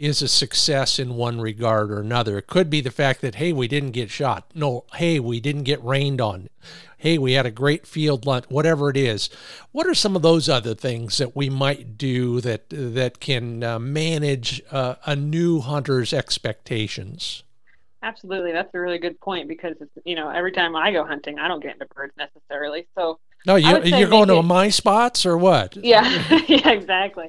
is 0.00 0.22
a 0.22 0.28
success 0.28 0.98
in 0.98 1.14
one 1.14 1.42
regard 1.42 1.92
or 1.92 2.00
another. 2.00 2.38
It 2.38 2.46
could 2.46 2.70
be 2.70 2.80
the 2.80 2.90
fact 2.90 3.20
that, 3.20 3.34
hey, 3.34 3.52
we 3.52 3.68
didn't 3.68 3.90
get 3.90 4.10
shot. 4.10 4.50
No, 4.54 4.86
hey, 4.94 5.20
we 5.20 5.40
didn't 5.40 5.64
get 5.64 5.84
rained 5.84 6.22
on. 6.22 6.48
Hey, 6.96 7.18
we 7.18 7.34
had 7.34 7.44
a 7.44 7.50
great 7.50 7.86
field 7.86 8.24
lunch, 8.24 8.46
whatever 8.48 8.88
it 8.88 8.96
is. 8.96 9.28
What 9.72 9.86
are 9.86 9.94
some 9.94 10.16
of 10.16 10.22
those 10.22 10.48
other 10.48 10.74
things 10.74 11.18
that 11.18 11.36
we 11.36 11.50
might 11.50 11.98
do 11.98 12.40
that 12.40 12.70
that 12.70 13.20
can 13.20 13.62
uh, 13.62 13.78
manage 13.78 14.62
uh, 14.70 14.94
a 15.04 15.14
new 15.14 15.60
hunter's 15.60 16.14
expectations? 16.14 17.42
Absolutely, 18.02 18.52
that's 18.52 18.74
a 18.74 18.80
really 18.80 18.98
good 18.98 19.20
point 19.20 19.48
because 19.48 19.76
it's, 19.80 19.92
you 20.06 20.14
know 20.14 20.30
every 20.30 20.52
time 20.52 20.74
I 20.74 20.90
go 20.92 21.04
hunting, 21.04 21.38
I 21.38 21.48
don't 21.48 21.62
get 21.62 21.74
into 21.74 21.86
birds 21.94 22.14
necessarily. 22.16 22.86
So 22.96 23.20
no, 23.46 23.56
you, 23.56 23.82
you're 23.84 24.08
going 24.08 24.28
to 24.28 24.42
my 24.42 24.68
spots 24.68 25.24
or 25.24 25.36
what? 25.36 25.76
Yeah, 25.82 26.04
yeah, 26.46 26.70
exactly. 26.70 27.26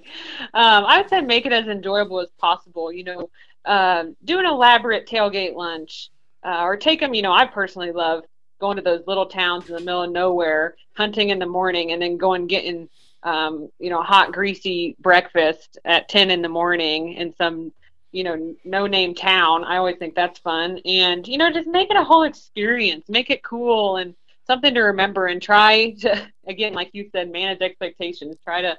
Um, 0.54 0.86
I 0.86 1.02
would 1.02 1.10
say 1.10 1.22
make 1.22 1.46
it 1.46 1.54
as 1.54 1.68
enjoyable 1.68 2.20
as 2.20 2.30
possible. 2.38 2.92
You 2.92 3.04
know, 3.04 3.30
um, 3.66 4.16
do 4.24 4.40
an 4.40 4.46
elaborate 4.46 5.08
tailgate 5.08 5.56
lunch, 5.56 6.10
uh, 6.44 6.64
or 6.64 6.76
take 6.76 7.00
them. 7.00 7.14
You 7.14 7.22
know, 7.22 7.32
I 7.32 7.46
personally 7.46 7.92
love 7.92 8.24
going 8.60 8.76
to 8.76 8.84
those 8.84 9.08
little 9.08 9.26
towns 9.26 9.70
in 9.70 9.76
the 9.76 9.82
middle 9.82 10.04
of 10.04 10.12
nowhere, 10.12 10.76
hunting 10.96 11.30
in 11.30 11.40
the 11.40 11.46
morning, 11.46 11.92
and 11.92 12.02
then 12.02 12.18
going 12.18 12.48
getting, 12.48 12.90
um, 13.24 13.70
you 13.80 13.90
know, 13.90 14.04
hot 14.04 14.32
greasy 14.32 14.96
breakfast 15.00 15.80
at 15.86 16.10
ten 16.10 16.30
in 16.30 16.42
the 16.42 16.50
morning 16.50 17.14
in 17.14 17.34
some, 17.36 17.72
you 18.12 18.24
know, 18.24 18.56
no 18.66 18.86
name 18.86 19.16
town. 19.16 19.64
I 19.64 19.78
always 19.78 19.98
think 19.98 20.16
that's 20.16 20.40
fun, 20.40 20.80
and 20.84 21.26
you 21.28 21.38
know, 21.38 21.52
just 21.52 21.68
make 21.68 21.90
it 21.90 21.96
a 21.96 22.04
whole 22.04 22.24
experience. 22.24 23.08
Make 23.08 23.30
it 23.30 23.44
cool 23.44 23.98
and 23.98 24.14
something 24.52 24.74
to 24.74 24.82
remember 24.82 25.28
and 25.28 25.42
try 25.42 25.92
to 25.92 26.28
again 26.48 26.74
like 26.74 26.90
you 26.94 27.10
said 27.12 27.32
manage 27.32 27.62
expectations. 27.62 28.36
Try 28.44 28.62
to 28.64 28.78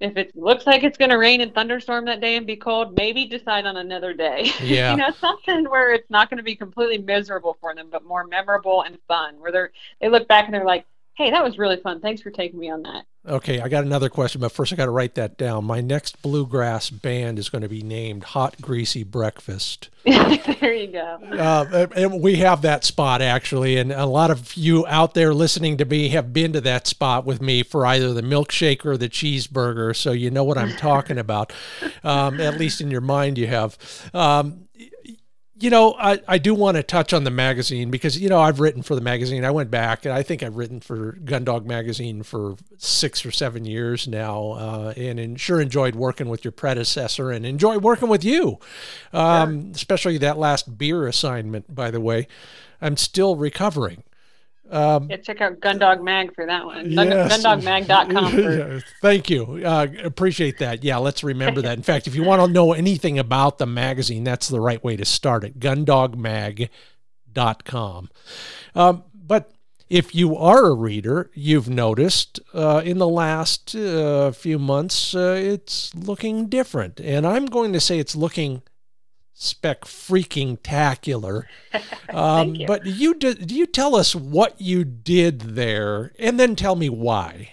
if 0.00 0.16
it 0.16 0.34
looks 0.34 0.66
like 0.66 0.82
it's 0.82 0.96
going 0.96 1.10
to 1.10 1.18
rain 1.18 1.42
and 1.42 1.54
thunderstorm 1.54 2.06
that 2.06 2.22
day 2.22 2.36
and 2.36 2.46
be 2.46 2.56
cold 2.56 2.96
maybe 2.96 3.26
decide 3.26 3.66
on 3.66 3.76
another 3.76 4.12
day. 4.14 4.50
Yeah. 4.60 4.92
you 4.92 4.96
know 4.96 5.10
something 5.20 5.68
where 5.68 5.92
it's 5.92 6.10
not 6.10 6.28
going 6.28 6.38
to 6.38 6.42
be 6.42 6.56
completely 6.56 6.98
miserable 6.98 7.56
for 7.60 7.74
them 7.74 7.88
but 7.90 8.04
more 8.04 8.26
memorable 8.26 8.82
and 8.82 8.98
fun 9.06 9.38
where 9.40 9.52
they're 9.52 9.72
they 10.00 10.08
look 10.08 10.26
back 10.26 10.46
and 10.46 10.54
they're 10.54 10.64
like 10.64 10.86
Hey, 11.20 11.30
that 11.32 11.44
was 11.44 11.58
really 11.58 11.76
fun. 11.76 12.00
Thanks 12.00 12.22
for 12.22 12.30
taking 12.30 12.58
me 12.58 12.70
on 12.70 12.82
that. 12.84 13.04
Okay, 13.28 13.60
I 13.60 13.68
got 13.68 13.84
another 13.84 14.08
question, 14.08 14.40
but 14.40 14.52
first 14.52 14.72
I 14.72 14.76
got 14.76 14.86
to 14.86 14.90
write 14.90 15.16
that 15.16 15.36
down. 15.36 15.66
My 15.66 15.82
next 15.82 16.22
bluegrass 16.22 16.88
band 16.88 17.38
is 17.38 17.50
going 17.50 17.60
to 17.60 17.68
be 17.68 17.82
named 17.82 18.24
Hot 18.24 18.58
Greasy 18.62 19.02
Breakfast. 19.02 19.90
there 20.06 20.72
you 20.72 20.86
go. 20.86 21.18
Uh, 21.30 21.88
and 21.94 22.22
we 22.22 22.36
have 22.36 22.62
that 22.62 22.84
spot 22.84 23.20
actually, 23.20 23.76
and 23.76 23.92
a 23.92 24.06
lot 24.06 24.30
of 24.30 24.54
you 24.54 24.86
out 24.86 25.12
there 25.12 25.34
listening 25.34 25.76
to 25.76 25.84
me 25.84 26.08
have 26.08 26.32
been 26.32 26.54
to 26.54 26.60
that 26.62 26.86
spot 26.86 27.26
with 27.26 27.42
me 27.42 27.62
for 27.62 27.84
either 27.84 28.14
the 28.14 28.22
milkshake 28.22 28.86
or 28.86 28.96
the 28.96 29.10
cheeseburger, 29.10 29.94
so 29.94 30.12
you 30.12 30.30
know 30.30 30.42
what 30.42 30.56
I'm 30.56 30.74
talking 30.76 31.18
about. 31.18 31.52
Um, 32.02 32.40
at 32.40 32.58
least 32.58 32.80
in 32.80 32.90
your 32.90 33.02
mind, 33.02 33.36
you 33.36 33.46
have. 33.46 33.76
Um, 34.14 34.68
you 35.60 35.68
know, 35.68 35.94
I, 35.98 36.20
I 36.26 36.38
do 36.38 36.54
want 36.54 36.78
to 36.78 36.82
touch 36.82 37.12
on 37.12 37.24
the 37.24 37.30
magazine 37.30 37.90
because, 37.90 38.18
you 38.18 38.28
know, 38.28 38.40
I've 38.40 38.60
written 38.60 38.82
for 38.82 38.94
the 38.94 39.00
magazine. 39.00 39.44
I 39.44 39.50
went 39.50 39.70
back 39.70 40.06
and 40.06 40.14
I 40.14 40.22
think 40.22 40.42
I've 40.42 40.56
written 40.56 40.80
for 40.80 41.12
Gundog 41.24 41.66
Magazine 41.66 42.22
for 42.22 42.56
six 42.78 43.26
or 43.26 43.30
seven 43.30 43.66
years 43.66 44.08
now 44.08 44.52
uh, 44.52 44.94
and, 44.96 45.20
and, 45.20 45.40
sure 45.40 45.60
enjoyed 45.60 45.94
working 45.94 46.28
with 46.28 46.44
your 46.44 46.52
predecessor 46.52 47.30
and 47.30 47.44
enjoy 47.44 47.78
working 47.78 48.08
with 48.08 48.24
you, 48.24 48.58
um, 49.12 49.62
sure. 49.64 49.72
especially 49.74 50.18
that 50.18 50.38
last 50.38 50.78
beer 50.78 51.06
assignment, 51.06 51.74
by 51.74 51.90
the 51.90 52.00
way. 52.00 52.26
I'm 52.80 52.96
still 52.96 53.36
recovering. 53.36 54.02
Um, 54.70 55.08
yeah, 55.10 55.16
check 55.16 55.40
out 55.40 55.58
Gundog 55.60 56.02
Mag 56.02 56.34
for 56.34 56.46
that 56.46 56.64
one. 56.64 56.90
Yes. 56.90 57.44
Gundogmag.com. 57.44 58.32
For... 58.32 58.80
Thank 59.00 59.28
you. 59.28 59.60
Uh, 59.64 59.88
appreciate 60.02 60.58
that. 60.58 60.84
Yeah, 60.84 60.98
let's 60.98 61.24
remember 61.24 61.60
that. 61.62 61.76
In 61.76 61.82
fact, 61.82 62.06
if 62.06 62.14
you 62.14 62.22
want 62.22 62.42
to 62.42 62.48
know 62.48 62.72
anything 62.72 63.18
about 63.18 63.58
the 63.58 63.66
magazine, 63.66 64.22
that's 64.24 64.48
the 64.48 64.60
right 64.60 64.84
way 64.84 64.96
to 64.96 65.04
start 65.04 65.44
it. 65.44 65.58
Gundogmag.com. 65.58 68.10
Um, 68.74 69.04
but 69.14 69.50
if 69.88 70.14
you 70.14 70.36
are 70.36 70.66
a 70.66 70.74
reader, 70.74 71.30
you've 71.34 71.68
noticed 71.68 72.38
uh, 72.54 72.82
in 72.84 72.98
the 72.98 73.08
last 73.08 73.74
uh, 73.74 74.30
few 74.30 74.56
months 74.58 75.16
uh, 75.16 75.36
it's 75.36 75.92
looking 75.96 76.46
different. 76.46 77.00
And 77.00 77.26
I'm 77.26 77.46
going 77.46 77.72
to 77.72 77.80
say 77.80 77.98
it's 77.98 78.14
looking 78.14 78.62
spec 79.40 79.82
freaking 79.82 80.58
tacular. 80.58 81.44
Um, 82.10 82.56
you. 82.56 82.66
But 82.66 82.86
you 82.86 83.14
did, 83.14 83.46
Do 83.46 83.54
you 83.54 83.66
tell 83.66 83.94
us 83.94 84.16
what 84.16 84.60
you 84.60 84.82
did 84.82 85.40
there, 85.54 86.12
and 86.18 86.40
then 86.40 86.56
tell 86.56 86.74
me 86.74 86.88
why. 86.88 87.52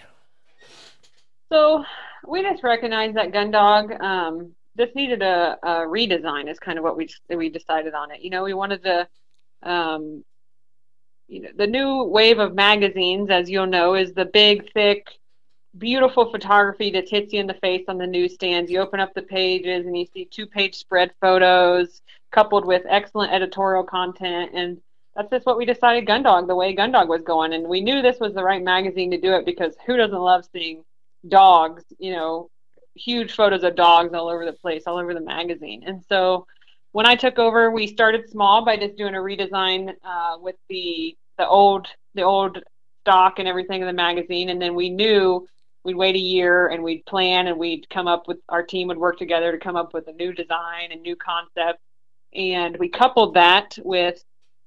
So 1.48 1.84
we 2.26 2.42
just 2.42 2.64
recognized 2.64 3.16
that 3.16 3.30
Gundog 3.30 4.00
um, 4.02 4.50
this 4.74 4.88
needed 4.96 5.22
a, 5.22 5.56
a, 5.62 5.68
redesign. 5.86 6.50
Is 6.50 6.58
kind 6.58 6.76
of 6.76 6.82
what 6.82 6.96
we 6.96 7.08
we 7.28 7.50
decided 7.50 7.94
on 7.94 8.10
it. 8.10 8.20
You 8.20 8.30
know, 8.30 8.42
we 8.42 8.52
wanted 8.52 8.82
to. 8.82 9.08
Um, 9.62 10.24
you 11.28 11.42
know, 11.42 11.50
the 11.56 11.68
new 11.68 12.02
wave 12.02 12.40
of 12.40 12.56
magazines, 12.56 13.30
as 13.30 13.48
you'll 13.48 13.66
know, 13.66 13.94
is 13.94 14.12
the 14.12 14.24
big, 14.24 14.72
thick, 14.72 15.06
beautiful 15.76 16.30
photography 16.30 16.90
that 16.90 17.08
hits 17.08 17.32
you 17.32 17.40
in 17.40 17.46
the 17.46 17.54
face 17.54 17.84
on 17.88 17.98
the 17.98 18.06
newsstands. 18.06 18.70
You 18.70 18.80
open 18.80 19.00
up 19.00 19.14
the 19.14 19.22
pages 19.22 19.86
and 19.86 19.96
you 19.96 20.06
see 20.06 20.24
two 20.24 20.46
page 20.46 20.74
spread 20.74 21.12
photos 21.20 22.00
coupled 22.30 22.64
with 22.64 22.82
excellent 22.88 23.32
editorial 23.32 23.84
content. 23.84 24.52
And 24.54 24.80
that's 25.14 25.30
just 25.30 25.46
what 25.46 25.58
we 25.58 25.64
decided 25.64 26.06
Gundog, 26.06 26.46
the 26.46 26.54
way 26.54 26.74
Gundog 26.74 27.08
was 27.08 27.22
going. 27.22 27.52
And 27.52 27.68
we 27.68 27.80
knew 27.80 28.02
this 28.02 28.20
was 28.20 28.34
the 28.34 28.42
right 28.42 28.62
magazine 28.62 29.10
to 29.10 29.20
do 29.20 29.34
it 29.34 29.44
because 29.44 29.74
who 29.86 29.96
doesn't 29.96 30.18
love 30.18 30.44
seeing 30.52 30.84
dogs, 31.26 31.84
you 31.98 32.12
know, 32.12 32.50
huge 32.94 33.34
photos 33.34 33.62
of 33.62 33.76
dogs 33.76 34.14
all 34.14 34.28
over 34.28 34.44
the 34.44 34.52
place, 34.52 34.84
all 34.86 34.98
over 34.98 35.14
the 35.14 35.20
magazine. 35.20 35.84
And 35.86 36.02
so 36.08 36.46
when 36.92 37.06
I 37.06 37.14
took 37.14 37.38
over, 37.38 37.70
we 37.70 37.86
started 37.86 38.28
small 38.30 38.64
by 38.64 38.76
just 38.76 38.96
doing 38.96 39.14
a 39.14 39.18
redesign 39.18 39.92
uh, 40.04 40.36
with 40.40 40.56
the 40.68 41.16
the 41.36 41.46
old 41.46 41.86
the 42.14 42.22
old 42.22 42.58
stock 43.02 43.38
and 43.38 43.46
everything 43.46 43.80
in 43.80 43.86
the 43.86 43.92
magazine, 43.92 44.48
and 44.48 44.60
then 44.60 44.74
we 44.74 44.90
knew 44.90 45.46
we'd 45.88 45.96
wait 45.96 46.16
a 46.16 46.18
year 46.18 46.68
and 46.68 46.82
we'd 46.82 47.06
plan 47.06 47.46
and 47.46 47.58
we'd 47.58 47.88
come 47.88 48.06
up 48.06 48.28
with 48.28 48.36
our 48.50 48.62
team 48.62 48.88
would 48.88 48.98
work 48.98 49.16
together 49.16 49.52
to 49.52 49.58
come 49.58 49.74
up 49.74 49.94
with 49.94 50.06
a 50.06 50.12
new 50.12 50.34
design 50.34 50.92
and 50.92 51.00
new 51.00 51.16
concept. 51.16 51.80
And 52.34 52.76
we 52.76 52.90
coupled 52.90 53.34
that 53.34 53.78
with 53.82 54.22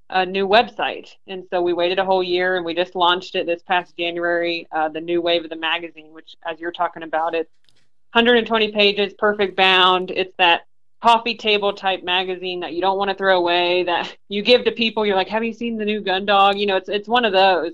a 0.10 0.26
new 0.26 0.48
website. 0.48 1.10
And 1.28 1.44
so 1.52 1.62
we 1.62 1.74
waited 1.74 2.00
a 2.00 2.06
whole 2.06 2.24
year 2.24 2.58
and 2.58 2.66
we 2.66 2.74
just 2.74 2.96
launched 2.96 3.36
it 3.36 3.46
this 3.46 3.62
past 3.62 3.96
january 3.96 4.68
uh, 4.72 4.90
the 4.90 5.00
new 5.00 5.22
wave 5.22 5.44
of 5.44 5.52
the 5.52 5.56
magazine 5.56 6.12
which 6.12 6.36
as 6.44 6.60
you're 6.60 6.72
talking 6.72 7.04
about 7.04 7.36
it's 7.36 7.52
120 8.14 8.72
pages 8.72 9.14
perfect 9.14 9.56
bound. 9.56 10.12
It's 10.12 10.34
that 10.38 10.64
coffee 11.04 11.36
table 11.36 11.72
type 11.72 12.04
magazine 12.04 12.60
that 12.60 12.74
you 12.74 12.82
don't 12.82 12.98
want 12.98 13.10
to 13.10 13.16
throw 13.16 13.38
away 13.38 13.84
that 13.84 14.18
you 14.28 14.42
give 14.42 14.66
to 14.66 14.72
people. 14.72 15.06
You're 15.06 15.16
like 15.16 15.30
have 15.30 15.44
you 15.44 15.54
seen 15.54 15.78
the 15.78 15.86
new 15.86 16.02
gun 16.02 16.26
dog? 16.26 16.58
You 16.58 16.66
know 16.66 16.78
it's 16.78 16.90
it's 16.90 17.08
one 17.08 17.26
of 17.26 17.32
those 17.32 17.74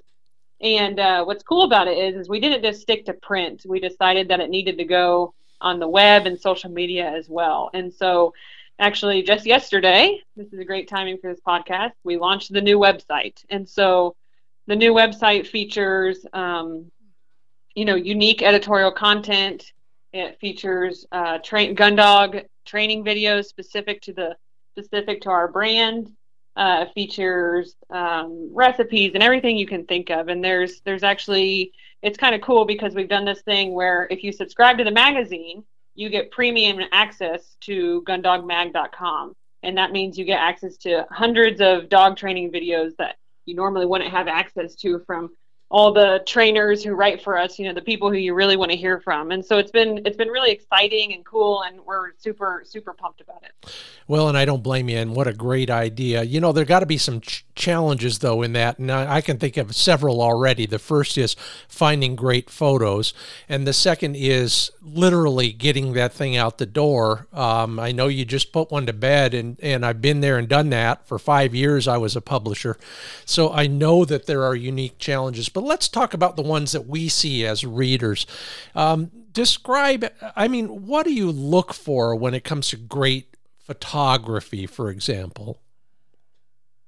and 0.61 0.99
uh, 0.99 1.23
what's 1.23 1.43
cool 1.43 1.63
about 1.63 1.87
it 1.87 1.97
is, 1.97 2.15
is 2.15 2.29
we 2.29 2.39
didn't 2.39 2.63
just 2.63 2.81
stick 2.81 3.05
to 3.05 3.13
print. 3.13 3.63
We 3.67 3.79
decided 3.79 4.29
that 4.29 4.39
it 4.39 4.49
needed 4.49 4.77
to 4.77 4.85
go 4.85 5.33
on 5.61 5.79
the 5.79 5.87
web 5.87 6.25
and 6.25 6.39
social 6.39 6.71
media 6.71 7.07
as 7.07 7.29
well. 7.29 7.69
And 7.73 7.93
so, 7.93 8.33
actually, 8.79 9.21
just 9.23 9.45
yesterday, 9.45 10.21
this 10.35 10.51
is 10.53 10.59
a 10.59 10.65
great 10.65 10.87
timing 10.87 11.17
for 11.19 11.31
this 11.31 11.41
podcast. 11.45 11.91
We 12.03 12.17
launched 12.17 12.51
the 12.51 12.61
new 12.61 12.79
website, 12.79 13.43
and 13.49 13.67
so 13.67 14.15
the 14.65 14.75
new 14.75 14.93
website 14.93 15.47
features, 15.47 16.25
um, 16.33 16.91
you 17.75 17.85
know, 17.85 17.95
unique 17.95 18.41
editorial 18.41 18.91
content. 18.91 19.71
It 20.13 20.39
features 20.39 21.05
uh, 21.11 21.37
train 21.39 21.75
Gundog 21.75 22.45
training 22.65 23.03
videos 23.03 23.45
specific 23.45 24.01
to 24.03 24.13
the 24.13 24.35
specific 24.75 25.21
to 25.21 25.29
our 25.29 25.47
brand 25.47 26.11
uh, 26.57 26.85
features 26.93 27.75
um, 27.91 28.49
recipes 28.51 29.11
and 29.13 29.23
everything 29.23 29.55
you 29.57 29.67
can 29.67 29.85
think 29.85 30.09
of. 30.09 30.27
And 30.27 30.43
there's 30.43 30.81
there's 30.81 31.03
actually 31.03 31.71
it's 32.01 32.17
kind 32.17 32.35
of 32.35 32.41
cool 32.41 32.65
because 32.65 32.95
we've 32.95 33.07
done 33.07 33.25
this 33.25 33.41
thing 33.43 33.73
where 33.73 34.07
if 34.09 34.23
you 34.23 34.31
subscribe 34.31 34.77
to 34.79 34.83
the 34.83 34.91
magazine, 34.91 35.63
you 35.95 36.09
get 36.09 36.31
premium 36.31 36.79
access 36.91 37.55
to 37.61 38.03
gundogmag.com. 38.07 39.33
And 39.63 39.77
that 39.77 39.91
means 39.91 40.17
you 40.17 40.25
get 40.25 40.39
access 40.39 40.77
to 40.77 41.05
hundreds 41.11 41.61
of 41.61 41.89
dog 41.89 42.17
training 42.17 42.51
videos 42.51 42.95
that 42.97 43.15
you 43.45 43.55
normally 43.55 43.85
wouldn't 43.85 44.11
have 44.11 44.27
access 44.27 44.75
to 44.75 44.99
from 45.05 45.29
all 45.69 45.91
the 45.91 46.23
trainers 46.25 46.83
who 46.83 46.93
write 46.93 47.21
for 47.21 47.37
us, 47.37 47.59
you 47.59 47.65
know, 47.65 47.73
the 47.73 47.81
people 47.81 48.09
who 48.09 48.17
you 48.17 48.33
really 48.33 48.55
want 48.55 48.71
to 48.71 48.77
hear 48.77 48.99
from. 49.01 49.31
And 49.31 49.45
so 49.45 49.57
it's 49.57 49.71
been 49.71 50.01
it's 50.05 50.17
been 50.17 50.29
really 50.29 50.51
exciting 50.51 51.13
and 51.13 51.25
cool 51.25 51.63
and 51.63 51.79
we're 51.85 52.11
super 52.17 52.63
super 52.65 52.93
pumped 52.93 53.21
about 53.21 53.43
it. 53.43 53.73
Well, 54.07 54.29
and 54.29 54.37
I 54.37 54.45
don't 54.45 54.63
blame 54.63 54.87
you 54.87 54.97
and 54.97 55.15
what 55.15 55.27
a 55.27 55.33
great 55.33 55.69
idea. 55.69 56.23
You 56.23 56.39
know, 56.39 56.51
there 56.51 56.65
got 56.65 56.79
to 56.79 56.85
be 56.85 56.97
some 56.97 57.21
ch- 57.21 57.45
challenges 57.57 58.19
though 58.19 58.41
in 58.41 58.53
that. 58.53 58.79
And 58.79 58.91
I, 58.91 59.19
can 59.21 59.37
think 59.37 59.57
of 59.57 59.75
several 59.75 60.21
already. 60.21 60.65
The 60.65 60.79
first 60.79 61.17
is 61.17 61.35
finding 61.67 62.15
great 62.15 62.49
photos 62.49 63.13
and 63.49 63.67
the 63.67 63.73
second 63.73 64.15
is 64.15 64.71
literally 64.81 65.51
getting 65.51 65.93
that 65.93 66.13
thing 66.13 66.37
out 66.37 66.59
the 66.59 66.65
door. 66.65 67.27
Um, 67.33 67.79
I 67.79 67.91
know 67.91 68.07
you 68.07 68.23
just 68.23 68.53
put 68.53 68.71
one 68.71 68.85
to 68.85 68.93
bed 68.93 69.33
and 69.33 69.59
and 69.61 69.85
I've 69.85 70.01
been 70.01 70.21
there 70.21 70.37
and 70.37 70.47
done 70.47 70.69
that 70.69 71.07
for 71.07 71.19
5 71.19 71.53
years 71.53 71.87
I 71.87 71.97
was 71.97 72.15
a 72.15 72.21
publisher. 72.21 72.77
So 73.25 73.51
I 73.51 73.67
know 73.67 74.05
that 74.05 74.27
there 74.27 74.43
are 74.43 74.55
unique 74.55 74.99
challenges 74.99 75.49
but 75.49 75.63
let's 75.63 75.89
talk 75.89 76.13
about 76.13 76.35
the 76.35 76.43
ones 76.43 76.71
that 76.71 76.87
we 76.87 77.09
see 77.09 77.45
as 77.45 77.65
readers. 77.65 78.25
Um, 78.75 79.11
describe, 79.33 80.11
I 80.35 80.47
mean, 80.47 80.87
what 80.87 81.05
do 81.05 81.13
you 81.13 81.31
look 81.31 81.73
for 81.73 82.15
when 82.15 82.33
it 82.33 82.43
comes 82.43 82.69
to 82.69 82.77
great 82.77 83.35
photography, 83.59 84.65
for 84.65 84.89
example? 84.89 85.59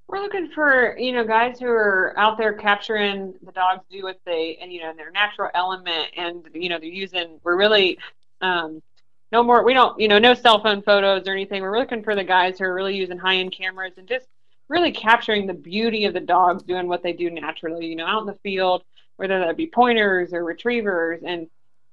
We're 0.10 0.19
looking 0.19 0.50
for 0.50 0.98
you 0.98 1.13
know 1.13 1.24
guys 1.24 1.60
who 1.60 1.67
are 1.67 2.13
out 2.17 2.38
there 2.38 2.54
capturing 2.54 3.36
the 3.43 3.52
dogs 3.52 3.86
do 3.89 4.04
what 4.04 4.19
they 4.26 4.58
and 4.62 4.74
you 4.74 4.82
know 4.82 4.93
their 4.95 5.12
natural 5.12 5.50
element 5.54 6.08
and 6.17 6.45
you 6.54 6.67
know 6.67 6.80
they're 6.80 6.89
using 6.89 7.39
we're 7.43 7.56
really 7.56 8.00
um, 8.41 8.82
no 9.32 9.43
more 9.43 9.63
we 9.63 9.74
don't 9.74 10.00
you 10.00 10.08
know 10.08 10.17
no 10.17 10.34
cell 10.34 10.62
phone 10.62 10.82
photos 10.82 11.28
or 11.28 11.32
anything 11.32 11.62
we're 11.62 11.78
looking 11.78 12.04
for 12.04 12.15
the 12.15 12.24
guys 12.24 12.58
who 12.58 12.65
are 12.65 12.74
really 12.74 12.95
using 12.95 13.19
high 13.19 13.36
end 13.36 13.52
cameras 13.52 13.93
and 13.98 14.08
just 14.08 14.26
really 14.69 14.91
capturing 14.91 15.48
the 15.48 15.54
beauty 15.54 16.06
of 16.06 16.13
the 16.13 16.19
dogs 16.19 16.63
doing 16.63 16.88
what 16.88 17.04
they 17.04 17.12
do 17.12 17.30
naturally, 17.30 17.88
you 17.88 17.95
know, 17.95 18.06
out 18.06 18.22
in 18.22 18.28
the 18.28 18.39
field, 18.43 18.84
whether 19.17 19.39
that 19.39 19.58
be 19.58 19.67
pointers 19.67 20.32
or 20.32 20.45
retrievers. 20.45 21.22
And, 21.26 21.50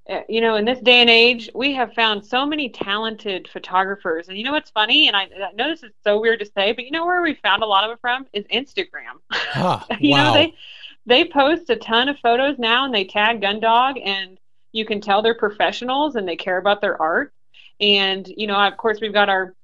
Uh, 0.08 0.20
you 0.28 0.40
know, 0.40 0.54
in 0.54 0.64
this 0.64 0.78
day 0.80 1.00
and 1.00 1.10
age, 1.10 1.50
we 1.54 1.74
have 1.74 1.92
found 1.94 2.24
so 2.24 2.46
many 2.46 2.68
talented 2.68 3.48
photographers. 3.48 4.28
And 4.28 4.38
you 4.38 4.44
know 4.44 4.52
what's 4.52 4.70
funny? 4.70 5.08
And 5.08 5.16
I, 5.16 5.22
I 5.22 5.52
know 5.54 5.68
this 5.68 5.82
is 5.82 5.92
so 6.04 6.20
weird 6.20 6.38
to 6.40 6.46
say, 6.46 6.72
but 6.72 6.84
you 6.84 6.92
know 6.92 7.04
where 7.04 7.22
we 7.22 7.34
found 7.34 7.62
a 7.62 7.66
lot 7.66 7.84
of 7.84 7.90
it 7.90 8.00
from 8.00 8.26
is 8.32 8.44
Instagram. 8.46 9.18
Huh, 9.30 9.80
you 10.00 10.12
wow. 10.12 10.32
know, 10.32 10.34
they, 10.34 10.54
they 11.06 11.24
post 11.24 11.70
a 11.70 11.76
ton 11.76 12.08
of 12.08 12.18
photos 12.20 12.58
now 12.58 12.84
and 12.84 12.94
they 12.94 13.04
tag 13.04 13.40
Gundog 13.40 14.00
and 14.04 14.38
you 14.72 14.84
can 14.84 15.00
tell 15.00 15.22
they're 15.22 15.34
professionals 15.34 16.14
and 16.14 16.28
they 16.28 16.36
care 16.36 16.58
about 16.58 16.80
their 16.80 17.00
art. 17.00 17.32
And, 17.80 18.26
you 18.28 18.46
know, 18.46 18.56
of 18.56 18.76
course, 18.76 19.00
we've 19.00 19.12
got 19.12 19.28
our 19.28 19.54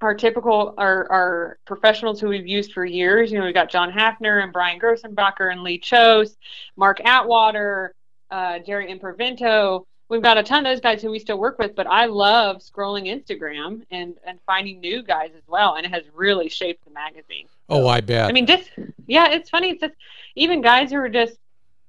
our 0.00 0.14
typical 0.14 0.74
our, 0.76 1.10
our 1.10 1.58
professionals 1.66 2.20
who 2.20 2.28
we've 2.28 2.46
used 2.46 2.72
for 2.72 2.84
years. 2.84 3.32
You 3.32 3.38
know, 3.38 3.46
we've 3.46 3.54
got 3.54 3.70
John 3.70 3.90
Hafner 3.90 4.42
and 4.42 4.52
Brian 4.52 4.78
Grossenbacher 4.78 5.50
and 5.50 5.62
Lee 5.62 5.80
Kjos, 5.80 6.36
Mark 6.76 7.00
Atwater, 7.04 7.94
uh, 8.34 8.58
Jerry 8.58 8.92
Impervento. 8.92 9.86
We've 10.08 10.20
got 10.22 10.36
a 10.36 10.42
ton 10.42 10.66
of 10.66 10.72
those 10.72 10.80
guys 10.80 11.00
who 11.00 11.10
we 11.10 11.20
still 11.20 11.38
work 11.38 11.58
with, 11.58 11.76
but 11.76 11.86
I 11.86 12.06
love 12.06 12.56
scrolling 12.58 13.06
Instagram 13.06 13.82
and 13.92 14.16
and 14.26 14.40
finding 14.44 14.80
new 14.80 15.02
guys 15.02 15.30
as 15.36 15.44
well, 15.46 15.76
and 15.76 15.86
it 15.86 15.92
has 15.92 16.02
really 16.12 16.48
shaped 16.48 16.84
the 16.84 16.90
magazine. 16.90 17.46
Oh, 17.68 17.86
I 17.86 18.00
bet. 18.00 18.28
I 18.28 18.32
mean, 18.32 18.46
just 18.46 18.68
yeah, 19.06 19.30
it's 19.30 19.48
funny. 19.50 19.70
It's 19.70 19.80
just 19.80 19.94
even 20.34 20.60
guys 20.62 20.90
who 20.90 20.96
are 20.96 21.08
just 21.08 21.38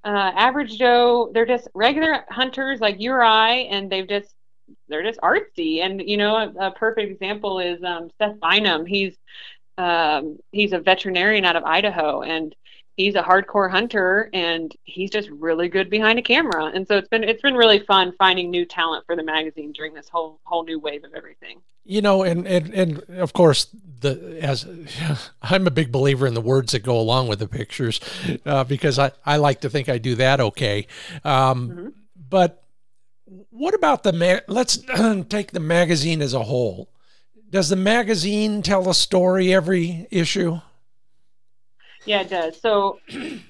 uh, 0.04 0.32
average 0.36 0.78
Joe. 0.78 1.32
They're 1.34 1.48
just 1.48 1.68
regular 1.74 2.24
hunters 2.30 2.80
like 2.80 3.02
you 3.02 3.12
or 3.12 3.24
I, 3.24 3.68
and 3.72 3.92
they've 3.92 4.08
just 4.08 4.34
they're 4.88 5.04
just 5.04 5.20
artsy. 5.22 5.84
And 5.84 6.00
you 6.00 6.18
know, 6.18 6.36
a, 6.36 6.68
a 6.68 6.72
perfect 6.72 7.12
example 7.12 7.60
is 7.60 7.84
um, 7.84 8.12
Seth 8.20 8.40
Bynum. 8.40 8.86
He's 8.86 9.16
um, 9.80 10.38
he's 10.52 10.74
a 10.74 10.80
veterinarian 10.80 11.44
out 11.44 11.56
of 11.56 11.64
Idaho, 11.64 12.22
and 12.22 12.56
he's 12.96 13.16
a 13.16 13.22
hardcore 13.22 13.70
hunter, 13.70 14.30
and 14.34 14.76
he's 14.84 15.12
just 15.12 15.30
really 15.30 15.68
good 15.68 15.90
behind 15.90 16.20
a 16.20 16.22
camera. 16.22 16.66
And 16.66 16.88
so 16.88 16.98
it's 16.98 17.08
been 17.08 17.24
it's 17.24 17.42
been 17.42 17.56
really 17.56 17.80
fun 17.80 18.14
finding 18.18 18.50
new 18.50 18.66
talent 18.66 19.06
for 19.06 19.16
the 19.16 19.24
magazine 19.24 19.72
during 19.72 19.94
this 19.94 20.10
whole 20.10 20.40
whole 20.44 20.64
new 20.64 20.80
wave 20.80 21.04
of 21.04 21.14
everything. 21.14 21.62
You 21.84 22.02
know, 22.02 22.24
and 22.24 22.48
and 22.48 22.74
and 22.74 23.00
of 23.10 23.34
course, 23.34 23.68
the 24.02 24.40
as 24.42 24.68
I'm 25.42 25.68
a 25.68 25.72
big 25.72 25.92
believer 25.92 26.28
in 26.28 26.34
the 26.34 26.42
words 26.42 26.72
that 26.72 26.84
go 26.84 27.00
along 27.00 27.28
with 27.28 27.40
the 27.40 27.48
pictures, 27.48 28.00
uh, 28.46 28.64
because 28.64 29.00
I 29.00 29.12
I 29.26 29.38
like 29.38 29.62
to 29.62 29.70
think 29.70 29.90
I 29.90 29.98
do 29.98 30.16
that 30.16 30.40
okay. 30.40 30.88
Um, 31.24 31.70
mm-hmm. 31.70 31.88
But 32.28 32.64
what 33.50 33.74
about 33.74 34.04
the 34.04 34.14
ma- 34.14 34.42
let's 34.48 34.78
take 35.30 35.52
the 35.52 35.60
magazine 35.60 36.22
as 36.22 36.34
a 36.34 36.44
whole 36.44 36.90
does 37.50 37.70
the 37.70 37.76
magazine 37.78 38.62
tell 38.62 38.90
a 38.90 38.94
story 38.94 39.54
every 39.54 40.08
issue? 40.12 40.60
Yeah, 42.06 42.22
it 42.22 42.30
does. 42.30 42.60
So, 42.62 43.00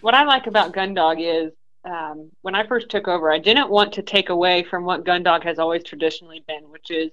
what 0.02 0.14
I 0.14 0.24
like 0.24 0.48
about 0.48 0.74
Gundog 0.74 1.18
is 1.20 1.52
um, 1.84 2.32
when 2.42 2.56
I 2.56 2.66
first 2.66 2.90
took 2.90 3.08
over, 3.08 3.32
I 3.32 3.38
didn't 3.38 3.70
want 3.70 3.94
to 3.94 4.02
take 4.02 4.30
away 4.30 4.64
from 4.64 4.86
what 4.86 5.04
Gundog 5.04 5.44
has 5.44 5.60
always 5.60 5.84
traditionally 5.84 6.44
been, 6.48 6.64
which 6.70 6.90
is 6.90 7.12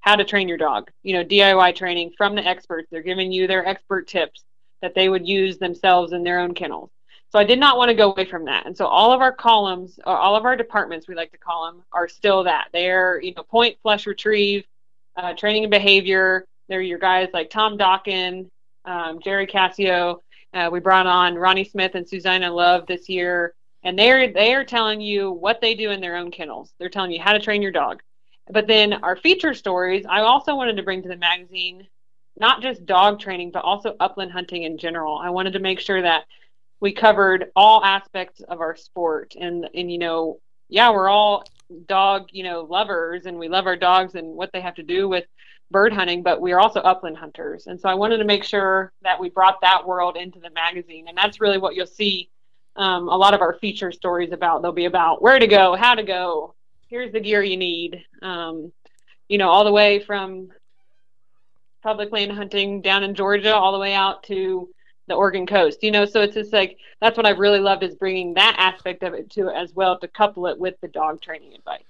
how 0.00 0.16
to 0.16 0.24
train 0.24 0.48
your 0.48 0.58
dog. 0.58 0.90
You 1.02 1.14
know, 1.14 1.24
DIY 1.24 1.74
training 1.76 2.12
from 2.16 2.34
the 2.34 2.46
experts. 2.46 2.88
They're 2.90 3.02
giving 3.02 3.32
you 3.32 3.46
their 3.46 3.66
expert 3.66 4.06
tips 4.06 4.44
that 4.82 4.94
they 4.94 5.08
would 5.08 5.26
use 5.26 5.58
themselves 5.58 6.12
in 6.12 6.22
their 6.22 6.40
own 6.40 6.54
kennels. 6.54 6.90
So 7.30 7.38
I 7.38 7.44
did 7.44 7.58
not 7.58 7.78
want 7.78 7.88
to 7.88 7.94
go 7.94 8.12
away 8.12 8.26
from 8.26 8.44
that. 8.44 8.66
And 8.66 8.76
so 8.76 8.86
all 8.86 9.12
of 9.12 9.20
our 9.20 9.32
columns, 9.32 9.98
or 10.06 10.16
all 10.16 10.36
of 10.36 10.44
our 10.44 10.56
departments, 10.56 11.08
we 11.08 11.14
like 11.16 11.32
to 11.32 11.38
call 11.38 11.66
them, 11.66 11.82
are 11.92 12.06
still 12.06 12.44
that. 12.44 12.68
They're, 12.72 13.20
you 13.20 13.34
know, 13.34 13.42
point, 13.42 13.76
flush, 13.82 14.06
retrieve, 14.06 14.64
uh, 15.16 15.32
training 15.34 15.64
and 15.64 15.70
behavior. 15.70 16.44
They're 16.68 16.80
your 16.80 16.98
guys 16.98 17.30
like 17.32 17.50
Tom 17.50 17.76
Dokken, 17.76 18.48
um, 18.84 19.20
Jerry 19.20 19.46
Cacchio. 19.46 20.20
Uh, 20.54 20.70
we 20.70 20.78
brought 20.78 21.06
on 21.06 21.34
Ronnie 21.34 21.64
Smith 21.64 21.96
and 21.96 22.08
Susanna 22.08 22.50
Love 22.50 22.86
this 22.86 23.08
year, 23.08 23.54
and 23.82 23.98
they're 23.98 24.32
they 24.32 24.54
are 24.54 24.64
telling 24.64 25.00
you 25.00 25.32
what 25.32 25.60
they 25.60 25.74
do 25.74 25.90
in 25.90 26.00
their 26.00 26.16
own 26.16 26.30
kennels. 26.30 26.72
They're 26.78 26.88
telling 26.88 27.10
you 27.10 27.20
how 27.20 27.32
to 27.32 27.40
train 27.40 27.60
your 27.60 27.72
dog. 27.72 28.02
But 28.48 28.68
then 28.68 28.92
our 28.92 29.16
feature 29.16 29.52
stories, 29.52 30.06
I 30.08 30.20
also 30.20 30.54
wanted 30.54 30.76
to 30.76 30.84
bring 30.84 31.02
to 31.02 31.08
the 31.08 31.16
magazine 31.16 31.88
not 32.38 32.62
just 32.62 32.86
dog 32.86 33.20
training, 33.20 33.50
but 33.50 33.64
also 33.64 33.96
upland 33.98 34.30
hunting 34.30 34.62
in 34.62 34.78
general. 34.78 35.18
I 35.18 35.30
wanted 35.30 35.54
to 35.54 35.58
make 35.58 35.80
sure 35.80 36.02
that 36.02 36.24
we 36.80 36.92
covered 36.92 37.50
all 37.56 37.84
aspects 37.84 38.40
of 38.40 38.60
our 38.60 38.76
sport, 38.76 39.34
and 39.38 39.68
and 39.74 39.90
you 39.90 39.98
know, 39.98 40.38
yeah, 40.68 40.92
we're 40.92 41.08
all 41.08 41.42
dog, 41.86 42.28
you 42.30 42.44
know, 42.44 42.62
lovers 42.62 43.26
and 43.26 43.38
we 43.38 43.48
love 43.48 43.66
our 43.66 43.76
dogs 43.76 44.14
and 44.14 44.36
what 44.36 44.50
they 44.52 44.60
have 44.60 44.74
to 44.76 44.82
do 44.84 45.08
with 45.08 45.24
bird 45.70 45.92
hunting, 45.92 46.22
but 46.22 46.40
we 46.40 46.52
are 46.52 46.60
also 46.60 46.80
upland 46.80 47.16
hunters. 47.16 47.66
And 47.66 47.80
so 47.80 47.88
I 47.88 47.94
wanted 47.94 48.18
to 48.18 48.24
make 48.24 48.44
sure 48.44 48.92
that 49.02 49.18
we 49.18 49.30
brought 49.30 49.60
that 49.62 49.86
world 49.86 50.16
into 50.16 50.38
the 50.38 50.50
magazine. 50.50 51.06
And 51.08 51.16
that's 51.16 51.40
really 51.40 51.58
what 51.58 51.74
you'll 51.74 51.86
see 51.86 52.30
um, 52.76 53.08
a 53.08 53.16
lot 53.16 53.34
of 53.34 53.40
our 53.40 53.54
feature 53.54 53.92
stories 53.92 54.32
about. 54.32 54.62
They'll 54.62 54.72
be 54.72 54.84
about 54.84 55.22
where 55.22 55.38
to 55.38 55.46
go, 55.46 55.74
how 55.74 55.94
to 55.94 56.02
go, 56.02 56.54
here's 56.88 57.12
the 57.12 57.20
gear 57.20 57.42
you 57.42 57.56
need. 57.56 58.04
Um, 58.22 58.72
you 59.28 59.38
know, 59.38 59.48
all 59.48 59.64
the 59.64 59.72
way 59.72 60.00
from 60.00 60.50
public 61.82 62.12
land 62.12 62.32
hunting 62.32 62.80
down 62.80 63.02
in 63.02 63.14
Georgia 63.14 63.54
all 63.54 63.72
the 63.72 63.78
way 63.78 63.94
out 63.94 64.22
to 64.24 64.68
the 65.06 65.14
Oregon 65.14 65.46
coast. 65.46 65.82
You 65.82 65.90
know, 65.90 66.04
so 66.04 66.20
it's 66.22 66.34
just 66.34 66.52
like 66.52 66.78
that's 67.00 67.16
what 67.16 67.26
I've 67.26 67.38
really 67.38 67.58
loved 67.58 67.82
is 67.82 67.94
bringing 67.94 68.34
that 68.34 68.54
aspect 68.58 69.02
of 69.02 69.14
it 69.14 69.30
to 69.30 69.48
as 69.48 69.74
well 69.74 69.98
to 69.98 70.08
couple 70.08 70.46
it 70.46 70.58
with 70.58 70.74
the 70.80 70.88
dog 70.88 71.20
training 71.20 71.54
advice. 71.54 71.82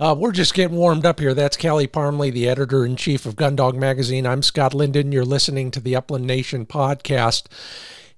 Uh, 0.00 0.14
we're 0.14 0.32
just 0.32 0.54
getting 0.54 0.78
warmed 0.78 1.04
up 1.04 1.20
here. 1.20 1.34
That's 1.34 1.58
Callie 1.58 1.86
Parmley, 1.86 2.30
the 2.30 2.48
editor 2.48 2.86
in 2.86 2.96
chief 2.96 3.26
of 3.26 3.36
Gundog 3.36 3.74
Magazine. 3.74 4.26
I'm 4.26 4.42
Scott 4.42 4.72
Linden. 4.72 5.12
You're 5.12 5.26
listening 5.26 5.70
to 5.72 5.80
the 5.80 5.94
Upland 5.94 6.26
Nation 6.26 6.64
podcast. 6.64 7.42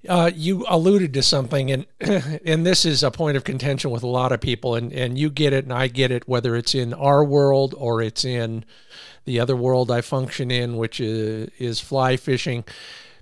Uh, 0.09 0.31
you 0.33 0.65
alluded 0.69 1.13
to 1.15 1.25
something, 1.25 1.73
and 1.73 1.87
and 2.01 2.65
this 2.65 2.85
is 2.85 3.03
a 3.03 3.11
point 3.11 3.37
of 3.37 3.43
contention 3.43 3.91
with 3.91 4.05
a 4.05 4.09
lot 4.09 4.31
of 4.31 4.41
people, 4.41 4.77
and 4.77 4.93
and 4.93 5.19
you 5.19 5.29
get 5.29 5.53
it, 5.53 5.65
and 5.65 5.73
I 5.73 5.89
get 5.89 6.13
it, 6.13 6.29
whether 6.29 6.55
it's 6.55 6.73
in 6.73 6.95
our 6.95 7.25
world 7.25 7.75
or 7.77 8.01
it's 8.01 8.25
in 8.25 8.65
the 9.25 9.41
other 9.41 9.57
world 9.57 9.91
I 9.91 10.03
function 10.03 10.53
in, 10.53 10.77
which 10.77 11.01
is 11.01 11.51
is 11.59 11.81
fly 11.81 12.17
fishing 12.17 12.65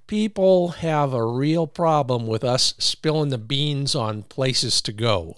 people 0.07 0.71
have 0.71 1.15
a 1.15 1.25
real 1.25 1.69
problem 1.69 2.27
with 2.27 2.43
us 2.43 2.75
spilling 2.79 3.31
the 3.31 3.39
beans 3.39 3.95
on 3.95 4.25
places 4.25 4.83
to 4.83 4.93
go. 4.93 5.37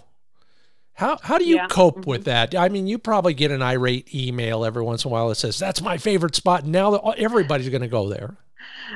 How, 0.94 1.18
how 1.22 1.38
do 1.38 1.44
you 1.44 1.56
yeah. 1.56 1.66
cope 1.68 2.00
mm-hmm. 2.00 2.10
with 2.10 2.24
that? 2.24 2.54
I 2.54 2.68
mean, 2.68 2.86
you 2.86 2.98
probably 2.98 3.34
get 3.34 3.50
an 3.50 3.62
irate 3.62 4.14
email 4.14 4.64
every 4.64 4.82
once 4.82 5.04
in 5.04 5.10
a 5.10 5.12
while 5.12 5.28
that 5.28 5.36
says, 5.36 5.58
That's 5.58 5.80
my 5.80 5.98
favorite 5.98 6.34
spot. 6.34 6.64
And 6.64 6.72
now 6.72 6.94
everybody's 7.16 7.68
going 7.68 7.82
to 7.82 7.88
go 7.88 8.08
there. 8.08 8.36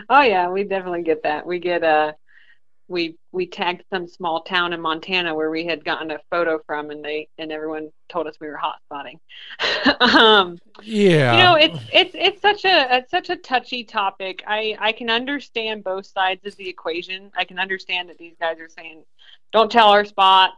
Oh, 0.09 0.23
yeah, 0.23 0.49
we 0.49 0.65
definitely 0.65 1.03
get 1.03 1.23
that. 1.23 1.47
We 1.47 1.59
get, 1.59 1.83
uh, 1.83 2.13
we 2.89 3.17
we 3.33 3.47
tagged 3.47 3.83
some 3.91 4.07
small 4.07 4.43
town 4.43 4.73
in 4.73 4.81
Montana 4.81 5.35
where 5.35 5.51
we 5.51 5.65
had 5.67 5.85
gotten 5.85 6.11
a 6.11 6.19
photo 6.31 6.61
from, 6.67 6.91
and 6.91 7.05
they 7.05 7.29
and 7.39 7.51
everyone 7.51 7.91
told 8.09 8.27
us 8.27 8.37
we 8.41 8.47
were 8.47 8.57
hot 8.57 8.79
spotting. 8.85 9.19
um, 10.01 10.59
yeah, 10.83 11.33
you 11.33 11.43
know, 11.43 11.55
it's 11.57 11.85
it's 11.93 12.15
it's 12.15 12.41
such 12.41 12.65
a 12.65 12.97
it's 12.97 13.11
such 13.11 13.31
a 13.31 13.37
touchy 13.37 13.85
topic. 13.85 14.45
I 14.47 14.77
I 14.79 14.93
can 14.93 15.11
understand 15.11 15.83
both 15.83 16.07
sides 16.07 16.47
of 16.47 16.57
the 16.57 16.69
equation. 16.69 17.31
I 17.37 17.45
can 17.45 17.59
understand 17.59 18.09
that 18.09 18.19
these 18.19 18.35
guys 18.41 18.61
are 18.61 18.69
saying, 18.69 19.03
"Don't 19.53 19.71
tell 19.71 19.89
our 19.89 20.05
spot." 20.05 20.53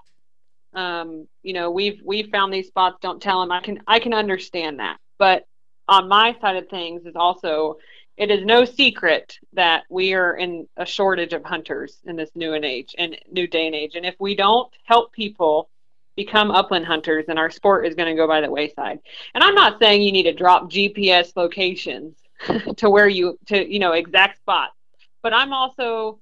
Um, 0.74 1.26
you 1.42 1.52
know, 1.52 1.70
we've 1.70 2.00
we've 2.04 2.30
found 2.30 2.52
these 2.52 2.68
spots. 2.68 2.98
Don't 3.00 3.22
tell 3.22 3.40
them. 3.40 3.52
I 3.52 3.60
can 3.60 3.82
I 3.86 3.98
can 3.98 4.14
understand 4.14 4.80
that, 4.80 4.98
but 5.18 5.46
on 5.88 6.08
my 6.08 6.36
side 6.40 6.56
of 6.56 6.68
things 6.68 7.06
is 7.06 7.16
also 7.16 7.78
it 8.16 8.30
is 8.30 8.44
no 8.44 8.64
secret 8.64 9.38
that 9.52 9.84
we 9.88 10.12
are 10.12 10.36
in 10.36 10.66
a 10.76 10.84
shortage 10.84 11.32
of 11.32 11.44
hunters 11.44 11.98
in 12.04 12.16
this 12.16 12.30
new 12.34 12.52
and 12.52 12.64
age 12.64 12.94
and 12.98 13.16
new 13.30 13.46
day 13.46 13.66
and 13.66 13.76
age. 13.76 13.94
And 13.94 14.04
if 14.04 14.16
we 14.18 14.34
don't 14.34 14.68
help 14.84 15.12
people 15.12 15.70
become 16.16 16.50
upland 16.50 16.84
hunters, 16.84 17.26
then 17.28 17.38
our 17.38 17.48
sport 17.48 17.86
is 17.86 17.94
going 17.94 18.08
to 18.08 18.20
go 18.20 18.26
by 18.26 18.40
the 18.40 18.50
wayside. 18.50 18.98
And 19.34 19.44
I'm 19.44 19.54
not 19.54 19.78
saying 19.78 20.02
you 20.02 20.10
need 20.10 20.24
to 20.24 20.34
drop 20.34 20.68
GPS 20.68 21.32
locations 21.36 22.16
to 22.76 22.90
where 22.90 23.08
you 23.08 23.38
to 23.46 23.72
you 23.72 23.78
know 23.78 23.92
exact 23.92 24.38
spots, 24.38 24.74
but 25.22 25.32
I'm 25.32 25.52
also 25.52 26.18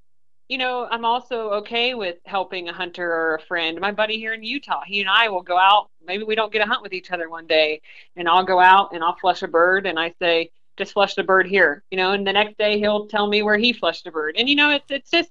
you 0.49 0.59
know, 0.59 0.87
I'm 0.91 1.05
also 1.05 1.51
okay 1.55 1.95
with 1.95 2.17
helping 2.25 2.69
a 2.69 2.73
hunter 2.73 3.11
or 3.11 3.35
a 3.35 3.43
friend. 3.43 3.81
My 3.81 3.93
buddy 3.93 4.19
here 4.19 4.33
in 4.33 4.43
Utah, 4.43 4.83
he 4.87 5.01
and 5.01 5.09
I 5.09 5.29
will 5.29 5.43
go 5.43 5.59
out. 5.59 5.91
Maybe 6.07 6.25
we 6.25 6.35
don't 6.35 6.53
get 6.53 6.63
a 6.63 6.67
hunt 6.67 6.83
with 6.83 6.93
each 6.93 7.11
other 7.11 7.29
one 7.29 7.47
day, 7.47 7.81
and 8.15 8.29
I'll 8.29 8.45
go 8.45 8.61
out 8.61 8.93
and 8.93 9.03
I'll 9.03 9.17
flush 9.17 9.43
a 9.43 9.49
bird, 9.49 9.87
and 9.87 9.99
I 9.99 10.15
say, 10.21 10.51
just 10.77 10.93
flush 10.93 11.15
the 11.15 11.25
bird 11.25 11.47
here, 11.47 11.83
you 11.91 11.97
know, 11.97 12.13
and 12.13 12.27
the 12.27 12.33
next 12.33 12.59
day 12.59 12.79
he'll 12.79 13.07
tell 13.07 13.27
me 13.27 13.43
where 13.43 13.57
he 13.57 13.73
flushed 13.73 14.07
a 14.07 14.13
bird. 14.13 14.37
And 14.39 14.49
you 14.49 14.55
know, 14.55 14.71
it's 14.71 14.91
it's 14.91 15.11
just 15.11 15.31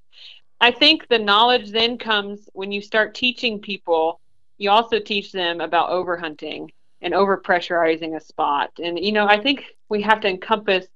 I 0.60 0.72
think 0.72 1.08
the 1.08 1.20
knowledge 1.20 1.72
then 1.72 1.98
comes 1.98 2.50
when 2.54 2.72
you 2.72 2.82
start 2.82 3.14
teaching 3.14 3.60
people, 3.60 4.20
you 4.58 4.72
also 4.72 5.00
teach 5.00 5.32
them 5.32 5.62
about 5.62 5.90
overhunting 5.90 6.72
and 7.02 7.14
over 7.14 7.38
pressurizing 7.38 8.16
a 8.16 8.20
spot. 8.20 8.72
And 8.84 8.98
you 9.00 9.12
know, 9.12 9.28
I 9.28 9.40
think 9.40 9.66
we 9.90 10.02
have 10.02 10.22
to 10.22 10.28
encompass 10.28 10.88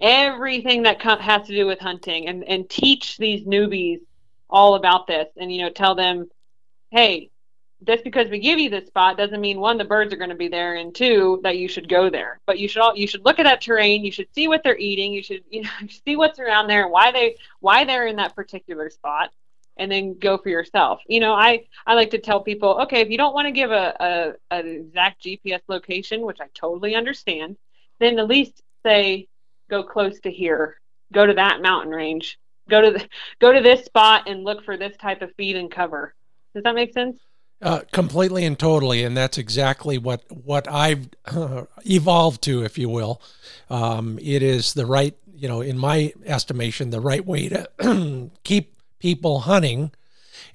everything 0.00 0.82
that 0.82 1.00
has 1.02 1.46
to 1.46 1.54
do 1.54 1.66
with 1.66 1.78
hunting 1.78 2.28
and 2.28 2.44
and 2.44 2.68
teach 2.68 3.16
these 3.16 3.44
newbies 3.44 4.00
all 4.48 4.74
about 4.74 5.06
this 5.06 5.28
and 5.36 5.52
you 5.52 5.62
know, 5.62 5.70
tell 5.70 5.94
them, 5.94 6.28
"Hey, 6.90 7.30
just 7.84 8.04
because 8.04 8.28
we 8.30 8.38
give 8.38 8.58
you 8.58 8.70
this 8.70 8.86
spot 8.86 9.16
doesn't 9.16 9.40
mean 9.40 9.60
one 9.60 9.76
the 9.76 9.84
birds 9.84 10.12
are 10.12 10.16
going 10.16 10.30
to 10.30 10.36
be 10.36 10.48
there 10.48 10.76
and 10.76 10.94
two 10.94 11.40
that 11.42 11.58
you 11.58 11.68
should 11.68 11.88
go 11.88 12.08
there. 12.08 12.40
But 12.46 12.58
you 12.58 12.68
should 12.68 12.80
all 12.82 12.96
you 12.96 13.06
should 13.06 13.24
look 13.24 13.38
at 13.38 13.44
that 13.44 13.60
terrain 13.60 14.04
you 14.04 14.12
should 14.12 14.32
see 14.34 14.48
what 14.48 14.62
they're 14.62 14.78
eating 14.78 15.12
you 15.12 15.22
should 15.22 15.44
you 15.50 15.62
know 15.62 15.70
see 16.06 16.16
what's 16.16 16.38
around 16.38 16.68
there 16.68 16.88
why 16.88 17.12
they 17.12 17.36
why 17.60 17.84
they're 17.84 18.06
in 18.06 18.16
that 18.16 18.34
particular 18.34 18.90
spot 18.90 19.30
and 19.78 19.92
then 19.92 20.18
go 20.18 20.38
for 20.38 20.48
yourself. 20.48 21.00
You 21.06 21.20
know 21.20 21.34
i 21.34 21.64
i 21.86 21.94
like 21.94 22.10
to 22.10 22.18
tell 22.18 22.40
people 22.40 22.80
okay 22.82 23.00
if 23.00 23.10
you 23.10 23.18
don't 23.18 23.34
want 23.34 23.46
to 23.46 23.52
give 23.52 23.70
a, 23.70 24.34
a 24.50 24.56
an 24.56 24.66
exact 24.66 25.24
gps 25.24 25.60
location 25.68 26.22
which 26.22 26.40
i 26.40 26.46
totally 26.54 26.94
understand 26.94 27.56
then 27.98 28.18
at 28.18 28.28
least 28.28 28.62
say 28.84 29.28
go 29.68 29.82
close 29.82 30.18
to 30.20 30.30
here. 30.30 30.78
Go 31.12 31.26
to 31.26 31.34
that 31.34 31.62
mountain 31.62 31.92
range. 31.92 32.38
Go 32.68 32.82
to 32.82 32.98
the, 32.98 33.08
go 33.40 33.52
to 33.52 33.60
this 33.60 33.84
spot 33.84 34.28
and 34.28 34.44
look 34.44 34.64
for 34.64 34.76
this 34.76 34.96
type 34.96 35.22
of 35.22 35.32
feed 35.36 35.56
and 35.56 35.70
cover. 35.70 36.14
Does 36.54 36.64
that 36.64 36.74
make 36.74 36.92
sense? 36.92 37.18
Uh, 37.62 37.80
completely 37.90 38.44
and 38.44 38.58
totally, 38.58 39.02
and 39.02 39.16
that's 39.16 39.38
exactly 39.38 39.96
what 39.96 40.22
what 40.30 40.70
I've 40.70 41.08
uh, 41.24 41.64
evolved 41.86 42.42
to, 42.42 42.64
if 42.64 42.76
you 42.76 42.90
will. 42.90 43.22
Um, 43.70 44.18
it 44.20 44.42
is 44.42 44.74
the 44.74 44.84
right, 44.84 45.14
you 45.34 45.48
know, 45.48 45.62
in 45.62 45.78
my 45.78 46.12
estimation, 46.26 46.90
the 46.90 47.00
right 47.00 47.24
way 47.24 47.48
to 47.48 48.30
keep 48.44 48.76
people 48.98 49.40
hunting, 49.40 49.90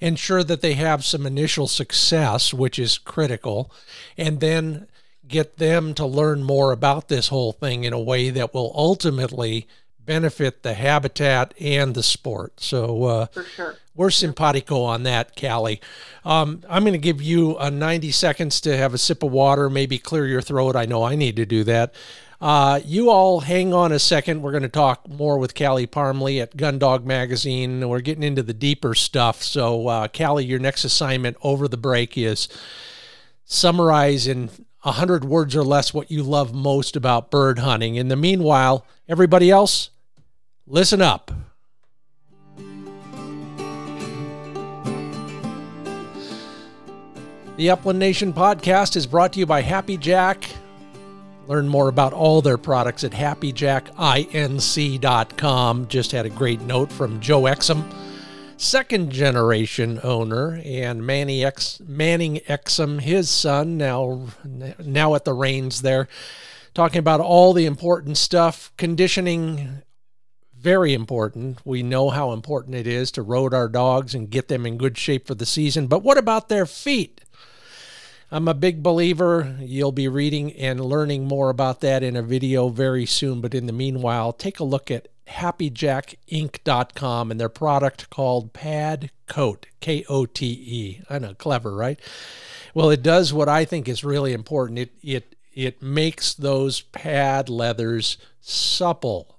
ensure 0.00 0.44
that 0.44 0.60
they 0.60 0.74
have 0.74 1.04
some 1.04 1.26
initial 1.26 1.66
success, 1.66 2.54
which 2.54 2.78
is 2.78 2.98
critical, 2.98 3.72
and 4.16 4.38
then 4.38 4.86
get 5.32 5.56
them 5.56 5.94
to 5.94 6.06
learn 6.06 6.44
more 6.44 6.70
about 6.70 7.08
this 7.08 7.28
whole 7.28 7.52
thing 7.52 7.82
in 7.84 7.92
a 7.92 8.00
way 8.00 8.30
that 8.30 8.54
will 8.54 8.72
ultimately 8.76 9.66
benefit 10.04 10.62
the 10.62 10.74
habitat 10.74 11.54
and 11.60 11.94
the 11.94 12.02
sport. 12.02 12.60
So 12.60 13.04
uh, 13.04 13.26
for 13.26 13.42
sure. 13.42 13.76
We're 13.94 14.10
simpatico 14.10 14.82
on 14.82 15.02
that, 15.02 15.38
Callie. 15.38 15.80
Um, 16.24 16.62
I'm 16.68 16.82
going 16.82 16.94
to 16.94 16.98
give 16.98 17.20
you 17.20 17.58
a 17.58 17.70
90 17.70 18.10
seconds 18.10 18.60
to 18.62 18.74
have 18.74 18.94
a 18.94 18.98
sip 18.98 19.22
of 19.22 19.30
water, 19.30 19.68
maybe 19.68 19.98
clear 19.98 20.26
your 20.26 20.40
throat. 20.40 20.76
I 20.76 20.86
know 20.86 21.02
I 21.02 21.14
need 21.14 21.36
to 21.36 21.44
do 21.44 21.62
that. 21.64 21.94
Uh, 22.40 22.80
you 22.84 23.10
all 23.10 23.40
hang 23.40 23.74
on 23.74 23.92
a 23.92 23.98
second. 23.98 24.40
We're 24.40 24.50
going 24.50 24.62
to 24.62 24.68
talk 24.68 25.08
more 25.08 25.38
with 25.38 25.54
Callie 25.54 25.86
Parmley 25.86 26.40
at 26.40 26.56
Gundog 26.56 27.04
Magazine. 27.04 27.86
We're 27.86 28.00
getting 28.00 28.24
into 28.24 28.42
the 28.42 28.54
deeper 28.54 28.94
stuff. 28.94 29.42
So, 29.42 29.86
uh, 29.88 30.08
Callie, 30.08 30.46
your 30.46 30.58
next 30.58 30.84
assignment 30.84 31.36
over 31.42 31.68
the 31.68 31.76
break 31.76 32.16
is 32.16 32.48
summarize 33.44 34.26
in 34.26 34.48
100 34.82 35.24
words 35.24 35.54
or 35.54 35.62
less 35.62 35.94
what 35.94 36.10
you 36.10 36.22
love 36.22 36.52
most 36.52 36.96
about 36.96 37.30
bird 37.30 37.60
hunting. 37.60 37.94
In 37.94 38.08
the 38.08 38.16
meanwhile, 38.16 38.84
everybody 39.08 39.50
else, 39.50 39.90
listen 40.66 41.00
up. 41.00 41.30
The 47.56 47.70
Upland 47.70 47.98
Nation 47.98 48.32
podcast 48.32 48.96
is 48.96 49.06
brought 49.06 49.34
to 49.34 49.38
you 49.38 49.46
by 49.46 49.60
Happy 49.60 49.96
Jack. 49.96 50.44
Learn 51.46 51.68
more 51.68 51.88
about 51.88 52.12
all 52.12 52.40
their 52.40 52.58
products 52.58 53.04
at 53.04 53.12
happyjackinc.com. 53.12 55.88
Just 55.88 56.12
had 56.12 56.26
a 56.26 56.30
great 56.30 56.60
note 56.62 56.90
from 56.90 57.20
Joe 57.20 57.42
Exum, 57.42 57.84
second 58.62 59.10
generation 59.10 59.98
owner, 60.02 60.60
and 60.64 61.04
Manny 61.04 61.44
Ex, 61.44 61.80
Manning 61.80 62.36
Exum, 62.48 63.00
his 63.00 63.28
son, 63.28 63.76
now, 63.76 64.28
now 64.78 65.14
at 65.14 65.24
the 65.24 65.34
reins 65.34 65.82
there, 65.82 66.08
talking 66.72 67.00
about 67.00 67.20
all 67.20 67.52
the 67.52 67.66
important 67.66 68.16
stuff. 68.16 68.72
Conditioning, 68.76 69.82
very 70.56 70.94
important. 70.94 71.58
We 71.64 71.82
know 71.82 72.10
how 72.10 72.32
important 72.32 72.76
it 72.76 72.86
is 72.86 73.10
to 73.12 73.22
road 73.22 73.52
our 73.52 73.68
dogs 73.68 74.14
and 74.14 74.30
get 74.30 74.48
them 74.48 74.64
in 74.64 74.78
good 74.78 74.96
shape 74.96 75.26
for 75.26 75.34
the 75.34 75.44
season. 75.44 75.88
But 75.88 76.04
what 76.04 76.16
about 76.16 76.48
their 76.48 76.66
feet? 76.66 77.20
I'm 78.30 78.48
a 78.48 78.54
big 78.54 78.82
believer. 78.82 79.56
You'll 79.60 79.92
be 79.92 80.08
reading 80.08 80.52
and 80.52 80.80
learning 80.80 81.26
more 81.26 81.50
about 81.50 81.80
that 81.80 82.02
in 82.02 82.16
a 82.16 82.22
video 82.22 82.68
very 82.68 83.04
soon. 83.04 83.42
But 83.42 83.54
in 83.54 83.66
the 83.66 83.72
meanwhile, 83.72 84.32
take 84.32 84.58
a 84.58 84.64
look 84.64 84.90
at 84.90 85.08
happyjackinc.com 85.28 87.30
and 87.30 87.40
their 87.40 87.48
product 87.48 88.10
called 88.10 88.52
Pad 88.52 89.10
Kote, 89.26 89.66
K 89.80 90.04
O 90.08 90.26
T 90.26 90.46
E. 90.46 91.00
I 91.08 91.18
know, 91.18 91.34
clever, 91.34 91.74
right? 91.74 91.98
Well, 92.74 92.90
it 92.90 93.02
does 93.02 93.32
what 93.32 93.48
I 93.48 93.64
think 93.64 93.88
is 93.88 94.04
really 94.04 94.32
important. 94.32 94.78
It 94.78 94.92
it 95.02 95.36
it 95.54 95.82
makes 95.82 96.34
those 96.34 96.80
pad 96.80 97.48
leathers 97.48 98.16
supple. 98.40 99.36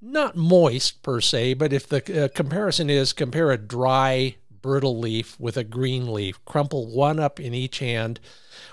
Not 0.00 0.36
moist 0.36 1.02
per 1.02 1.20
se, 1.20 1.54
but 1.54 1.72
if 1.72 1.88
the 1.88 2.24
uh, 2.24 2.28
comparison 2.28 2.90
is 2.90 3.12
compare 3.12 3.50
a 3.50 3.58
dry 3.58 4.36
brittle 4.62 4.98
leaf 4.98 5.38
with 5.38 5.56
a 5.56 5.64
green 5.64 6.12
leaf. 6.12 6.42
Crumple 6.44 6.86
one 6.86 7.18
up 7.18 7.38
in 7.38 7.52
each 7.52 7.80
hand. 7.80 8.20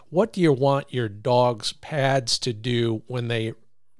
What 0.09 0.31
do 0.31 0.39
you 0.39 0.53
want 0.53 0.93
your 0.93 1.09
dog's 1.09 1.73
pads 1.73 2.39
to 2.39 2.53
do 2.53 3.01
when 3.07 3.27
they 3.27 3.53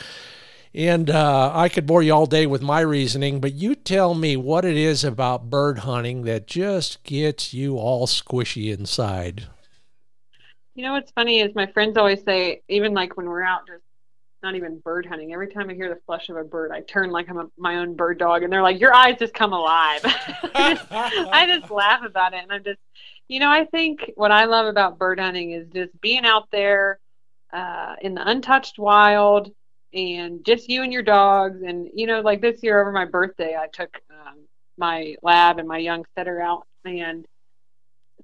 and 0.74 1.10
uh, 1.10 1.50
I 1.54 1.68
could 1.68 1.86
bore 1.86 2.02
you 2.02 2.12
all 2.12 2.26
day 2.26 2.46
with 2.46 2.62
my 2.62 2.80
reasoning, 2.80 3.40
but 3.40 3.54
you 3.54 3.74
tell 3.74 4.14
me 4.14 4.36
what 4.36 4.64
it 4.64 4.76
is 4.76 5.02
about 5.02 5.50
bird 5.50 5.80
hunting 5.80 6.22
that 6.22 6.46
just 6.46 7.02
gets 7.04 7.54
you 7.54 7.78
all 7.78 8.06
squishy 8.06 8.76
inside. 8.76 9.48
You 10.74 10.84
know 10.84 10.92
what's 10.92 11.10
funny 11.10 11.40
is 11.40 11.54
my 11.56 11.66
friends 11.66 11.96
always 11.96 12.22
say, 12.22 12.62
even 12.68 12.94
like 12.94 13.16
when 13.16 13.26
we're 13.26 13.42
out 13.42 13.66
just 13.66 13.82
not 14.42 14.54
even 14.54 14.78
bird 14.78 15.06
hunting. 15.06 15.32
Every 15.32 15.48
time 15.48 15.70
I 15.70 15.74
hear 15.74 15.88
the 15.88 16.00
flush 16.06 16.28
of 16.28 16.36
a 16.36 16.44
bird, 16.44 16.70
I 16.72 16.80
turn 16.80 17.10
like 17.10 17.28
I'm 17.28 17.38
a, 17.38 17.46
my 17.56 17.76
own 17.76 17.96
bird 17.96 18.18
dog, 18.18 18.42
and 18.42 18.52
they're 18.52 18.62
like, 18.62 18.80
"Your 18.80 18.94
eyes 18.94 19.16
just 19.18 19.34
come 19.34 19.52
alive." 19.52 20.00
I, 20.04 20.74
just, 20.74 20.92
I 20.92 21.58
just 21.58 21.70
laugh 21.70 22.02
about 22.04 22.34
it, 22.34 22.42
and 22.42 22.52
I'm 22.52 22.64
just, 22.64 22.80
you 23.28 23.40
know, 23.40 23.50
I 23.50 23.64
think 23.64 24.12
what 24.14 24.30
I 24.30 24.44
love 24.44 24.66
about 24.66 24.98
bird 24.98 25.18
hunting 25.18 25.52
is 25.52 25.66
just 25.72 25.98
being 26.00 26.24
out 26.24 26.48
there 26.52 26.98
uh, 27.52 27.96
in 28.00 28.14
the 28.14 28.28
untouched 28.28 28.78
wild, 28.78 29.50
and 29.92 30.44
just 30.44 30.68
you 30.68 30.82
and 30.82 30.92
your 30.92 31.02
dogs. 31.02 31.62
And 31.62 31.88
you 31.94 32.06
know, 32.06 32.20
like 32.20 32.40
this 32.40 32.62
year 32.62 32.80
over 32.80 32.92
my 32.92 33.06
birthday, 33.06 33.56
I 33.56 33.66
took 33.72 34.00
um, 34.10 34.46
my 34.76 35.16
lab 35.22 35.58
and 35.58 35.66
my 35.66 35.78
young 35.78 36.04
setter 36.16 36.40
out, 36.40 36.66
and 36.84 37.26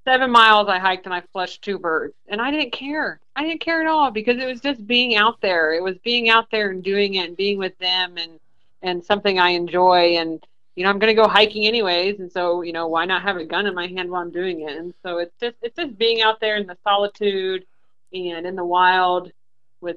seven 0.05 0.31
miles 0.31 0.69
I 0.69 0.79
hiked 0.79 1.07
and 1.07 1.15
I 1.15 1.23
flushed 1.33 1.63
two 1.63 1.79
birds. 1.79 2.15
And 2.29 2.41
I 2.41 2.51
didn't 2.51 2.73
care. 2.73 3.21
I 3.35 3.43
didn't 3.45 3.61
care 3.61 3.81
at 3.81 3.87
all 3.87 4.11
because 4.11 4.39
it 4.39 4.47
was 4.47 4.61
just 4.61 4.87
being 4.87 5.17
out 5.17 5.41
there. 5.41 5.73
It 5.73 5.83
was 5.83 5.97
being 5.99 6.29
out 6.29 6.51
there 6.51 6.71
and 6.71 6.83
doing 6.83 7.15
it 7.15 7.29
and 7.29 7.37
being 7.37 7.59
with 7.59 7.77
them 7.79 8.17
and 8.19 8.39
and 8.83 9.03
something 9.03 9.39
I 9.39 9.51
enjoy 9.51 10.17
and 10.19 10.45
you 10.77 10.83
know, 10.85 10.91
I'm 10.91 10.99
gonna 10.99 11.15
go 11.15 11.29
hiking 11.29 11.67
anyways 11.67 12.21
and 12.21 12.31
so, 12.31 12.63
you 12.63 12.73
know, 12.73 12.89
why 12.89 13.07
not 13.07 13.23
have 13.23 13.37
a 13.37 13.45
gun 13.45 13.67
in 13.67 13.75
my 13.75 13.87
hand 13.87 14.11
while 14.11 14.23
I'm 14.23 14.31
doing 14.31 14.61
it? 14.61 14.77
And 14.77 14.93
so 15.03 15.19
it's 15.19 15.35
just 15.41 15.57
it's 15.63 15.77
just 15.77 15.97
being 15.99 16.23
out 16.23 16.41
there 16.41 16.57
in 16.57 16.67
the 16.67 16.77
solitude 16.85 17.65
and 18.13 18.47
in 18.47 18.57
the 18.57 18.65
wild 18.65 19.33
with 19.81 19.97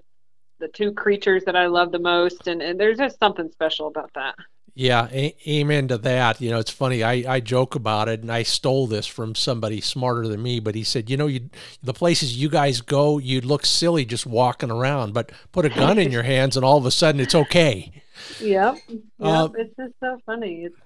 the 0.60 0.68
two 0.70 0.92
creatures 0.94 1.44
that 1.46 1.56
I 1.56 1.68
love 1.68 1.92
the 1.92 2.00
most 2.00 2.48
and, 2.48 2.62
and 2.62 2.80
there's 2.80 2.98
just 2.98 3.20
something 3.20 3.52
special 3.52 3.88
about 3.88 4.12
that. 4.16 4.36
Yeah, 4.80 5.08
a- 5.12 5.36
amen 5.48 5.88
to 5.88 5.98
that. 5.98 6.40
You 6.40 6.52
know, 6.52 6.60
it's 6.60 6.70
funny. 6.70 7.02
I, 7.02 7.24
I 7.28 7.40
joke 7.40 7.74
about 7.74 8.10
it, 8.10 8.22
and 8.22 8.32
I 8.32 8.44
stole 8.44 8.86
this 8.86 9.08
from 9.08 9.34
somebody 9.34 9.82
smarter 9.82 10.28
than 10.28 10.44
me. 10.44 10.60
But 10.60 10.76
he 10.76 10.84
said, 10.84 11.10
you 11.10 11.18
know, 11.18 11.26
you 11.26 11.50
the 11.82 11.96
places 11.96 12.38
you 12.38 12.48
guys 12.48 12.82
go, 12.82 13.18
you'd 13.18 13.44
look 13.44 13.66
silly 13.66 14.06
just 14.06 14.28
walking 14.28 14.70
around, 14.70 15.16
but 15.16 15.32
put 15.52 15.66
a 15.66 15.70
gun 15.70 15.98
in 15.98 16.12
your 16.12 16.22
hands, 16.36 16.56
and 16.56 16.64
all 16.64 16.78
of 16.78 16.86
a 16.86 16.92
sudden 16.92 17.20
it's 17.20 17.34
okay. 17.34 17.92
Yep. 18.40 18.78
Yep. 18.88 19.02
Uh, 19.20 19.50
it's 19.56 19.76
just 19.78 19.94
so 20.00 20.22
funny. 20.28 20.66
It's 20.66 20.78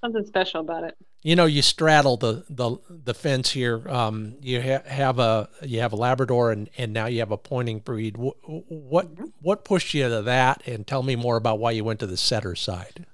something 0.00 0.26
special 0.26 0.62
about 0.62 0.82
it. 0.82 0.96
You 1.22 1.36
know, 1.36 1.46
you 1.46 1.62
straddle 1.62 2.16
the 2.16 2.44
the, 2.50 2.76
the 2.88 3.14
fence 3.14 3.50
here. 3.50 3.88
Um, 3.88 4.34
you 4.42 4.60
ha- 4.60 4.82
have 4.84 5.20
a 5.20 5.48
you 5.62 5.78
have 5.78 5.92
a 5.92 5.96
Labrador, 5.96 6.50
and, 6.50 6.68
and 6.76 6.92
now 6.92 7.06
you 7.06 7.20
have 7.20 7.30
a 7.30 7.38
pointing 7.38 7.78
breed. 7.78 8.16
What 8.16 8.34
what, 8.42 9.14
mm-hmm. 9.14 9.26
what 9.42 9.64
pushed 9.64 9.94
you 9.94 10.08
to 10.08 10.22
that? 10.22 10.66
And 10.66 10.84
tell 10.84 11.04
me 11.04 11.14
more 11.14 11.36
about 11.36 11.60
why 11.60 11.70
you 11.70 11.84
went 11.84 12.00
to 12.00 12.08
the 12.08 12.16
setter 12.16 12.56
side. 12.56 13.06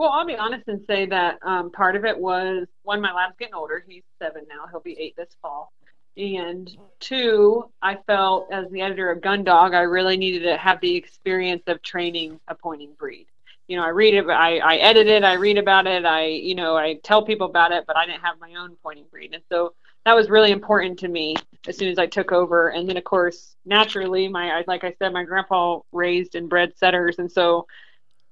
Well, 0.00 0.08
I'll 0.08 0.24
be 0.24 0.34
honest 0.34 0.66
and 0.66 0.82
say 0.86 1.04
that 1.04 1.40
um, 1.42 1.70
part 1.70 1.94
of 1.94 2.06
it 2.06 2.18
was 2.18 2.66
one, 2.84 3.02
my 3.02 3.12
lab's 3.12 3.36
getting 3.38 3.52
older. 3.52 3.84
He's 3.86 4.02
seven 4.18 4.46
now. 4.48 4.64
He'll 4.70 4.80
be 4.80 4.98
eight 4.98 5.14
this 5.14 5.28
fall. 5.42 5.74
And 6.16 6.74
two, 7.00 7.70
I 7.82 7.98
felt 8.06 8.50
as 8.50 8.70
the 8.70 8.80
editor 8.80 9.10
of 9.10 9.20
Gun 9.20 9.44
Dog, 9.44 9.74
I 9.74 9.80
really 9.80 10.16
needed 10.16 10.44
to 10.44 10.56
have 10.56 10.80
the 10.80 10.96
experience 10.96 11.64
of 11.66 11.82
training 11.82 12.40
a 12.48 12.54
pointing 12.54 12.94
breed. 12.98 13.26
You 13.68 13.76
know, 13.76 13.84
I 13.84 13.88
read 13.88 14.14
it, 14.14 14.26
I, 14.26 14.56
I 14.60 14.76
edit 14.76 15.06
it, 15.06 15.22
I 15.22 15.34
read 15.34 15.58
about 15.58 15.86
it, 15.86 16.06
I, 16.06 16.28
you 16.28 16.54
know, 16.54 16.78
I 16.78 16.94
tell 17.02 17.22
people 17.22 17.48
about 17.48 17.70
it, 17.70 17.84
but 17.86 17.98
I 17.98 18.06
didn't 18.06 18.22
have 18.22 18.40
my 18.40 18.54
own 18.54 18.76
pointing 18.82 19.04
breed. 19.10 19.34
And 19.34 19.42
so 19.52 19.74
that 20.06 20.16
was 20.16 20.30
really 20.30 20.50
important 20.50 20.98
to 21.00 21.08
me 21.08 21.36
as 21.68 21.76
soon 21.76 21.88
as 21.88 21.98
I 21.98 22.06
took 22.06 22.32
over. 22.32 22.68
And 22.68 22.88
then, 22.88 22.96
of 22.96 23.04
course, 23.04 23.54
naturally, 23.66 24.28
my, 24.28 24.64
like 24.66 24.82
I 24.82 24.94
said, 24.98 25.12
my 25.12 25.24
grandpa 25.24 25.80
raised 25.92 26.36
and 26.36 26.48
bred 26.48 26.78
setters. 26.78 27.18
And 27.18 27.30
so 27.30 27.66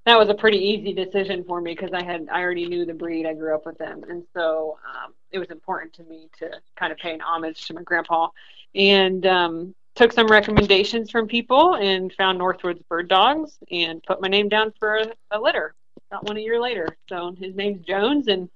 that 0.06 0.18
was 0.18 0.28
a 0.28 0.34
pretty 0.34 0.58
easy 0.58 0.92
decision 0.92 1.44
for 1.44 1.60
me 1.60 1.74
because 1.74 1.92
I 1.92 2.02
had 2.02 2.28
I 2.32 2.40
already 2.40 2.66
knew 2.66 2.86
the 2.86 2.94
breed. 2.94 3.26
I 3.26 3.34
grew 3.34 3.54
up 3.54 3.66
with 3.66 3.78
them, 3.78 4.04
and 4.08 4.24
so 4.34 4.78
um, 4.86 5.12
it 5.30 5.38
was 5.38 5.48
important 5.50 5.92
to 5.94 6.04
me 6.04 6.28
to 6.38 6.50
kind 6.76 6.92
of 6.92 6.98
pay 6.98 7.12
an 7.12 7.20
homage 7.20 7.66
to 7.66 7.74
my 7.74 7.82
grandpa, 7.82 8.28
and 8.74 9.26
um, 9.26 9.74
took 9.94 10.12
some 10.12 10.28
recommendations 10.28 11.10
from 11.10 11.26
people 11.26 11.74
and 11.74 12.12
found 12.14 12.40
Northwoods 12.40 12.86
Bird 12.88 13.08
Dogs 13.08 13.58
and 13.70 14.02
put 14.02 14.20
my 14.20 14.28
name 14.28 14.48
down 14.48 14.72
for 14.78 14.96
a, 14.96 15.12
a 15.32 15.40
litter. 15.40 15.74
Got 16.10 16.24
one 16.24 16.36
a 16.36 16.40
year 16.40 16.60
later. 16.60 16.96
So 17.08 17.34
his 17.38 17.54
name's 17.54 17.84
Jones, 17.84 18.28
and 18.28 18.48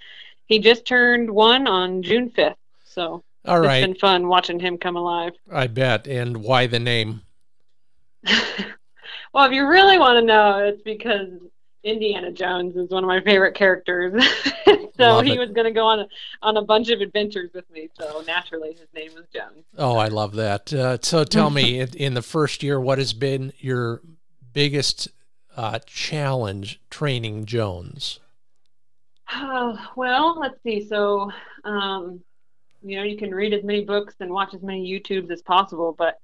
he 0.46 0.58
just 0.58 0.86
turned 0.86 1.30
one 1.30 1.66
on 1.66 2.02
June 2.02 2.30
fifth. 2.30 2.56
So 2.84 3.22
all 3.44 3.60
right, 3.60 3.82
it's 3.82 3.86
been 3.88 3.98
fun 3.98 4.28
watching 4.28 4.60
him 4.60 4.78
come 4.78 4.96
alive. 4.96 5.32
I 5.50 5.66
bet. 5.66 6.06
And 6.06 6.38
why 6.38 6.66
the 6.66 6.78
name? 6.78 7.22
well, 9.32 9.46
if 9.46 9.52
you 9.52 9.66
really 9.66 9.98
want 9.98 10.18
to 10.18 10.24
know, 10.24 10.58
it's 10.58 10.82
because 10.82 11.28
Indiana 11.84 12.30
Jones 12.30 12.76
is 12.76 12.90
one 12.90 13.02
of 13.02 13.08
my 13.08 13.20
favorite 13.20 13.54
characters. 13.54 14.24
so 14.66 14.82
love 14.98 15.24
he 15.24 15.34
it. 15.34 15.38
was 15.38 15.50
going 15.50 15.64
to 15.64 15.72
go 15.72 15.86
on 15.86 16.00
a, 16.00 16.08
on 16.42 16.56
a 16.56 16.62
bunch 16.62 16.90
of 16.90 17.00
adventures 17.00 17.50
with 17.54 17.68
me. 17.70 17.88
So 17.98 18.22
naturally, 18.26 18.74
his 18.74 18.88
name 18.94 19.10
was 19.14 19.24
Jones. 19.34 19.64
Oh, 19.76 19.96
I 19.96 20.08
love 20.08 20.34
that. 20.36 20.72
Uh, 20.72 20.98
so 21.02 21.24
tell 21.24 21.50
me, 21.50 21.80
in, 21.80 21.88
in, 21.94 22.14
the 22.14 22.22
first 22.22 22.62
year, 22.62 22.80
what 22.80 22.98
has 22.98 23.12
been 23.12 23.52
your 23.58 24.00
biggest 24.52 25.08
uh, 25.56 25.80
challenge 25.86 26.80
training 26.90 27.46
Jones? 27.46 28.20
Uh, 29.34 29.76
well, 29.96 30.38
let's 30.38 30.62
see. 30.62 30.86
So, 30.86 31.32
um, 31.64 32.20
you 32.82 32.96
know, 32.96 33.02
you 33.02 33.16
can 33.16 33.34
read 33.34 33.54
as 33.54 33.64
many 33.64 33.84
books 33.84 34.14
and 34.20 34.30
watch 34.30 34.54
as 34.54 34.62
many 34.62 34.88
YouTubes 34.88 35.30
as 35.30 35.42
possible, 35.42 35.94
but 35.96 36.18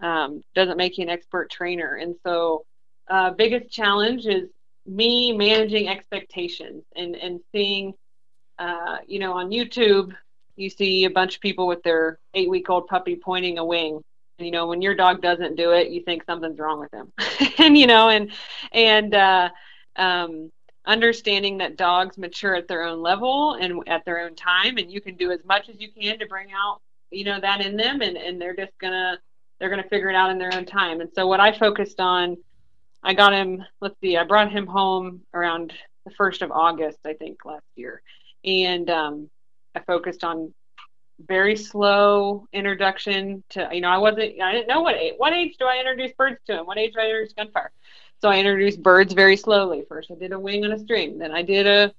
um, 0.00 0.42
doesn't 0.54 0.76
make 0.76 0.98
you 0.98 1.02
an 1.02 1.10
expert 1.10 1.50
trainer. 1.50 1.96
And 1.96 2.16
so, 2.24 2.64
uh, 3.08 3.30
biggest 3.30 3.70
challenge 3.70 4.26
is 4.26 4.48
me 4.86 5.32
managing 5.32 5.88
expectations 5.88 6.84
and 6.96 7.16
and 7.16 7.40
seeing, 7.52 7.94
uh, 8.58 8.98
you 9.06 9.18
know, 9.18 9.32
on 9.32 9.50
YouTube, 9.50 10.14
you 10.56 10.70
see 10.70 11.04
a 11.04 11.10
bunch 11.10 11.36
of 11.36 11.40
people 11.40 11.66
with 11.66 11.82
their 11.82 12.18
eight 12.34 12.50
week 12.50 12.68
old 12.70 12.86
puppy 12.86 13.16
pointing 13.16 13.58
a 13.58 13.64
wing. 13.64 14.00
And, 14.38 14.46
you 14.46 14.52
know, 14.52 14.66
when 14.66 14.82
your 14.82 14.94
dog 14.94 15.20
doesn't 15.22 15.56
do 15.56 15.72
it, 15.72 15.90
you 15.90 16.02
think 16.02 16.24
something's 16.24 16.58
wrong 16.58 16.80
with 16.80 16.92
him. 16.92 17.12
and 17.58 17.76
you 17.76 17.86
know, 17.86 18.08
and 18.08 18.30
and 18.72 19.14
uh, 19.14 19.50
um, 19.96 20.50
understanding 20.86 21.58
that 21.58 21.76
dogs 21.76 22.16
mature 22.16 22.54
at 22.54 22.68
their 22.68 22.84
own 22.84 23.02
level 23.02 23.52
and 23.54 23.86
at 23.88 24.04
their 24.04 24.20
own 24.20 24.34
time, 24.34 24.76
and 24.78 24.90
you 24.90 25.00
can 25.00 25.16
do 25.16 25.30
as 25.30 25.40
much 25.44 25.68
as 25.68 25.76
you 25.78 25.90
can 25.90 26.18
to 26.18 26.26
bring 26.26 26.48
out, 26.52 26.80
you 27.10 27.24
know, 27.24 27.40
that 27.40 27.60
in 27.60 27.76
them, 27.76 28.00
and 28.00 28.16
and 28.16 28.40
they're 28.40 28.56
just 28.56 28.76
gonna 28.78 29.18
they're 29.60 29.68
going 29.68 29.82
to 29.82 29.88
figure 29.88 30.08
it 30.08 30.16
out 30.16 30.30
in 30.30 30.38
their 30.38 30.52
own 30.54 30.64
time. 30.64 31.00
And 31.00 31.10
so 31.14 31.26
what 31.26 31.38
I 31.38 31.56
focused 31.56 32.00
on, 32.00 32.38
I 33.02 33.14
got 33.14 33.32
him, 33.32 33.62
let's 33.80 33.94
see, 34.00 34.16
I 34.16 34.24
brought 34.24 34.50
him 34.50 34.66
home 34.66 35.20
around 35.34 35.72
the 36.04 36.12
1st 36.12 36.42
of 36.42 36.50
August, 36.50 36.98
I 37.06 37.12
think, 37.12 37.44
last 37.44 37.64
year. 37.76 38.02
And 38.44 38.88
um, 38.90 39.30
I 39.74 39.80
focused 39.80 40.24
on 40.24 40.52
very 41.26 41.56
slow 41.56 42.46
introduction 42.52 43.44
to, 43.50 43.68
you 43.72 43.82
know, 43.82 43.90
I 43.90 43.98
wasn't, 43.98 44.40
I 44.40 44.52
didn't 44.52 44.68
know 44.68 44.80
what 44.80 44.96
age, 44.96 45.14
what 45.18 45.34
age 45.34 45.56
do 45.58 45.66
I 45.66 45.78
introduce 45.78 46.12
birds 46.12 46.38
to 46.46 46.60
him? 46.60 46.66
What 46.66 46.78
age 46.78 46.94
do 46.94 47.00
I 47.00 47.04
introduce 47.04 47.34
gunfire? 47.34 47.70
So 48.22 48.28
I 48.28 48.38
introduced 48.38 48.82
birds 48.82 49.12
very 49.12 49.36
slowly. 49.36 49.84
First, 49.88 50.10
I 50.10 50.14
did 50.14 50.32
a 50.32 50.38
wing 50.38 50.64
on 50.64 50.72
a 50.72 50.78
string. 50.78 51.18
Then 51.18 51.32
I 51.32 51.42
did 51.42 51.66
a 51.66 51.92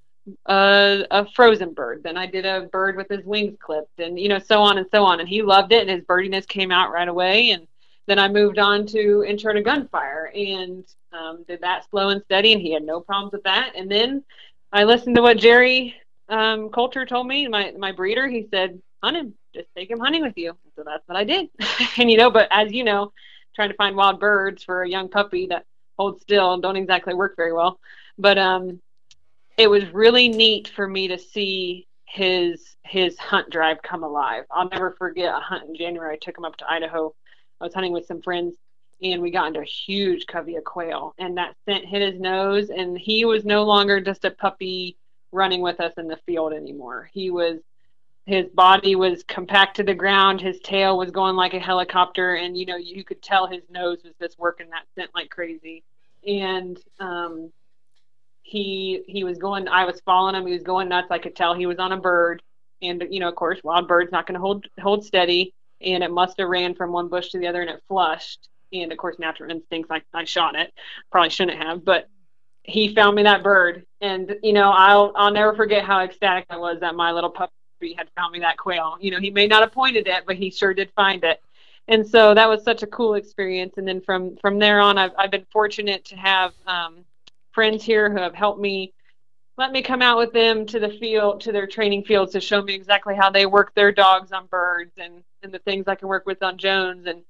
a, 0.46 1.06
a 1.10 1.26
frozen 1.34 1.74
bird. 1.74 2.02
Then 2.04 2.18
I 2.18 2.26
did 2.26 2.46
a 2.46 2.70
bird 2.72 2.96
with 2.96 3.08
his 3.10 3.26
wings 3.26 3.58
clipped, 3.60 4.00
and 4.00 4.20
you 4.20 4.30
know, 4.30 4.40
so 4.40 4.62
on 4.62 4.78
and 4.78 4.88
so 4.92 5.04
on. 5.04 5.20
And 5.20 5.30
he 5.30 5.42
loved 5.42 5.72
it, 5.72 5.82
and 5.82 5.90
his 5.90 6.04
birdiness 6.06 6.46
came 6.46 6.72
out 6.72 6.92
right 6.92 7.08
away. 7.08 7.52
And 7.52 7.68
then 8.08 8.20
I 8.20 8.28
moved 8.28 8.60
on 8.60 8.86
to 8.88 9.24
intro 9.28 9.54
to 9.54 9.62
gunfire 9.62 10.32
and 10.36 10.86
um, 11.14 11.44
did 11.48 11.62
that 11.62 11.90
slow 11.90 12.10
and 12.10 12.24
steady, 12.24 12.54
and 12.54 12.62
he 12.62 12.74
had 12.74 12.84
no 12.84 13.00
problems 13.00 13.34
with 13.34 13.44
that. 13.44 13.74
And 13.76 13.90
then 13.90 14.24
I 14.72 14.84
listened 14.84 15.16
to 15.16 15.22
what 15.22 15.38
Jerry 15.38 15.96
um, 16.30 16.70
Coulter 16.70 17.06
told 17.06 17.28
me, 17.28 17.48
my 17.48 17.72
my 17.78 17.92
breeder. 17.92 18.28
He 18.28 18.48
said, 18.50 18.82
"Hunt 19.04 19.18
him, 19.18 19.34
just 19.54 19.68
take 19.76 19.90
him 19.90 20.00
hunting 20.00 20.22
with 20.22 20.38
you." 20.38 20.56
So 20.76 20.84
that's 20.84 21.08
what 21.08 21.18
I 21.18 21.24
did. 21.24 21.50
and 21.98 22.10
you 22.10 22.18
know, 22.18 22.32
but 22.32 22.48
as 22.52 22.72
you 22.72 22.84
know, 22.84 23.12
trying 23.56 23.70
to 23.70 23.76
find 23.76 23.96
wild 23.96 24.20
birds 24.20 24.64
for 24.64 24.84
a 24.84 24.90
young 24.90 25.10
puppy 25.10 25.48
that 25.48 25.66
hold 25.98 26.22
still 26.22 26.58
don't 26.58 26.78
exactly 26.78 27.14
work 27.14 27.36
very 27.36 27.54
well. 27.54 27.80
But 28.18 28.38
um, 28.38 28.82
it 29.62 29.70
was 29.70 29.94
really 29.94 30.28
neat 30.28 30.70
for 30.70 30.88
me 30.88 31.08
to 31.08 31.20
see 31.20 31.88
his 32.06 32.76
his 32.84 33.16
hunt 33.20 33.52
drive 33.52 33.80
come 33.84 34.04
alive. 34.04 34.44
I'll 34.50 34.68
never 34.68 34.92
forget 34.92 35.36
a 35.36 35.40
hunt 35.40 35.70
in 35.70 35.76
January. 35.76 36.16
I 36.16 36.18
took 36.18 36.36
him 36.36 36.46
up 36.46 36.58
to 36.58 36.70
Idaho. 36.70 37.14
I 37.62 37.66
was 37.66 37.74
hunting 37.76 37.94
with 37.94 38.08
some 38.08 38.24
friends 38.24 38.56
and 39.04 39.22
we 39.22 39.30
got 39.30 39.48
into 39.48 39.60
a 39.60 39.64
huge 39.64 40.26
covey 40.26 40.56
of 40.56 40.64
quail 40.64 41.14
and 41.20 41.38
that 41.38 41.56
scent 41.64 41.86
hit 41.86 42.02
his 42.02 42.20
nose 42.20 42.72
and 42.72 42.98
he 42.98 43.24
was 43.24 43.46
no 43.46 43.64
longer 43.64 44.02
just 44.02 44.26
a 44.26 44.32
puppy 44.32 44.98
running 45.32 45.62
with 45.62 45.80
us 45.80 45.94
in 45.98 46.08
the 46.08 46.18
field 46.26 46.54
anymore. 46.54 47.10
He 47.14 47.30
was 47.30 47.60
his 48.26 48.50
body 48.50 48.96
was 48.96 49.24
compact 49.24 49.76
to 49.76 49.84
the 49.84 49.94
ground, 49.94 50.42
his 50.42 50.60
tail 50.62 50.98
was 50.98 51.12
going 51.12 51.36
like 51.36 51.54
a 51.54 51.60
helicopter 51.60 52.34
and 52.34 52.58
you 52.58 52.66
know 52.66 52.78
you 52.78 53.04
could 53.04 53.22
tell 53.22 53.46
his 53.46 53.62
nose 53.70 54.00
was 54.04 54.14
just 54.20 54.40
working 54.40 54.72
that 54.72 54.86
scent 54.96 55.12
like 55.14 55.30
crazy. 55.30 55.84
And 56.26 56.80
um 57.00 57.52
he 58.44 59.04
he 59.08 59.24
was 59.24 59.38
going 59.38 59.68
i 59.68 59.86
was 59.86 60.02
following 60.02 60.36
him. 60.36 60.46
He 60.46 60.54
was 60.54 60.64
going 60.64 60.90
nuts. 60.90 61.08
I 61.12 61.20
could 61.20 61.36
tell 61.36 61.54
he 61.54 61.66
was 61.66 61.80
on 61.80 61.92
a 61.92 61.98
bird. 61.98 62.42
And 62.82 63.06
you 63.10 63.20
know 63.20 63.30
of 63.30 63.36
course 63.36 63.60
wild 63.64 63.88
bird's 63.88 64.12
not 64.12 64.28
going 64.28 64.36
to 64.36 64.42
hold 64.42 64.66
hold 64.80 65.06
steady. 65.06 65.54
And 65.80 66.04
it 66.04 66.12
must 66.12 66.38
have 66.38 66.48
ran 66.48 66.76
from 66.76 66.92
one 66.92 67.08
bush 67.08 67.30
to 67.30 67.40
the 67.40 67.48
other 67.48 67.62
and 67.62 67.70
it 67.70 67.82
flushed. 67.88 68.50
And 68.74 68.92
of 68.92 68.98
course 68.98 69.18
natural 69.20 69.52
instincts 69.52 69.92
i, 69.92 70.02
I 70.14 70.26
shot 70.26 70.56
it. 70.56 70.74
Probably 71.12 71.30
shouldn't 71.30 71.62
have 71.62 71.86
but 71.86 72.08
he 72.64 72.94
found 72.94 73.16
me 73.16 73.24
that 73.24 73.44
bird. 73.44 73.86
And 74.02 74.36
you 74.44 74.54
know 74.54 74.72
i'll 74.72 75.12
i'll 75.16 75.32
never 75.32 75.56
forget 75.56 75.84
how 75.84 76.02
ecstatic 76.02 76.46
i 76.50 76.58
was 76.58 76.80
that 76.82 76.96
my 76.96 77.12
little 77.12 77.30
puppy 77.30 77.94
had 77.98 78.10
found 78.16 78.34
me 78.34 78.40
that 78.40 78.58
quail. 78.58 78.98
You 79.00 79.12
know 79.12 79.20
he 79.20 79.30
may 79.30 79.48
not 79.48 79.62
have 79.62 79.72
pointed 79.72 80.08
it 80.08 80.24
but 80.26 80.36
he 80.36 80.50
sure 80.50 80.74
did 80.74 80.92
find 80.96 81.24
it. 81.24 81.42
And 81.88 82.08
so 82.08 82.34
that 82.34 82.48
was 82.50 82.64
such 82.64 82.84
a 82.84 82.88
cool 82.88 83.16
experience. 83.16 83.74
And 83.78 83.88
then 83.88 84.02
from 84.02 84.36
from 84.38 84.58
there 84.58 84.80
on 84.80 84.98
i've, 84.98 85.12
I've 85.18 85.32
been 85.32 85.46
fortunate 85.52 86.06
to 86.06 86.16
have 86.16 86.54
um, 86.66 87.06
friends 87.54 87.84
here 87.84 88.10
who 88.10 88.18
have 88.18 88.36
helped 88.36 88.60
me 88.60 88.94
let 89.58 89.72
me 89.72 89.82
come 89.82 90.02
out 90.02 90.18
with 90.18 90.34
them 90.34 90.66
to 90.66 90.80
the 90.80 90.90
field 90.90 91.42
to 91.42 91.52
their 91.52 91.68
training 91.68 92.04
fields 92.04 92.32
to 92.32 92.42
show 92.42 92.62
me 92.62 92.74
exactly 92.74 93.16
how 93.16 93.30
they 93.30 93.46
work 93.46 93.74
their 93.76 93.92
dogs 93.92 94.32
on 94.32 94.48
birds 94.48 94.92
and 94.98 95.24
and 95.44 95.52
the 95.52 95.60
things 95.60 95.88
I 95.88 95.96
can 95.96 96.08
work 96.08 96.26
with 96.26 96.42
on 96.42 96.58
Jones. 96.58 97.06
And 97.06 97.24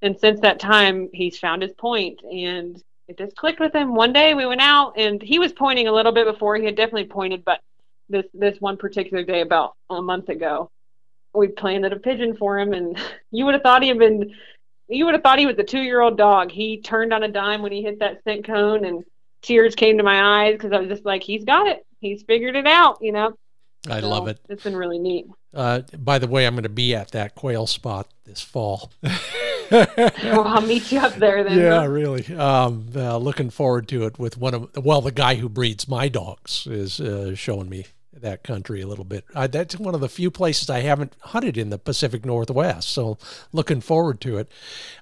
and 0.00 0.18
since 0.18 0.40
that 0.40 0.60
time 0.60 1.10
he's 1.12 1.38
found 1.38 1.62
his 1.62 1.72
point 1.72 2.20
and 2.22 2.82
it 3.06 3.18
just 3.18 3.36
clicked 3.36 3.60
with 3.60 3.74
him. 3.74 3.94
One 3.94 4.12
day 4.14 4.32
we 4.32 4.46
went 4.46 4.62
out 4.62 4.94
and 4.96 5.20
he 5.20 5.38
was 5.38 5.52
pointing 5.52 5.88
a 5.88 5.92
little 5.92 6.12
bit 6.12 6.26
before. 6.26 6.56
He 6.56 6.64
had 6.64 6.76
definitely 6.76 7.06
pointed 7.06 7.44
but 7.44 7.60
this 8.08 8.26
this 8.32 8.60
one 8.60 8.76
particular 8.76 9.22
day 9.22 9.40
about 9.40 9.74
a 9.90 10.00
month 10.00 10.28
ago 10.28 10.70
we 11.34 11.48
planted 11.48 11.92
a 11.92 11.98
pigeon 11.98 12.36
for 12.36 12.58
him 12.58 12.72
and 12.72 12.98
you 13.30 13.44
would 13.44 13.54
have 13.54 13.62
thought 13.62 13.82
he 13.82 13.88
had 13.88 13.98
been 13.98 14.34
you 14.88 15.04
would 15.04 15.14
have 15.14 15.22
thought 15.22 15.38
he 15.38 15.46
was 15.46 15.58
a 15.58 15.64
two 15.64 15.80
year 15.80 16.00
old 16.00 16.16
dog. 16.16 16.50
He 16.50 16.80
turned 16.80 17.12
on 17.12 17.22
a 17.22 17.28
dime 17.28 17.62
when 17.62 17.72
he 17.72 17.82
hit 17.82 17.98
that 18.00 18.22
scent 18.24 18.46
cone 18.46 18.84
and 18.84 19.04
tears 19.44 19.74
came 19.74 19.98
to 19.98 20.04
my 20.04 20.46
eyes 20.46 20.54
because 20.54 20.72
I 20.72 20.78
was 20.78 20.88
just 20.88 21.04
like, 21.04 21.22
he's 21.22 21.44
got 21.44 21.66
it. 21.66 21.86
He's 22.00 22.22
figured 22.22 22.56
it 22.56 22.66
out, 22.66 22.98
you 23.00 23.12
know. 23.12 23.36
I 23.88 24.00
so 24.00 24.08
love 24.08 24.28
it. 24.28 24.40
It's 24.48 24.64
been 24.64 24.76
really 24.76 24.98
neat. 24.98 25.26
Uh, 25.52 25.82
by 25.98 26.18
the 26.18 26.26
way, 26.26 26.46
I'm 26.46 26.54
going 26.54 26.64
to 26.64 26.68
be 26.68 26.94
at 26.94 27.10
that 27.12 27.34
quail 27.34 27.66
spot 27.66 28.08
this 28.24 28.40
fall. 28.40 28.90
well, 29.02 29.12
I'll 30.44 30.62
meet 30.62 30.90
you 30.90 30.98
up 30.98 31.14
there 31.16 31.44
then. 31.44 31.58
Yeah, 31.58 31.84
really. 31.84 32.34
Um, 32.34 32.88
uh, 32.94 33.18
looking 33.18 33.50
forward 33.50 33.88
to 33.88 34.04
it 34.04 34.18
with 34.18 34.36
one 34.36 34.54
of 34.54 34.84
well, 34.84 35.00
the 35.00 35.12
guy 35.12 35.36
who 35.36 35.48
breeds 35.48 35.86
my 35.86 36.08
dogs 36.08 36.66
is 36.66 37.00
uh, 37.00 37.34
showing 37.34 37.68
me 37.68 37.86
that 38.20 38.42
country 38.42 38.80
a 38.80 38.86
little 38.86 39.04
bit. 39.04 39.24
I, 39.34 39.46
that's 39.46 39.78
one 39.78 39.94
of 39.94 40.00
the 40.00 40.08
few 40.08 40.30
places 40.30 40.70
I 40.70 40.80
haven't 40.80 41.14
hunted 41.20 41.56
in 41.56 41.70
the 41.70 41.78
Pacific 41.78 42.24
Northwest, 42.24 42.88
so 42.88 43.18
looking 43.52 43.80
forward 43.80 44.20
to 44.22 44.38
it. 44.38 44.50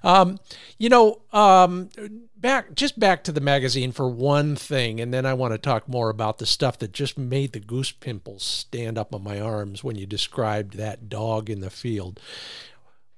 Um, 0.03 0.39
you 0.77 0.89
know, 0.89 1.21
um, 1.31 1.89
back 2.35 2.75
just 2.75 2.99
back 2.99 3.23
to 3.23 3.31
the 3.31 3.41
magazine 3.41 3.91
for 3.91 4.09
one 4.09 4.55
thing, 4.55 4.99
and 4.99 5.13
then 5.13 5.25
I 5.25 5.33
want 5.33 5.53
to 5.53 5.57
talk 5.57 5.87
more 5.87 6.09
about 6.09 6.37
the 6.37 6.45
stuff 6.45 6.77
that 6.79 6.91
just 6.91 7.17
made 7.17 7.53
the 7.53 7.59
goose 7.59 7.91
pimples 7.91 8.43
stand 8.43 8.97
up 8.97 9.13
on 9.13 9.23
my 9.23 9.39
arms 9.39 9.83
when 9.83 9.95
you 9.97 10.05
described 10.05 10.75
that 10.77 11.09
dog 11.09 11.49
in 11.49 11.61
the 11.61 11.69
field. 11.69 12.19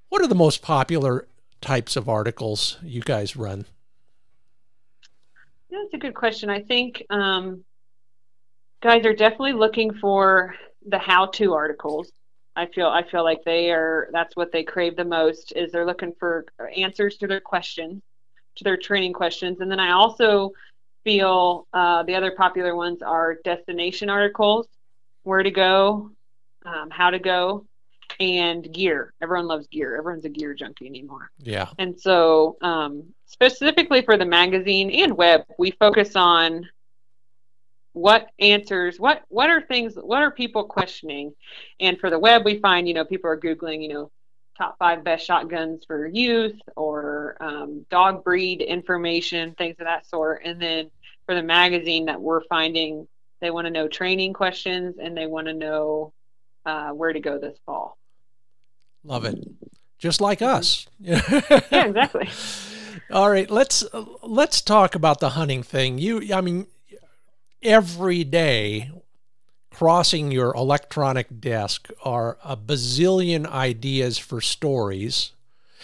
What 0.10 0.22
are 0.22 0.28
the 0.28 0.36
most 0.36 0.62
popular 0.62 1.28
types 1.62 1.96
of 1.96 2.08
articles 2.08 2.78
you 2.84 3.02
guys 3.02 3.36
run? 3.36 3.66
That's 5.70 5.93
a 5.93 5.98
good 5.98 6.14
question. 6.14 6.50
I 6.50 6.62
think 6.62 7.04
um, 7.10 7.66
guys 8.82 9.05
are 9.05 9.13
definitely 9.13 9.53
looking 9.53 9.93
for 9.93 10.55
the 10.88 10.99
how-to 10.99 11.53
articles. 11.53 12.11
I 12.55 12.67
feel 12.67 12.88
I 12.88 13.03
feel 13.03 13.23
like 13.23 13.43
they 13.43 13.71
are 13.71 14.09
that's 14.13 14.36
what 14.36 14.51
they 14.51 14.63
crave 14.63 14.95
the 14.95 15.03
most 15.03 15.51
is 15.55 15.71
they're 15.71 15.86
looking 15.86 16.13
for 16.19 16.45
answers 16.76 17.17
to 17.17 17.28
their 17.28 17.41
questions, 17.41 18.01
to 18.55 18.63
their 18.63 18.78
training 18.78 19.13
questions, 19.13 19.59
and 19.59 19.69
then 19.69 19.80
I 19.80 19.91
also 19.91 20.51
feel 21.03 21.67
uh, 21.73 22.03
the 22.03 22.15
other 22.15 22.32
popular 22.32 22.76
ones 22.76 23.01
are 23.01 23.38
destination 23.43 24.09
articles, 24.09 24.67
where 25.23 25.43
to 25.43 25.51
go, 25.51 26.11
um, 26.65 26.89
how 26.89 27.09
to 27.09 27.19
go, 27.19 27.65
and 28.19 28.71
gear. 28.73 29.13
Everyone 29.21 29.47
loves 29.47 29.67
gear. 29.67 29.97
Everyone's 29.97 30.26
a 30.26 30.30
gear 30.30 30.53
junkie 30.53 30.88
anymore. 30.88 31.30
Yeah. 31.38 31.69
And 31.78 31.99
so, 31.99 32.57
um, 32.61 33.03
specifically 33.26 34.01
for 34.01 34.17
the 34.17 34.26
magazine 34.26 34.89
and 34.91 35.15
web, 35.15 35.43
we 35.57 35.71
focus 35.71 36.15
on 36.15 36.67
what 37.96 38.30
answers, 38.39 39.00
what 39.00 39.24
what 39.30 39.50
are 39.50 39.62
things, 39.62 39.96
what 39.96 40.22
are 40.22 40.30
people 40.30 40.66
questioning, 40.66 41.34
and 41.80 41.98
for 41.98 42.10
the 42.10 42.20
web, 42.20 42.43
we 42.43 42.60
find 42.60 42.88
you 42.88 42.93
know 42.93 43.06
people 43.06 43.30
are 43.30 43.39
googling 43.39 43.82
you 43.82 43.88
know 43.88 44.12
top 44.58 44.78
five 44.78 45.04
best 45.04 45.26
shotguns 45.26 45.84
for 45.86 46.06
youth 46.08 46.60
or 46.76 47.38
um, 47.39 47.86
dog 47.89 48.24
breed 48.24 48.62
information, 48.62 49.54
things 49.56 49.76
of 49.80 49.86
that 49.86 50.06
sort, 50.06 50.41
and 50.43 50.62
then 50.62 50.91
for 51.26 51.36
the 51.36 51.43
magazine 51.43 52.06
that 52.06 52.22
we're 52.22 52.43
finding 52.43 53.08
they 53.41 53.50
want 53.50 53.66
to 53.66 53.72
know 53.72 53.88
training 53.88 54.34
questions 54.34 54.96
and 55.02 55.16
they 55.16 55.28
want 55.28 55.48
to 55.48 55.54
know 55.54 56.14
uh, 56.66 56.89
where 56.89 57.14
to 57.14 57.20
go 57.20 57.38
this 57.38 57.58
fall. 57.66 57.98
Love 59.04 59.26
it. 59.26 59.38
Just 60.00 60.20
like 60.20 60.41
us. 60.41 60.88
yeah, 61.00 61.22
exactly. 61.72 62.30
All 63.12 63.30
right, 63.30 63.50
let's 63.50 63.86
let's 64.24 64.62
talk 64.62 64.96
about 64.96 65.20
the 65.20 65.30
hunting 65.30 65.64
thing. 65.64 65.98
You 66.00 66.34
I 66.34 66.41
mean 66.41 66.68
every 67.66 68.24
day 68.24 68.91
crossing 69.72 70.32
your 70.32 70.53
electronic 70.53 71.41
desk 71.41 71.89
are 72.03 72.38
a 72.45 72.55
bazillion 72.55 73.45
ideas 73.45 74.18
for 74.18 74.39
stories 74.39 75.34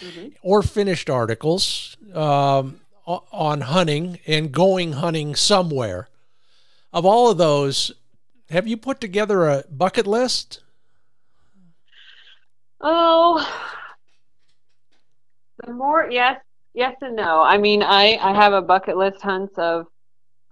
mm-hmm. 0.00 0.28
or 0.40 0.62
finished 0.62 1.10
articles 1.10 1.96
um, 2.14 2.80
on 3.06 3.60
hunting 3.60 4.18
and 4.26 4.52
going 4.52 4.94
hunting 4.94 5.34
somewhere. 5.34 6.08
Of 6.92 7.04
all 7.04 7.30
of 7.30 7.36
those, 7.36 7.92
have 8.48 8.66
you 8.66 8.76
put 8.76 9.00
together 9.00 9.48
a 9.48 9.64
bucket 9.70 10.06
list? 10.06 10.60
Oh, 12.80 13.46
the 15.64 15.72
more 15.72 16.08
yes, 16.10 16.40
yes 16.74 16.94
and 17.00 17.16
no. 17.16 17.42
I 17.42 17.58
mean, 17.58 17.82
I 17.82 18.18
I 18.20 18.34
have 18.34 18.52
a 18.52 18.62
bucket 18.62 18.96
list 18.96 19.22
hunts 19.22 19.54
of 19.56 19.86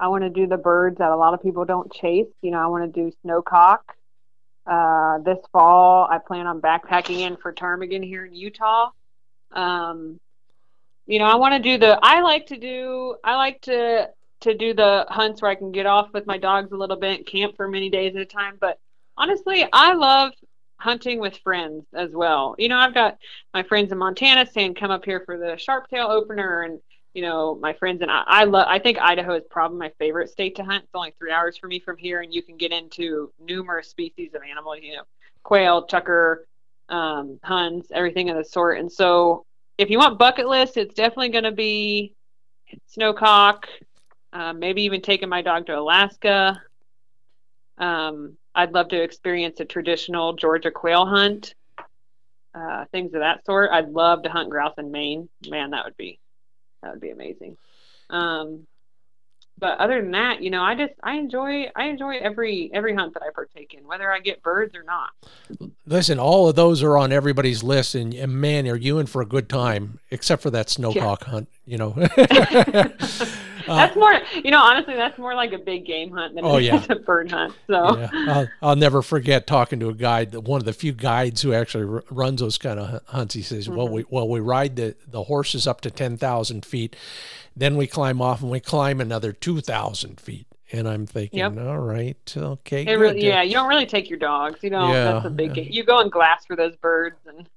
I 0.00 0.08
want 0.08 0.24
to 0.24 0.30
do 0.30 0.46
the 0.46 0.56
birds 0.56 0.98
that 0.98 1.10
a 1.10 1.16
lot 1.16 1.34
of 1.34 1.42
people 1.42 1.66
don't 1.66 1.92
chase. 1.92 2.26
You 2.40 2.50
know, 2.50 2.58
I 2.58 2.66
want 2.66 2.92
to 2.92 3.00
do 3.00 3.12
snowcock. 3.24 3.80
Uh, 4.66 5.18
this 5.18 5.38
fall, 5.52 6.08
I 6.10 6.18
plan 6.18 6.46
on 6.46 6.60
backpacking 6.60 7.18
in 7.18 7.36
for 7.36 7.52
ptarmigan 7.52 8.02
here 8.02 8.24
in 8.24 8.34
Utah. 8.34 8.90
Um, 9.52 10.18
you 11.06 11.18
know, 11.18 11.26
I 11.26 11.36
want 11.36 11.54
to 11.54 11.60
do 11.60 11.76
the. 11.76 11.98
I 12.02 12.20
like 12.22 12.46
to 12.46 12.56
do. 12.56 13.16
I 13.22 13.36
like 13.36 13.60
to 13.62 14.08
to 14.40 14.54
do 14.56 14.72
the 14.72 15.04
hunts 15.08 15.42
where 15.42 15.50
I 15.50 15.54
can 15.54 15.70
get 15.70 15.84
off 15.86 16.12
with 16.14 16.26
my 16.26 16.38
dogs 16.38 16.72
a 16.72 16.76
little 16.76 16.96
bit, 16.96 17.26
camp 17.26 17.56
for 17.56 17.68
many 17.68 17.90
days 17.90 18.16
at 18.16 18.22
a 18.22 18.26
time. 18.26 18.56
But 18.58 18.78
honestly, 19.16 19.66
I 19.70 19.92
love 19.92 20.32
hunting 20.76 21.20
with 21.20 21.36
friends 21.38 21.84
as 21.92 22.10
well. 22.12 22.54
You 22.58 22.68
know, 22.68 22.78
I've 22.78 22.94
got 22.94 23.18
my 23.52 23.62
friends 23.62 23.92
in 23.92 23.98
Montana 23.98 24.46
saying 24.50 24.76
come 24.76 24.90
up 24.90 25.04
here 25.04 25.22
for 25.26 25.36
the 25.36 25.58
sharp 25.58 25.88
tail 25.88 26.06
opener 26.06 26.62
and 26.62 26.80
you 27.14 27.22
know, 27.22 27.56
my 27.60 27.72
friends 27.72 28.02
and 28.02 28.10
I, 28.10 28.22
I 28.26 28.44
love 28.44 28.66
I 28.68 28.78
think 28.78 28.98
Idaho 28.98 29.34
is 29.34 29.42
probably 29.50 29.78
my 29.78 29.90
favorite 29.98 30.30
state 30.30 30.56
to 30.56 30.64
hunt. 30.64 30.84
It's 30.84 30.94
only 30.94 31.14
three 31.18 31.32
hours 31.32 31.58
for 31.58 31.66
me 31.66 31.80
from 31.80 31.96
here 31.96 32.20
and 32.20 32.32
you 32.32 32.42
can 32.42 32.56
get 32.56 32.72
into 32.72 33.32
numerous 33.40 33.88
species 33.88 34.30
of 34.34 34.42
animals, 34.48 34.78
you 34.82 34.96
know, 34.96 35.02
quail, 35.42 35.86
chukar, 35.86 36.44
um, 36.88 37.40
huns, 37.42 37.86
everything 37.92 38.30
of 38.30 38.36
the 38.36 38.44
sort. 38.44 38.78
And 38.78 38.90
so 38.90 39.44
if 39.78 39.90
you 39.90 39.98
want 39.98 40.18
bucket 40.18 40.46
list, 40.46 40.76
it's 40.76 40.94
definitely 40.94 41.30
gonna 41.30 41.52
be 41.52 42.14
snowcock, 42.96 43.64
uh, 44.32 44.52
maybe 44.52 44.82
even 44.82 45.02
taking 45.02 45.28
my 45.28 45.42
dog 45.42 45.66
to 45.66 45.78
Alaska. 45.78 46.62
Um, 47.78 48.36
I'd 48.54 48.72
love 48.72 48.88
to 48.88 49.02
experience 49.02 49.58
a 49.58 49.64
traditional 49.64 50.34
Georgia 50.34 50.70
quail 50.70 51.06
hunt, 51.06 51.54
uh, 52.54 52.84
things 52.92 53.14
of 53.14 53.20
that 53.20 53.44
sort. 53.44 53.70
I'd 53.72 53.88
love 53.88 54.22
to 54.24 54.28
hunt 54.28 54.50
grouse 54.50 54.74
in 54.78 54.92
Maine. 54.92 55.28
Man, 55.48 55.70
that 55.70 55.84
would 55.84 55.96
be 55.96 56.20
that 56.82 56.92
would 56.92 57.00
be 57.00 57.10
amazing. 57.10 57.56
Um, 58.08 58.66
but 59.58 59.78
other 59.78 60.00
than 60.00 60.12
that, 60.12 60.42
you 60.42 60.50
know, 60.50 60.62
I 60.62 60.74
just 60.74 60.94
I 61.02 61.16
enjoy 61.16 61.70
I 61.76 61.88
enjoy 61.88 62.16
every 62.18 62.70
every 62.72 62.94
hunt 62.94 63.12
that 63.14 63.22
I 63.22 63.30
partake 63.34 63.74
in, 63.74 63.86
whether 63.86 64.10
I 64.10 64.18
get 64.20 64.42
birds 64.42 64.74
or 64.74 64.82
not. 64.82 65.10
Listen, 65.86 66.18
all 66.18 66.48
of 66.48 66.56
those 66.56 66.82
are 66.82 66.96
on 66.96 67.12
everybody's 67.12 67.62
list, 67.62 67.94
and, 67.94 68.14
and 68.14 68.32
man, 68.32 68.66
are 68.68 68.76
you 68.76 68.98
in 68.98 69.06
for 69.06 69.20
a 69.20 69.26
good 69.26 69.48
time? 69.48 70.00
Except 70.10 70.42
for 70.42 70.50
that 70.50 70.68
snowcock 70.68 71.22
yeah. 71.22 71.30
hunt, 71.30 71.48
you 71.66 71.76
know. 71.76 71.94
that's 73.66 73.96
more, 73.96 74.20
you 74.34 74.50
know, 74.50 74.60
honestly, 74.60 74.94
that's 74.94 75.18
more 75.18 75.34
like 75.34 75.52
a 75.52 75.58
big 75.58 75.86
game 75.86 76.10
hunt 76.12 76.34
than 76.34 76.44
oh, 76.44 76.58
yeah. 76.58 76.84
a 76.88 76.96
bird 76.96 77.30
hunt. 77.30 77.54
So 77.66 77.96
yeah. 77.96 78.08
I'll, 78.12 78.48
I'll, 78.62 78.76
never 78.76 79.02
forget 79.02 79.46
talking 79.46 79.80
to 79.80 79.88
a 79.88 79.94
guide, 79.94 80.34
one 80.34 80.60
of 80.60 80.64
the 80.64 80.72
few 80.72 80.92
guides 80.92 81.42
who 81.42 81.52
actually 81.52 81.84
r- 81.84 82.04
runs 82.10 82.40
those 82.40 82.58
kind 82.58 82.78
of 82.78 83.02
hunts. 83.06 83.34
He 83.34 83.42
says, 83.42 83.66
mm-hmm. 83.66 83.76
"Well, 83.76 83.88
we 83.88 84.04
well 84.08 84.28
we 84.28 84.40
ride 84.40 84.76
the 84.76 84.96
the 85.06 85.24
horses 85.24 85.66
up 85.66 85.80
to 85.82 85.90
ten 85.90 86.16
thousand 86.16 86.64
feet." 86.64 86.96
Then 87.56 87.76
we 87.76 87.86
climb 87.86 88.22
off 88.22 88.42
and 88.42 88.50
we 88.50 88.60
climb 88.60 89.00
another 89.00 89.32
2,000 89.32 90.20
feet. 90.20 90.46
And 90.72 90.88
I'm 90.88 91.04
thinking, 91.04 91.40
yep. 91.40 91.58
all 91.58 91.78
right, 91.78 92.16
okay. 92.36 92.96
Really, 92.96 93.26
yeah, 93.26 93.42
you 93.42 93.54
don't 93.54 93.68
really 93.68 93.86
take 93.86 94.08
your 94.08 94.20
dogs. 94.20 94.60
You 94.62 94.70
know, 94.70 94.92
yeah, 94.92 95.04
that's 95.12 95.26
a 95.26 95.30
big 95.30 95.48
yeah. 95.48 95.64
game. 95.64 95.72
You 95.72 95.84
go 95.84 95.98
and 95.98 96.12
glass 96.12 96.46
for 96.46 96.54
those 96.54 96.76
birds 96.76 97.18
and 97.26 97.48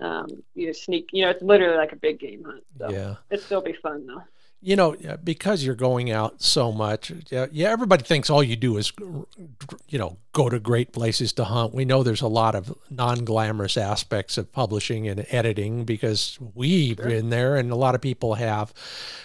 um, 0.00 0.44
you 0.54 0.72
sneak. 0.72 1.08
You 1.12 1.24
know, 1.24 1.30
it's 1.30 1.42
literally 1.42 1.76
like 1.76 1.90
a 1.90 1.96
big 1.96 2.20
game 2.20 2.44
hunt. 2.44 2.62
So 2.78 2.88
yeah. 2.88 3.16
It'd 3.30 3.44
still 3.44 3.62
be 3.62 3.72
fun, 3.72 4.06
though 4.06 4.22
you 4.66 4.74
know, 4.74 4.96
because 5.22 5.62
you're 5.62 5.76
going 5.76 6.10
out 6.10 6.42
so 6.42 6.72
much, 6.72 7.12
yeah, 7.30 7.68
everybody 7.68 8.02
thinks 8.02 8.28
all 8.28 8.42
you 8.42 8.56
do 8.56 8.78
is, 8.78 8.92
you 8.98 9.96
know, 9.96 10.16
go 10.32 10.48
to 10.48 10.58
great 10.58 10.92
places 10.92 11.32
to 11.34 11.44
hunt. 11.44 11.72
We 11.72 11.84
know 11.84 12.02
there's 12.02 12.20
a 12.20 12.26
lot 12.26 12.56
of 12.56 12.76
non-glamorous 12.90 13.76
aspects 13.76 14.36
of 14.36 14.50
publishing 14.50 15.06
and 15.06 15.24
editing 15.30 15.84
because 15.84 16.36
we've 16.52 16.96
sure. 16.96 17.06
been 17.06 17.30
there, 17.30 17.54
and 17.54 17.70
a 17.70 17.76
lot 17.76 17.94
of 17.94 18.00
people 18.00 18.34
have 18.34 18.74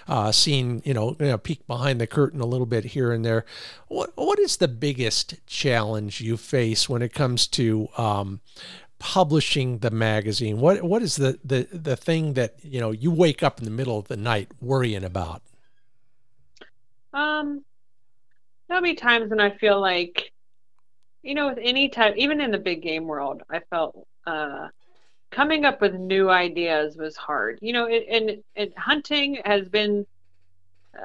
uh, 0.07 0.31
seen, 0.31 0.83
you 0.85 0.93
know, 0.93 1.15
you 1.19 1.25
know, 1.25 1.39
peek 1.39 1.65
behind 1.65 1.99
the 1.99 2.05
curtain 2.05 2.39
a 2.39 2.45
little 2.45 2.67
bit 2.67 2.85
here 2.85 3.11
and 3.11 3.25
there. 3.25 3.43
What 3.87 4.11
what 4.13 4.37
is 4.37 4.57
the 4.57 4.67
biggest 4.67 5.43
challenge 5.47 6.21
you 6.21 6.37
face 6.37 6.87
when 6.87 7.01
it 7.01 7.15
comes 7.15 7.47
to 7.47 7.89
um, 7.97 8.41
publishing 9.02 9.80
the 9.80 9.89
magazine? 9.89 10.60
What 10.60 10.84
what 10.84 11.02
is 11.02 11.16
the, 11.16 11.39
the 11.43 11.68
the 11.72 11.95
thing 11.95 12.34
that 12.34 12.56
you 12.64 12.80
know 12.80 12.91
you 12.91 13.10
wake 13.10 13.41
up 13.41 13.58
in 13.58 13.66
the 13.66 13.72
middle 13.72 13.97
of 13.97 14.08
the 14.08 14.16
night 14.16 14.49
worrying 14.62 15.04
about? 15.04 15.41
Um, 17.14 17.66
there'll 18.68 18.84
be 18.84 18.93
times 18.93 19.32
when 19.32 19.41
I 19.41 19.58
feel 19.58 19.82
like, 19.82 20.32
you 21.24 21.34
know, 21.34 21.47
with 21.49 21.58
any 21.60 21.89
type, 21.89 22.16
even 22.16 22.39
in 22.39 22.52
the 22.52 22.60
big 22.60 22.84
game 22.84 23.08
world, 23.08 23.41
I 23.49 23.60
felt 23.72 24.08
uh, 24.28 24.68
coming 25.32 25.66
up 25.66 25.82
with 25.82 25.95
new 25.95 26.30
ideas 26.30 26.95
was 26.95 27.18
hard. 27.18 27.58
You 27.62 27.74
know, 27.74 27.86
it, 27.86 28.06
and 28.08 28.43
and 28.56 28.72
hunting 28.78 29.41
has 29.43 29.68
been 29.68 30.06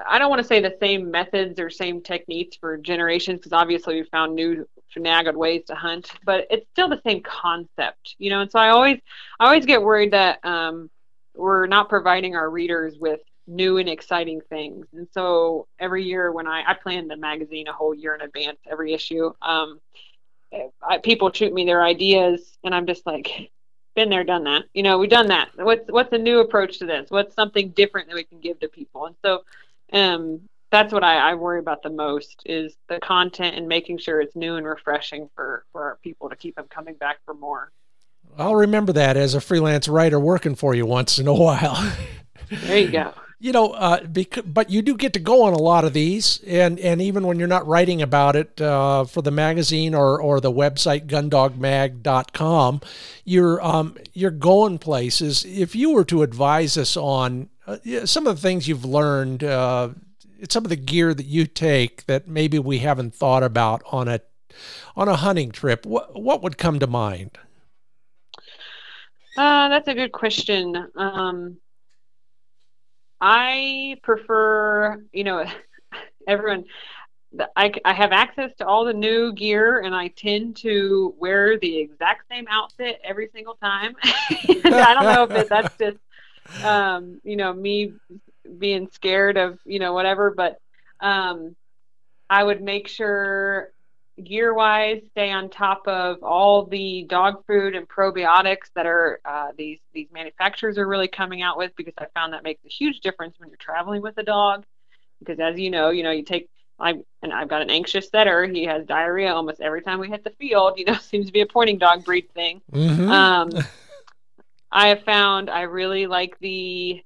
I 0.06 0.18
don't 0.18 0.28
want 0.28 0.42
to 0.42 0.46
say 0.46 0.60
the 0.60 0.76
same 0.80 1.10
methods 1.10 1.58
or 1.58 1.70
same 1.70 2.02
techniques 2.02 2.56
for 2.56 2.76
generations 2.76 3.38
because 3.38 3.52
obviously 3.52 4.02
we 4.02 4.08
found 4.08 4.34
new 4.34 4.68
finagled 4.94 5.34
ways 5.34 5.64
to 5.66 5.74
hunt, 5.74 6.10
but 6.24 6.46
it's 6.50 6.66
still 6.70 6.88
the 6.88 7.00
same 7.06 7.22
concept, 7.22 8.16
you 8.18 8.30
know. 8.30 8.40
And 8.40 8.50
so 8.50 8.58
I 8.58 8.70
always, 8.70 8.98
I 9.40 9.46
always 9.46 9.66
get 9.66 9.82
worried 9.82 10.12
that 10.12 10.44
um, 10.44 10.90
we're 11.34 11.66
not 11.66 11.88
providing 11.88 12.36
our 12.36 12.48
readers 12.48 12.96
with 12.98 13.20
new 13.46 13.78
and 13.78 13.88
exciting 13.88 14.40
things. 14.48 14.86
And 14.92 15.06
so 15.12 15.68
every 15.78 16.04
year 16.04 16.32
when 16.32 16.46
I, 16.46 16.64
I 16.66 16.74
plan 16.74 17.08
the 17.08 17.16
magazine 17.16 17.68
a 17.68 17.72
whole 17.72 17.94
year 17.94 18.14
in 18.14 18.20
advance, 18.20 18.58
every 18.70 18.92
issue, 18.92 19.32
um, 19.42 19.80
I, 20.82 20.98
people 20.98 21.32
shoot 21.32 21.52
me 21.52 21.64
their 21.64 21.82
ideas, 21.82 22.56
and 22.64 22.74
I'm 22.74 22.86
just 22.86 23.06
like, 23.06 23.50
been 23.94 24.10
there, 24.10 24.24
done 24.24 24.44
that. 24.44 24.64
You 24.74 24.82
know, 24.82 24.98
we've 24.98 25.10
done 25.10 25.28
that. 25.28 25.48
What's 25.56 25.90
what's 25.90 26.12
a 26.12 26.18
new 26.18 26.40
approach 26.40 26.78
to 26.78 26.86
this? 26.86 27.10
What's 27.10 27.34
something 27.34 27.70
different 27.70 28.08
that 28.08 28.14
we 28.14 28.24
can 28.24 28.40
give 28.40 28.60
to 28.60 28.68
people? 28.68 29.06
And 29.06 29.16
so 29.24 29.42
um, 29.92 30.40
that's 30.70 30.92
what 30.92 31.04
I, 31.04 31.30
I, 31.30 31.34
worry 31.34 31.58
about 31.60 31.82
the 31.82 31.90
most 31.90 32.42
is 32.44 32.76
the 32.88 32.98
content 32.98 33.56
and 33.56 33.68
making 33.68 33.98
sure 33.98 34.20
it's 34.20 34.34
new 34.34 34.56
and 34.56 34.66
refreshing 34.66 35.30
for, 35.34 35.64
for 35.72 35.82
our 35.84 35.98
people 36.02 36.28
to 36.28 36.36
keep 36.36 36.56
them 36.56 36.66
coming 36.68 36.94
back 36.94 37.18
for 37.24 37.34
more. 37.34 37.70
I'll 38.36 38.56
remember 38.56 38.92
that 38.94 39.16
as 39.16 39.34
a 39.34 39.40
freelance 39.40 39.88
writer 39.88 40.18
working 40.18 40.54
for 40.54 40.74
you 40.74 40.84
once 40.84 41.18
in 41.18 41.26
a 41.26 41.34
while. 41.34 41.92
there 42.50 42.78
you 42.78 42.90
go. 42.90 43.12
You 43.38 43.52
know, 43.52 43.72
uh, 43.72 44.02
bec- 44.02 44.38
but 44.46 44.70
you 44.70 44.80
do 44.80 44.96
get 44.96 45.12
to 45.12 45.20
go 45.20 45.42
on 45.42 45.52
a 45.52 45.58
lot 45.58 45.84
of 45.84 45.92
these, 45.92 46.40
and, 46.46 46.80
and 46.80 47.02
even 47.02 47.26
when 47.26 47.38
you're 47.38 47.46
not 47.46 47.66
writing 47.66 48.00
about 48.00 48.34
it 48.34 48.58
uh, 48.62 49.04
for 49.04 49.20
the 49.20 49.30
magazine 49.30 49.94
or, 49.94 50.18
or 50.20 50.40
the 50.40 50.50
website 50.50 51.06
gundogmag.com, 51.06 52.80
you're 53.24 53.62
um, 53.62 53.96
you're 54.14 54.30
going 54.30 54.78
places. 54.78 55.44
If 55.44 55.76
you 55.76 55.92
were 55.92 56.04
to 56.06 56.22
advise 56.22 56.78
us 56.78 56.96
on 56.96 57.50
uh, 57.66 57.76
some 58.06 58.26
of 58.26 58.36
the 58.36 58.42
things 58.42 58.68
you've 58.68 58.86
learned, 58.86 59.44
uh, 59.44 59.90
some 60.48 60.64
of 60.64 60.68
the 60.68 60.76
gear 60.76 61.14
that 61.14 61.26
you 61.26 61.46
take 61.46 62.06
that 62.06 62.26
maybe 62.28 62.58
we 62.58 62.78
haven't 62.78 63.14
thought 63.14 63.42
about 63.42 63.82
on 63.90 64.08
a 64.08 64.20
on 64.96 65.08
a 65.08 65.16
hunting 65.16 65.50
trip. 65.50 65.86
What 65.86 66.20
what 66.20 66.42
would 66.42 66.58
come 66.58 66.78
to 66.78 66.86
mind? 66.86 67.38
Uh, 69.36 69.68
that's 69.68 69.88
a 69.88 69.94
good 69.94 70.12
question. 70.12 70.88
Um, 70.96 71.58
I 73.20 73.96
prefer, 74.02 75.02
you 75.12 75.24
know, 75.24 75.44
everyone 76.28 76.64
I, 77.56 77.72
I 77.84 77.92
have 77.92 78.12
access 78.12 78.50
to 78.58 78.66
all 78.66 78.84
the 78.84 78.92
new 78.92 79.32
gear 79.32 79.80
and 79.80 79.94
I 79.94 80.08
tend 80.08 80.56
to 80.58 81.14
wear 81.18 81.58
the 81.58 81.78
exact 81.78 82.28
same 82.30 82.46
outfit 82.48 83.00
every 83.04 83.28
single 83.34 83.54
time. 83.54 83.94
I 84.04 84.94
don't 84.94 85.04
know 85.04 85.24
if 85.24 85.30
it, 85.32 85.48
that's 85.48 85.76
just, 85.76 86.64
um, 86.64 87.20
you 87.24 87.36
know, 87.36 87.52
me 87.52 87.92
being 88.58 88.88
scared 88.92 89.36
of, 89.36 89.58
you 89.64 89.78
know, 89.78 89.92
whatever, 89.92 90.30
but 90.30 90.58
um, 91.00 91.56
I 92.28 92.42
would 92.42 92.62
make 92.62 92.88
sure 92.88 93.70
gear 94.22 94.54
wise 94.54 95.02
stay 95.10 95.30
on 95.30 95.50
top 95.50 95.86
of 95.86 96.22
all 96.22 96.64
the 96.64 97.04
dog 97.04 97.44
food 97.46 97.74
and 97.74 97.86
probiotics 97.86 98.70
that 98.74 98.86
are 98.86 99.20
uh, 99.24 99.48
these 99.58 99.78
these 99.92 100.08
manufacturers 100.10 100.78
are 100.78 100.86
really 100.86 101.08
coming 101.08 101.42
out 101.42 101.58
with 101.58 101.72
because 101.76 101.92
I 101.98 102.06
found 102.14 102.32
that 102.32 102.42
makes 102.42 102.64
a 102.64 102.68
huge 102.68 103.00
difference 103.00 103.38
when 103.38 103.50
you're 103.50 103.58
traveling 103.58 104.00
with 104.00 104.16
a 104.16 104.22
dog 104.22 104.64
because 105.18 105.38
as 105.38 105.58
you 105.58 105.70
know 105.70 105.90
you 105.90 106.02
know 106.02 106.10
you 106.10 106.22
take 106.22 106.48
I 106.78 106.94
and 107.22 107.32
I've 107.32 107.48
got 107.48 107.62
an 107.62 107.70
anxious 107.70 108.08
setter. 108.08 108.44
He 108.44 108.64
has 108.64 108.84
diarrhea 108.84 109.32
almost 109.32 109.60
every 109.60 109.82
time 109.82 109.98
we 109.98 110.08
hit 110.08 110.24
the 110.24 110.30
field. 110.30 110.78
You 110.78 110.86
know, 110.86 110.94
seems 111.00 111.26
to 111.26 111.32
be 111.32 111.40
a 111.40 111.46
pointing 111.46 111.78
dog 111.78 112.04
breed 112.04 112.30
thing. 112.32 112.60
Mm-hmm. 112.72 113.10
Um, 113.10 113.50
I 114.70 114.88
have 114.88 115.02
found 115.04 115.48
I 115.48 115.62
really 115.62 116.06
like 116.06 116.38
the 116.38 117.02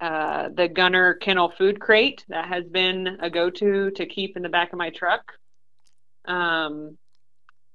uh, 0.00 0.48
the 0.54 0.68
Gunner 0.68 1.14
Kennel 1.14 1.52
Food 1.58 1.80
Crate. 1.80 2.24
That 2.28 2.48
has 2.48 2.64
been 2.66 3.18
a 3.20 3.30
go-to 3.30 3.90
to 3.92 4.06
keep 4.06 4.36
in 4.36 4.42
the 4.42 4.48
back 4.48 4.72
of 4.72 4.78
my 4.78 4.90
truck. 4.90 5.32
Um, 6.24 6.96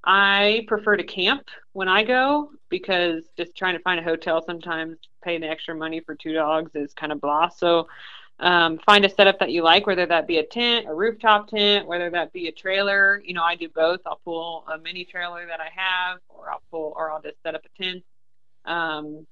I 0.04 0.66
prefer 0.68 0.98
to 0.98 1.04
camp 1.04 1.48
when 1.72 1.88
I 1.88 2.04
go 2.04 2.52
because 2.70 3.24
just 3.38 3.56
trying 3.56 3.76
to 3.76 3.82
find 3.82 4.00
a 4.00 4.04
hotel 4.04 4.44
sometimes 4.46 4.98
paying 5.24 5.42
the 5.42 5.48
extra 5.48 5.76
money 5.76 6.02
for 6.02 6.16
two 6.16 6.34
dogs 6.34 6.72
is 6.76 6.94
kind 6.94 7.12
of 7.12 7.22
blah. 7.22 7.50
So 7.50 7.88
um, 8.40 8.80
find 8.80 9.06
a 9.06 9.10
setup 9.10 9.40
that 9.40 9.52
you 9.52 9.64
like, 9.64 9.88
whether 9.88 10.06
that 10.06 10.28
be 10.28 10.40
a 10.40 10.46
tent, 10.46 10.88
a 10.88 10.94
rooftop 10.94 11.48
tent, 11.48 11.88
whether 11.88 12.10
that 12.10 12.34
be 12.34 12.48
a 12.48 12.52
trailer. 12.52 13.22
You 13.24 13.34
know, 13.34 13.44
I 13.44 13.56
do 13.56 13.70
both. 13.70 14.02
I'll 14.06 14.20
pull 14.26 14.66
a 14.74 14.78
mini 14.78 15.06
trailer 15.06 15.46
that 15.46 15.60
I 15.60 15.70
have, 15.76 16.20
or 16.30 16.50
I'll 16.50 16.64
pull, 16.72 16.94
or 16.96 17.12
I'll 17.12 17.22
just 17.22 17.42
set 17.44 17.56
up 17.56 17.62
a 17.66 17.84
tent. 17.84 18.04
Um, 18.66 19.26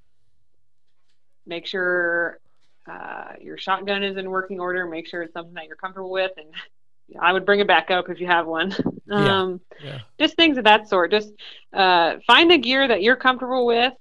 make 1.46 1.66
sure 1.66 2.40
uh, 2.88 3.34
your 3.40 3.58
shotgun 3.58 4.04
is 4.04 4.18
in 4.18 4.30
working 4.30 4.60
order. 4.60 4.88
Make 4.88 5.08
sure 5.08 5.22
it's 5.22 5.34
something 5.34 5.54
that 5.56 5.68
you're 5.68 5.76
comfortable 5.76 6.12
with, 6.12 6.32
and 6.38 6.48
I 7.20 7.34
would 7.34 7.46
bring 7.46 7.62
a 7.62 7.66
backup 7.66 8.10
if 8.10 8.20
you 8.20 8.28
have 8.28 8.48
one. 8.48 8.76
um, 9.10 9.62
yeah. 9.84 9.90
Yeah. 9.90 10.00
Just 10.20 10.36
things 10.36 10.58
of 10.58 10.64
that 10.66 10.88
sort. 10.88 11.12
Just 11.12 11.34
uh, 11.74 12.18
find 12.26 12.50
the 12.50 12.58
gear 12.58 12.88
that 12.88 13.02
you're 13.02 13.16
comfortable 13.16 13.66
with 13.66 13.94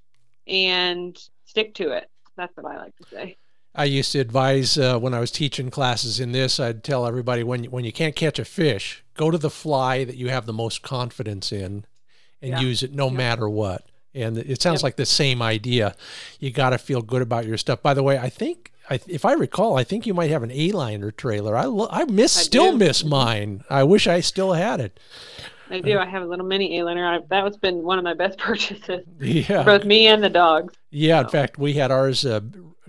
and 0.47 1.17
stick 1.45 1.75
to 1.75 1.93
it. 1.93 2.11
That's 2.37 2.57
what 2.57 2.67
I 2.67 2.79
like 2.79 2.97
to 2.97 3.09
say. 3.09 3.37
I 3.75 3.85
used 3.85 4.13
to 4.13 4.19
advise 4.19 4.77
uh, 4.77 4.99
when 4.99 5.15
I 5.15 5.21
was 5.21 5.31
teaching 5.31 5.71
classes 5.71 6.19
in 6.19 6.33
this. 6.33 6.59
I'd 6.59 6.83
tell 6.83 7.07
everybody 7.07 7.45
when 7.45 7.65
you, 7.65 7.71
when 7.71 7.85
you 7.85 7.93
can't 7.93 8.17
catch 8.17 8.39
a 8.39 8.45
fish, 8.45 9.05
go 9.15 9.31
to 9.31 9.39
the 9.39 9.51
fly 9.51 10.05
that 10.05 10.17
you 10.17 10.29
have 10.29 10.47
the 10.47 10.53
most 10.53 10.83
confidence 10.83 11.53
in, 11.53 11.85
and 12.43 12.51
yeah. 12.51 12.61
use 12.61 12.83
it 12.83 12.93
no 12.93 13.09
yeah. 13.09 13.17
matter 13.17 13.49
what. 13.49 13.85
And 14.15 14.39
it 14.39 14.61
sounds 14.61 14.81
yep. 14.81 14.85
like 14.85 14.97
the 14.97 15.07
same 15.07 15.41
idea. 15.41 15.95
You 16.41 16.51
got 16.51 16.71
to 16.71 16.79
feel 16.79 17.01
good 17.01 17.23
about 17.23 17.47
your 17.47 17.57
stuff. 17.57 17.81
By 17.81 17.95
the 17.95 18.03
way, 18.03 18.19
I 18.19 18.29
think 18.29 18.73
I, 18.91 18.99
if 19.07 19.25
I 19.25 19.33
recall, 19.35 19.79
I 19.79 19.85
think 19.85 20.05
you 20.05 20.15
might 20.15 20.31
have 20.31 20.43
an 20.43 20.51
A-liner 20.51 21.13
trailer. 21.13 21.57
I 21.57 21.67
lo- 21.67 21.89
I 21.91 22.05
miss 22.05 22.37
I 22.37 22.43
still 22.43 22.73
do. 22.73 22.79
miss 22.79 23.05
mine. 23.05 23.63
I 23.71 23.85
wish 23.85 24.09
I 24.09 24.21
still 24.21 24.53
had 24.53 24.81
it. 24.81 24.99
I 25.71 25.79
do. 25.81 25.97
I 25.99 26.07
have 26.07 26.23
a 26.23 26.27
little 26.27 26.45
mini 26.45 26.81
A-liner. 26.81 27.21
That 27.31 27.45
was 27.45 27.57
been 27.57 27.85
one 27.85 27.99
of 27.99 28.05
my 28.05 28.15
best 28.15 28.39
purchases. 28.41 29.07
Yeah. 29.21 29.63
both 29.63 29.85
me 29.85 30.09
and 30.09 30.23
the 30.23 30.29
dogs. 30.29 30.75
Yeah. 30.91 31.21
So. 31.21 31.25
In 31.27 31.29
fact, 31.29 31.59
we 31.59 31.75
had 31.75 31.93
ours 31.93 32.27
uh, 32.27 32.41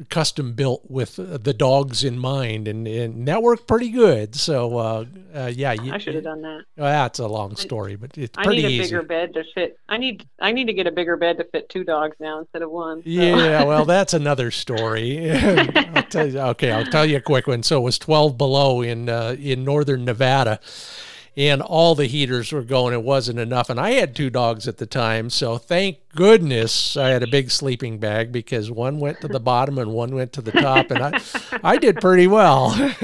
custom 0.09 0.53
built 0.53 0.89
with 0.89 1.19
uh, 1.19 1.37
the 1.37 1.53
dogs 1.53 2.03
in 2.03 2.17
mind, 2.17 2.67
and, 2.67 2.87
and 2.87 3.27
that 3.27 3.41
worked 3.41 3.67
pretty 3.67 3.89
good. 3.89 4.35
So, 4.35 4.77
uh, 4.77 5.05
uh, 5.33 5.51
yeah, 5.53 5.73
you, 5.73 5.93
I 5.93 5.97
should 5.97 6.15
have 6.15 6.23
done 6.23 6.41
that. 6.41 6.63
Well, 6.77 6.87
that's 6.87 7.19
a 7.19 7.27
long 7.27 7.55
story, 7.55 7.95
but 7.95 8.17
it's 8.17 8.37
I 8.37 8.43
pretty 8.43 8.63
need 8.63 8.67
a 8.67 8.69
easy. 8.69 8.83
bigger 8.83 9.03
bed 9.03 9.33
to 9.33 9.43
fit. 9.53 9.77
I 9.87 9.97
need 9.97 10.27
I 10.39 10.51
need 10.51 10.65
to 10.65 10.73
get 10.73 10.87
a 10.87 10.91
bigger 10.91 11.17
bed 11.17 11.37
to 11.37 11.43
fit 11.45 11.69
two 11.69 11.83
dogs 11.83 12.15
now 12.19 12.39
instead 12.39 12.61
of 12.61 12.71
one. 12.71 13.03
So. 13.03 13.09
Yeah, 13.09 13.63
well, 13.65 13.85
that's 13.85 14.13
another 14.13 14.51
story. 14.51 15.31
I'll 15.31 16.03
tell 16.03 16.27
you, 16.27 16.39
okay, 16.39 16.71
I'll 16.71 16.85
tell 16.85 17.05
you 17.05 17.17
a 17.17 17.21
quick 17.21 17.47
one. 17.47 17.63
So 17.63 17.77
it 17.77 17.83
was 17.83 17.99
12 17.99 18.37
below 18.37 18.81
in 18.81 19.09
uh, 19.09 19.35
in 19.39 19.63
northern 19.63 20.05
Nevada 20.05 20.59
and 21.37 21.61
all 21.61 21.95
the 21.95 22.07
heaters 22.07 22.51
were 22.51 22.63
going. 22.63 22.93
It 22.93 23.03
wasn't 23.03 23.39
enough. 23.39 23.69
And 23.69 23.79
I 23.79 23.91
had 23.91 24.15
two 24.15 24.29
dogs 24.29 24.67
at 24.67 24.77
the 24.77 24.85
time. 24.85 25.29
So 25.29 25.57
thank 25.57 25.97
goodness 26.13 26.97
I 26.97 27.09
had 27.09 27.23
a 27.23 27.27
big 27.27 27.51
sleeping 27.51 27.99
bag 27.99 28.31
because 28.31 28.69
one 28.69 28.99
went 28.99 29.21
to 29.21 29.27
the 29.27 29.39
bottom 29.51 29.77
and 29.77 29.93
one 29.93 30.13
went 30.13 30.33
to 30.33 30.41
the 30.41 30.51
top. 30.51 30.91
And 30.91 31.03
I, 31.03 31.21
I 31.63 31.77
did 31.77 32.01
pretty 32.01 32.27
well. 32.27 32.71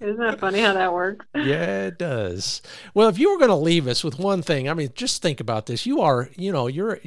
Isn't 0.00 0.20
that 0.20 0.38
funny 0.38 0.60
how 0.60 0.74
that 0.74 0.92
works? 0.92 1.26
Yeah, 1.34 1.86
it 1.86 1.98
does. 1.98 2.62
Well, 2.94 3.08
if 3.08 3.18
you 3.18 3.32
were 3.32 3.38
going 3.38 3.48
to 3.48 3.56
leave 3.56 3.88
us 3.88 4.04
with 4.04 4.18
one 4.18 4.42
thing, 4.42 4.68
I 4.68 4.74
mean, 4.74 4.90
just 4.94 5.22
think 5.22 5.40
about 5.40 5.66
this. 5.66 5.86
You 5.86 6.02
are, 6.02 6.30
you 6.36 6.52
know, 6.52 6.68
you're, 6.68 7.00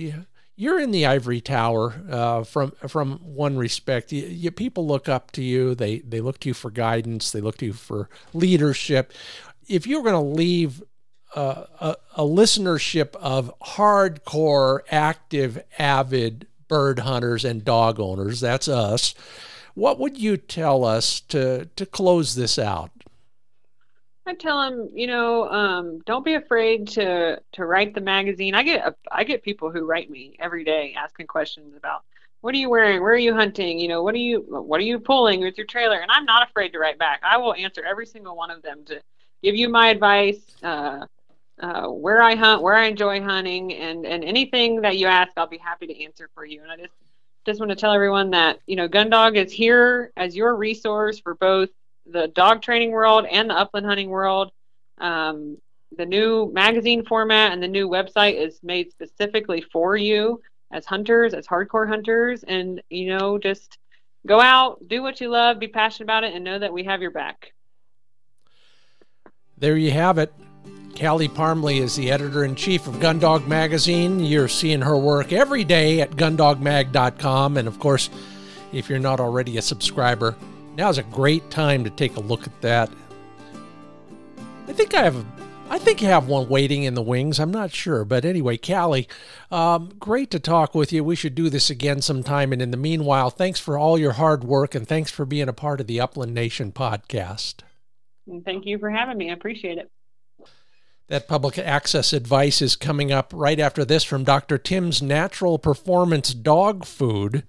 you're 0.57 0.79
in 0.79 0.91
the 0.91 1.05
ivory 1.05 1.39
tower 1.39 2.01
uh, 2.09 2.43
from 2.43 2.71
from 2.87 3.17
one 3.19 3.57
respect. 3.57 4.11
You, 4.11 4.25
you, 4.25 4.51
people 4.51 4.85
look 4.85 5.07
up 5.07 5.31
to 5.31 5.41
you. 5.41 5.73
They 5.73 5.99
they 5.99 6.21
look 6.21 6.39
to 6.41 6.49
you 6.49 6.53
for 6.53 6.69
guidance. 6.69 7.31
They 7.31 7.41
look 7.41 7.57
to 7.57 7.67
you 7.67 7.73
for 7.73 8.09
leadership 8.33 9.13
if 9.72 9.88
you're 9.88 10.03
going 10.03 10.13
to 10.13 10.38
leave 10.38 10.84
uh, 11.36 11.63
a, 11.80 11.95
a 12.17 12.24
listenership 12.24 13.15
of 13.15 13.51
hardcore, 13.61 14.82
active, 14.91 15.63
avid 15.80 16.47
bird 16.67 16.99
hunters 16.99 17.45
and 17.45 17.63
dog 17.63 17.99
owners, 17.99 18.41
that's 18.41 18.67
us, 18.67 19.15
what 19.74 19.97
would 19.97 20.17
you 20.17 20.36
tell 20.36 20.84
us 20.84 21.22
to, 21.22 21.65
to 21.78 21.86
close 21.86 22.36
this 22.36 22.59
out? 22.59 22.91
I 24.28 24.36
tell 24.36 24.61
them, 24.61 24.89
you 24.93 25.07
know, 25.07 25.49
um, 25.49 25.99
don't 26.05 26.24
be 26.24 26.36
afraid 26.36 26.88
to 26.89 27.41
to 27.53 27.65
write 27.65 27.95
the 27.95 28.01
magazine. 28.01 28.53
I 28.53 28.61
get 28.61 28.95
I 29.11 29.24
get 29.24 29.41
people 29.41 29.72
who 29.72 29.86
write 29.86 30.11
me 30.11 30.36
every 30.39 30.63
day 30.63 30.93
asking 30.95 31.26
questions 31.26 31.76
about 31.76 32.03
what 32.41 32.53
are 32.53 32.57
you 32.57 32.69
wearing, 32.69 33.01
where 33.01 33.13
are 33.13 33.17
you 33.17 33.34
hunting, 33.34 33.80
you 33.80 33.88
know, 33.88 34.03
what 34.03 34.13
are 34.13 34.19
you 34.19 34.45
what 34.47 34.80
are 34.80 34.84
you 34.84 34.99
pulling 34.99 35.41
with 35.41 35.57
your 35.57 35.65
trailer, 35.65 35.99
and 35.99 36.11
I'm 36.11 36.26
not 36.26 36.47
afraid 36.47 36.69
to 36.74 36.80
write 36.80 36.99
back. 36.99 37.22
I 37.24 37.38
will 37.38 37.55
answer 37.55 37.84
every 37.84 38.05
single 38.05 38.38
one 38.38 38.51
of 38.51 38.61
them 38.61 38.86
to 38.86 39.01
give 39.43 39.55
you 39.55 39.69
my 39.69 39.89
advice, 39.89 40.39
uh, 40.63 41.05
uh, 41.61 41.87
where 41.87 42.21
I 42.21 42.35
hunt, 42.35 42.61
where 42.61 42.75
I 42.75 42.85
enjoy 42.85 43.21
hunting, 43.21 43.73
and 43.73 44.05
and 44.05 44.23
anything 44.23 44.81
that 44.81 44.97
you 44.97 45.07
ask, 45.07 45.31
I'll 45.37 45.47
be 45.47 45.57
happy 45.57 45.87
to 45.87 46.03
answer 46.03 46.29
for 46.33 46.45
you. 46.45 46.61
And 46.61 46.71
I 46.71 46.77
just 46.77 46.93
just 47.45 47.59
want 47.59 47.69
to 47.69 47.75
tell 47.75 47.93
everyone 47.93 48.31
that 48.31 48.59
you 48.67 48.75
know 48.75 48.87
Gundog 48.87 49.35
is 49.35 49.51
here 49.51 50.11
as 50.17 50.35
your 50.35 50.55
resource 50.55 51.19
for 51.19 51.35
both 51.35 51.69
the 52.05 52.27
dog 52.29 52.61
training 52.61 52.91
world 52.91 53.25
and 53.29 53.49
the 53.49 53.55
upland 53.55 53.85
hunting 53.85 54.09
world. 54.09 54.51
Um, 54.97 55.57
the 55.97 56.05
new 56.05 56.51
magazine 56.53 57.03
format 57.05 57.51
and 57.51 57.61
the 57.61 57.67
new 57.67 57.89
website 57.89 58.35
is 58.35 58.59
made 58.63 58.91
specifically 58.91 59.61
for 59.61 59.97
you 59.97 60.41
as 60.71 60.85
hunters, 60.85 61.33
as 61.33 61.45
hardcore 61.45 61.87
hunters, 61.87 62.43
and 62.43 62.81
you 62.89 63.07
know 63.07 63.37
just 63.37 63.77
go 64.25 64.39
out, 64.39 64.87
do 64.87 65.01
what 65.01 65.19
you 65.19 65.29
love, 65.29 65.59
be 65.59 65.67
passionate 65.67 66.05
about 66.05 66.23
it, 66.23 66.33
and 66.33 66.43
know 66.43 66.59
that 66.59 66.73
we 66.73 66.83
have 66.83 67.01
your 67.01 67.11
back. 67.11 67.53
There 69.62 69.78
you 69.78 69.91
have 69.91 70.18
it. 70.18 70.34
Kali 70.95 71.28
Parmley 71.28 71.78
is 71.78 71.95
the 71.95 72.12
editor 72.12 72.43
in 72.43 72.55
chief 72.55 72.88
of 72.88 72.95
Gundog 72.95 73.47
Magazine. 73.47 74.20
You're 74.20 74.47
seeing 74.47 74.82
her 74.82 74.97
work 74.97 75.32
every 75.32 75.64
day 75.64 76.01
at 76.01 76.12
gundogmag.com. 76.12 77.57
And 77.57 77.68
of 77.68 77.78
course, 77.78 78.09
if 78.74 78.89
you're 78.89 78.97
not 78.97 79.20
already 79.20 79.57
a 79.57 79.62
subscriber, 79.62 80.36
now's 80.76 80.97
a 80.97 81.03
great 81.03 81.51
time 81.51 81.84
to 81.84 81.91
take 81.91 82.16
a 82.16 82.22
look 82.22 82.47
at 82.47 82.62
that. 82.62 82.89
I 84.68 84.74
think 84.74 84.95
I 84.95 85.03
have 85.03 85.24
I 85.70 85.78
think 85.78 86.01
you 86.01 86.07
have 86.07 86.28
one 86.28 86.49
waiting 86.49 86.84
in 86.84 86.95
the 86.95 87.01
wings. 87.03 87.39
I'm 87.39 87.51
not 87.51 87.72
sure. 87.72 88.03
But 88.03 88.26
anyway, 88.26 88.57
Kali, 88.57 89.07
um, 89.51 89.93
great 89.99 90.32
to 90.32 90.39
talk 90.39 90.74
with 90.74 90.91
you. 90.91 91.03
We 91.03 91.16
should 91.16 91.36
do 91.36 91.51
this 91.51 91.70
again 91.70 92.01
sometime. 92.01 92.51
And 92.51 92.64
in 92.64 92.72
the 92.72 92.78
meanwhile, 92.78 93.30
thanks 93.30 93.59
for 93.59 93.78
all 93.78 93.99
your 93.99 94.14
hard 94.14 94.43
work 94.43 94.74
and 94.74 94.88
thanks 94.88 95.12
for 95.12 95.24
being 95.24 95.47
a 95.47 95.53
part 95.53 95.80
of 95.80 95.86
the 95.86 96.01
Upland 96.01 96.34
Nation 96.34 96.72
podcast. 96.72 97.62
And 98.28 98.43
thank 98.45 98.65
you 98.65 98.78
for 98.78 98.89
having 98.89 99.17
me. 99.17 99.30
I 99.30 99.34
appreciate 99.34 99.78
it. 99.78 99.89
That 101.07 101.28
public 101.28 101.57
access 101.57 102.13
advice 102.13 102.61
is 102.61 102.76
coming 102.76 103.11
up 103.11 103.34
right 103.36 103.59
after 103.59 103.84
this 103.84 104.03
from 104.03 104.24
Dr. 104.24 104.57
Tim's 104.57 105.01
Natural 105.01 105.59
Performance 105.59 106.34
Dog 106.34 106.86
Food. 106.86 107.43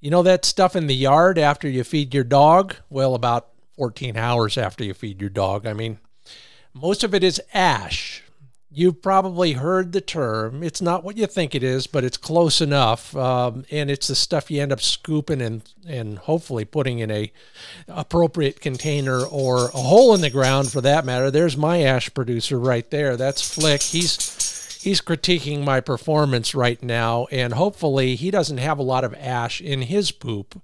You 0.00 0.10
know 0.10 0.22
that 0.22 0.46
stuff 0.46 0.74
in 0.74 0.86
the 0.86 0.94
yard 0.94 1.38
after 1.38 1.68
you 1.68 1.84
feed 1.84 2.14
your 2.14 2.24
dog? 2.24 2.76
Well, 2.88 3.14
about 3.14 3.48
14 3.76 4.16
hours 4.16 4.56
after 4.56 4.82
you 4.82 4.94
feed 4.94 5.20
your 5.20 5.28
dog. 5.28 5.66
I 5.66 5.74
mean, 5.74 5.98
most 6.72 7.04
of 7.04 7.14
it 7.14 7.22
is 7.22 7.42
ash. 7.52 8.22
You've 8.72 9.02
probably 9.02 9.54
heard 9.54 9.90
the 9.90 10.00
term. 10.00 10.62
It's 10.62 10.80
not 10.80 11.02
what 11.02 11.16
you 11.16 11.26
think 11.26 11.56
it 11.56 11.64
is, 11.64 11.88
but 11.88 12.04
it's 12.04 12.16
close 12.16 12.60
enough. 12.60 13.16
Um, 13.16 13.64
and 13.68 13.90
it's 13.90 14.06
the 14.06 14.14
stuff 14.14 14.48
you 14.48 14.62
end 14.62 14.72
up 14.72 14.80
scooping 14.80 15.42
and 15.42 15.62
and 15.84 16.18
hopefully 16.18 16.64
putting 16.64 17.00
in 17.00 17.10
a 17.10 17.32
appropriate 17.88 18.60
container 18.60 19.24
or 19.24 19.66
a 19.66 19.70
hole 19.70 20.14
in 20.14 20.20
the 20.20 20.30
ground 20.30 20.70
for 20.70 20.80
that 20.82 21.04
matter. 21.04 21.32
There's 21.32 21.56
my 21.56 21.82
ash 21.82 22.14
producer 22.14 22.60
right 22.60 22.88
there. 22.90 23.16
That's 23.16 23.42
Flick. 23.42 23.82
He's 23.82 24.78
he's 24.80 25.00
critiquing 25.00 25.64
my 25.64 25.80
performance 25.80 26.54
right 26.54 26.80
now, 26.80 27.26
and 27.32 27.54
hopefully 27.54 28.14
he 28.14 28.30
doesn't 28.30 28.58
have 28.58 28.78
a 28.78 28.84
lot 28.84 29.02
of 29.02 29.14
ash 29.14 29.60
in 29.60 29.82
his 29.82 30.12
poop 30.12 30.62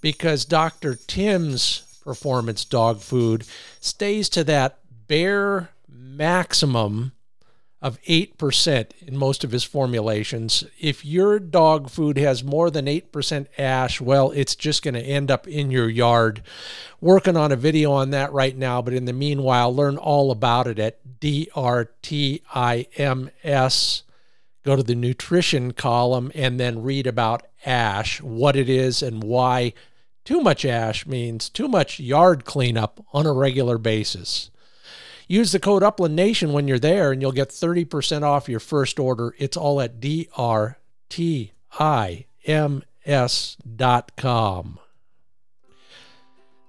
because 0.00 0.44
Dr. 0.44 0.94
Tim's 0.94 2.00
performance 2.04 2.64
dog 2.64 3.00
food 3.00 3.44
stays 3.80 4.28
to 4.28 4.44
that 4.44 4.78
bare 5.08 5.70
maximum 5.88 7.12
of 7.84 8.00
8% 8.04 8.86
in 9.06 9.14
most 9.14 9.44
of 9.44 9.52
his 9.52 9.62
formulations. 9.62 10.64
If 10.80 11.04
your 11.04 11.38
dog 11.38 11.90
food 11.90 12.16
has 12.16 12.42
more 12.42 12.70
than 12.70 12.86
8% 12.86 13.46
ash, 13.58 14.00
well, 14.00 14.30
it's 14.30 14.56
just 14.56 14.82
going 14.82 14.94
to 14.94 15.02
end 15.02 15.30
up 15.30 15.46
in 15.46 15.70
your 15.70 15.90
yard. 15.90 16.42
Working 17.02 17.36
on 17.36 17.52
a 17.52 17.56
video 17.56 17.92
on 17.92 18.08
that 18.08 18.32
right 18.32 18.56
now, 18.56 18.80
but 18.80 18.94
in 18.94 19.04
the 19.04 19.12
meanwhile, 19.12 19.72
learn 19.72 19.98
all 19.98 20.30
about 20.30 20.66
it 20.66 20.78
at 20.78 21.20
DRTIMS. 21.20 21.62
Go 24.64 24.76
to 24.76 24.82
the 24.82 24.94
nutrition 24.94 25.74
column 25.74 26.32
and 26.34 26.58
then 26.58 26.82
read 26.82 27.06
about 27.06 27.42
ash, 27.66 28.22
what 28.22 28.56
it 28.56 28.70
is, 28.70 29.02
and 29.02 29.22
why 29.22 29.74
too 30.24 30.40
much 30.40 30.64
ash 30.64 31.06
means 31.06 31.50
too 31.50 31.68
much 31.68 32.00
yard 32.00 32.46
cleanup 32.46 33.04
on 33.12 33.26
a 33.26 33.32
regular 33.34 33.76
basis. 33.76 34.50
Use 35.26 35.52
the 35.52 35.58
code 35.58 35.82
Upland 35.82 36.14
Nation 36.14 36.52
when 36.52 36.68
you're 36.68 36.78
there, 36.78 37.10
and 37.12 37.22
you'll 37.22 37.32
get 37.32 37.48
30% 37.48 38.22
off 38.22 38.48
your 38.48 38.60
first 38.60 38.98
order. 38.98 39.34
It's 39.38 39.56
all 39.56 39.80
at 39.80 40.00
drtims.com. 40.00 40.38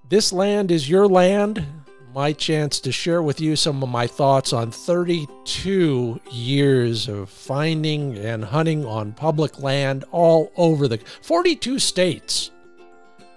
This 0.08 0.32
land 0.32 0.70
is 0.70 0.88
your 0.88 1.08
land. 1.08 1.66
My 2.14 2.32
chance 2.32 2.80
to 2.80 2.92
share 2.92 3.22
with 3.22 3.40
you 3.40 3.56
some 3.56 3.82
of 3.82 3.90
my 3.90 4.06
thoughts 4.06 4.52
on 4.54 4.70
32 4.70 6.20
years 6.30 7.08
of 7.08 7.28
finding 7.28 8.16
and 8.16 8.44
hunting 8.44 8.86
on 8.86 9.12
public 9.12 9.58
land 9.60 10.04
all 10.12 10.50
over 10.56 10.88
the 10.88 10.98
42 11.20 11.78
states. 11.78 12.52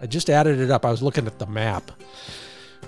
I 0.02 0.06
just 0.06 0.30
added 0.30 0.60
it 0.60 0.72
up. 0.72 0.86
I 0.86 0.92
was 0.92 1.02
looking 1.02 1.28
at 1.28 1.40
the 1.40 1.46
map. 1.46 1.92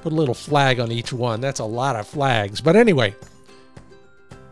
Put 0.01 0.13
a 0.13 0.15
little 0.15 0.33
flag 0.33 0.79
on 0.79 0.91
each 0.91 1.13
one. 1.13 1.41
That's 1.41 1.59
a 1.59 1.65
lot 1.65 1.95
of 1.95 2.07
flags. 2.07 2.61
But 2.61 2.75
anyway, 2.75 3.15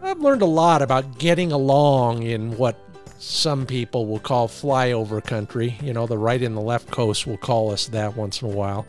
I've 0.02 0.20
learned 0.20 0.42
a 0.42 0.48
lot 0.48 0.82
about 0.82 1.18
getting 1.18 1.52
along 1.52 2.24
in 2.24 2.56
what 2.58 2.78
some 3.20 3.66
people 3.66 4.06
will 4.06 4.20
call 4.20 4.48
flyover 4.48 5.24
country. 5.24 5.78
You 5.82 5.94
know, 5.94 6.08
the 6.08 6.18
right 6.18 6.42
and 6.42 6.56
the 6.56 6.62
left 6.62 6.90
coast 6.92 7.28
will 7.28 7.38
call 7.38 7.72
us 7.72 7.88
that 7.88 8.16
once 8.16 8.42
in 8.42 8.50
a 8.50 8.52
while. 8.52 8.86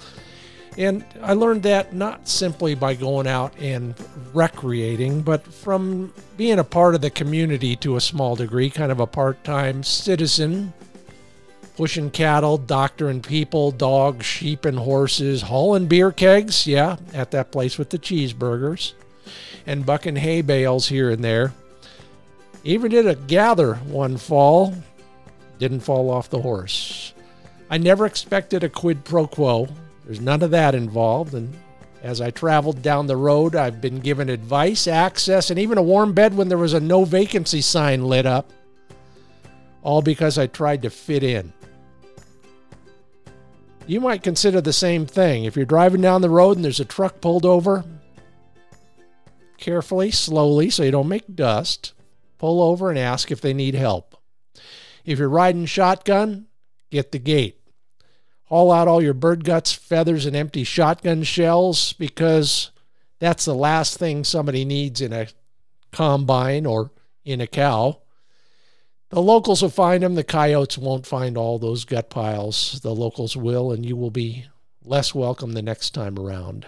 And 0.79 1.05
I 1.21 1.33
learned 1.33 1.65
that 1.65 1.95
not 1.95 2.29
simply 2.29 2.75
by 2.75 2.95
going 2.95 3.27
out 3.27 3.53
and 3.59 3.95
recreating, 4.33 5.23
but 5.23 5.43
from 5.53 6.13
being 6.37 6.59
a 6.59 6.65
part 6.65 6.95
of 6.95 7.01
the 7.01 7.11
community 7.11 7.75
to 7.77 7.97
a 7.97 8.01
small 8.01 8.37
degree, 8.37 8.71
kind 8.71 8.93
of 8.93 9.01
a 9.01 9.07
part 9.07 9.43
time 9.45 9.83
citizen 9.83 10.73
pushing 11.81 12.11
cattle, 12.11 12.59
doctoring 12.59 13.23
people, 13.23 13.71
dogs, 13.71 14.27
sheep, 14.27 14.67
and 14.67 14.79
horses, 14.79 15.41
hauling 15.41 15.87
beer 15.87 16.13
kegs, 16.13 16.67
yeah, 16.67 16.99
at 17.15 17.31
that 17.31 17.51
place 17.51 17.79
with 17.79 17.89
the 17.89 17.99
cheeseburgers, 17.99 18.93
and 19.65 19.87
bucking 19.87 20.17
hay 20.17 20.43
bales 20.43 20.89
here 20.89 21.09
and 21.09 21.25
there. 21.25 21.55
Even 22.65 22.91
did 22.91 23.07
a 23.07 23.15
gather 23.15 23.77
one 23.77 24.19
fall, 24.19 24.75
didn't 25.59 25.81
fall 25.81 26.11
off 26.11 26.29
the 26.29 26.43
horse. 26.43 27.15
I 27.71 27.79
never 27.79 28.05
expected 28.05 28.63
a 28.63 28.69
quid 28.69 29.03
pro 29.03 29.27
quo. 29.27 29.67
There's 30.05 30.21
none 30.21 30.43
of 30.43 30.51
that 30.51 30.75
involved, 30.75 31.33
and 31.33 31.51
as 32.03 32.21
I 32.21 32.31
traveled 32.31 32.83
down 32.83 33.07
the 33.07 33.17
road, 33.17 33.57
I've 33.57 33.81
been 33.81 34.01
given 34.01 34.29
advice, 34.29 34.87
access, 34.87 35.49
and 35.49 35.59
even 35.59 35.79
a 35.79 35.83
warm 35.83 36.13
bed 36.13 36.37
when 36.37 36.51
there 36.51 36.59
was 36.59 36.75
a 36.75 36.81
no 36.81 37.07
vacancy 37.07 37.63
sign 37.63 38.05
lit 38.05 38.27
up. 38.27 38.53
All 39.83 40.03
because 40.03 40.37
I 40.37 40.47
tried 40.47 40.83
to 40.83 40.91
fit 40.91 41.23
in 41.23 41.55
you 43.91 44.01
might 44.01 44.23
consider 44.23 44.61
the 44.61 44.73
same 44.73 45.05
thing. 45.05 45.43
If 45.43 45.57
you're 45.57 45.67
driving 45.67 46.01
down 46.01 46.23
the 46.23 46.31
road 46.31 46.57
and 46.57 46.65
there's 46.65 46.79
a 46.79 46.85
truck 46.85 47.21
pulled 47.21 47.45
over, 47.45 47.85
carefully, 49.59 50.13
slowly, 50.13 50.71
so 50.71 50.85
you 50.85 50.93
don't 50.93 51.09
make 51.09 51.35
dust, 51.35 51.93
pull 52.39 52.63
over 52.63 52.89
and 52.89 52.97
ask 52.97 53.33
if 53.33 53.41
they 53.41 53.53
need 53.53 53.75
help. 53.75 54.17
If 55.05 55.19
you're 55.19 55.29
riding 55.29 55.67
shotgun, 55.67 56.47
get 56.93 57.11
the 57.11 57.19
gate. 57.19 57.61
Haul 58.45 58.71
out 58.71 58.87
all 58.87 59.03
your 59.03 59.13
bird 59.13 59.43
guts, 59.43 59.73
feathers, 59.73 60.25
and 60.25 60.37
empty 60.37 60.63
shotgun 60.63 61.25
shells 61.25 61.93
because 61.95 62.71
that's 63.19 63.45
the 63.45 63.57
last 63.57 63.99
thing 63.99 64.23
somebody 64.23 64.65
needs 64.65 65.01
in 65.01 65.13
a 65.13 65.27
combine 65.91 66.65
or 66.65 66.93
in 67.25 67.41
a 67.41 67.47
cow. 67.49 68.03
The 69.11 69.21
locals 69.21 69.61
will 69.61 69.71
find 69.71 70.03
them. 70.03 70.15
The 70.15 70.25
coyotes 70.25 70.79
won't 70.79 71.05
find 71.05 71.37
all 71.37 71.59
those 71.59 71.85
gut 71.85 72.11
piles. 72.11 72.81
The 72.81 72.95
locals 72.95 73.37
will, 73.37 73.73
and 73.73 73.85
you 73.85 73.97
will 73.97 74.13
be 74.13 74.47
less 74.85 75.15
welcome 75.15 75.53
the 75.53 75.63
next 75.63 75.91
time 75.91 76.17
around. 76.17 76.67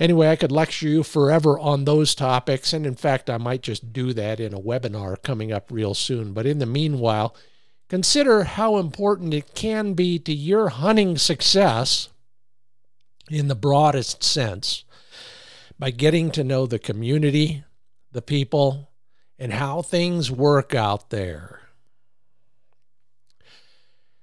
Anyway, 0.00 0.28
I 0.28 0.36
could 0.36 0.52
lecture 0.52 0.88
you 0.88 1.02
forever 1.02 1.58
on 1.58 1.84
those 1.84 2.14
topics, 2.14 2.72
and 2.72 2.86
in 2.86 2.94
fact, 2.94 3.28
I 3.28 3.36
might 3.36 3.62
just 3.62 3.92
do 3.92 4.14
that 4.14 4.40
in 4.40 4.54
a 4.54 4.60
webinar 4.60 5.22
coming 5.22 5.52
up 5.52 5.70
real 5.70 5.92
soon. 5.92 6.32
But 6.32 6.46
in 6.46 6.58
the 6.58 6.66
meanwhile, 6.66 7.34
consider 7.90 8.44
how 8.44 8.78
important 8.78 9.34
it 9.34 9.54
can 9.54 9.92
be 9.92 10.18
to 10.20 10.32
your 10.32 10.70
hunting 10.70 11.18
success 11.18 12.08
in 13.30 13.48
the 13.48 13.54
broadest 13.54 14.22
sense 14.22 14.84
by 15.78 15.90
getting 15.90 16.30
to 16.30 16.44
know 16.44 16.64
the 16.64 16.78
community, 16.78 17.64
the 18.12 18.22
people, 18.22 18.87
and 19.38 19.52
how 19.52 19.82
things 19.82 20.30
work 20.30 20.74
out 20.74 21.10
there. 21.10 21.60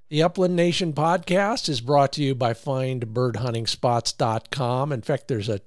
The 0.10 0.22
Upland 0.22 0.56
Nation 0.56 0.94
podcast 0.94 1.68
is 1.68 1.82
brought 1.82 2.14
to 2.14 2.24
you 2.24 2.36
by 2.36 2.54
findbirdhuntingspots.com. 2.54 4.92
In 4.92 5.02
fact, 5.02 5.28
there's 5.28 5.50
a 5.50 5.62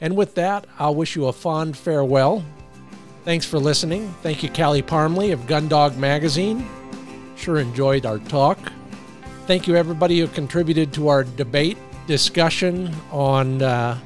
And 0.00 0.16
with 0.16 0.34
that, 0.34 0.66
I'll 0.78 0.94
wish 0.94 1.16
you 1.16 1.26
a 1.26 1.32
fond 1.32 1.76
farewell. 1.76 2.44
Thanks 3.24 3.46
for 3.46 3.58
listening. 3.58 4.14
Thank 4.22 4.42
you, 4.42 4.50
Kali 4.50 4.82
Parmley 4.82 5.32
of 5.32 5.40
Gundog 5.40 5.96
Magazine. 5.96 6.68
Sure 7.36 7.58
enjoyed 7.58 8.06
our 8.06 8.18
talk. 8.18 8.58
Thank 9.46 9.66
you, 9.66 9.76
everybody 9.76 10.20
who 10.20 10.28
contributed 10.28 10.92
to 10.94 11.08
our 11.08 11.24
debate 11.24 11.78
discussion 12.06 12.94
on 13.10 13.62
uh, 13.62 13.98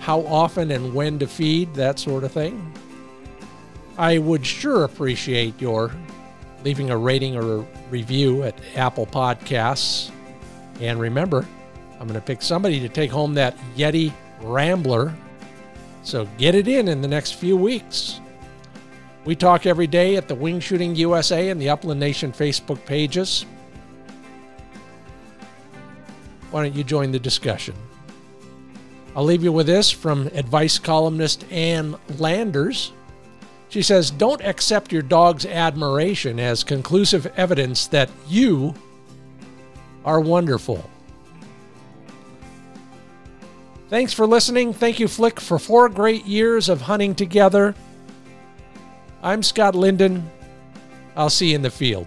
how 0.00 0.20
often 0.22 0.70
and 0.70 0.92
when 0.94 1.18
to 1.18 1.26
feed, 1.26 1.72
that 1.74 1.98
sort 1.98 2.24
of 2.24 2.32
thing. 2.32 2.72
I 3.98 4.18
would 4.18 4.44
sure 4.44 4.84
appreciate 4.84 5.60
your 5.60 5.92
leaving 6.64 6.90
a 6.90 6.96
rating 6.96 7.36
or 7.36 7.60
a 7.60 7.66
review 7.90 8.42
at 8.42 8.58
Apple 8.74 9.06
Podcasts. 9.06 10.10
And 10.80 11.00
remember, 11.00 11.46
I'm 12.00 12.08
going 12.08 12.18
to 12.18 12.26
pick 12.26 12.42
somebody 12.42 12.80
to 12.80 12.88
take 12.88 13.10
home 13.10 13.34
that 13.34 13.56
Yeti 13.76 14.12
Rambler. 14.42 15.14
So 16.02 16.26
get 16.38 16.54
it 16.54 16.68
in 16.68 16.88
in 16.88 17.00
the 17.00 17.08
next 17.08 17.32
few 17.32 17.56
weeks. 17.56 18.20
We 19.24 19.36
talk 19.36 19.66
every 19.66 19.86
day 19.86 20.16
at 20.16 20.26
the 20.26 20.34
Wing 20.34 20.58
Shooting 20.58 20.96
USA 20.96 21.50
and 21.50 21.60
the 21.60 21.70
Upland 21.70 22.00
Nation 22.00 22.32
Facebook 22.32 22.84
pages. 22.84 23.46
Why 26.50 26.64
don't 26.64 26.74
you 26.74 26.84
join 26.84 27.12
the 27.12 27.20
discussion? 27.20 27.74
I'll 29.14 29.24
leave 29.24 29.44
you 29.44 29.52
with 29.52 29.66
this 29.66 29.90
from 29.90 30.26
advice 30.28 30.78
columnist 30.78 31.50
Ann 31.52 31.96
Landers. 32.18 32.92
She 33.68 33.82
says, 33.82 34.10
Don't 34.10 34.40
accept 34.42 34.92
your 34.92 35.02
dog's 35.02 35.46
admiration 35.46 36.40
as 36.40 36.64
conclusive 36.64 37.26
evidence 37.36 37.86
that 37.88 38.10
you 38.28 38.74
are 40.04 40.20
wonderful. 40.20 40.90
Thanks 43.92 44.14
for 44.14 44.26
listening. 44.26 44.72
Thank 44.72 45.00
you, 45.00 45.06
Flick, 45.06 45.38
for 45.38 45.58
four 45.58 45.90
great 45.90 46.24
years 46.24 46.70
of 46.70 46.80
hunting 46.80 47.14
together. 47.14 47.74
I'm 49.22 49.42
Scott 49.42 49.74
Linden. 49.74 50.30
I'll 51.14 51.28
see 51.28 51.50
you 51.50 51.56
in 51.56 51.60
the 51.60 51.68
field. 51.68 52.06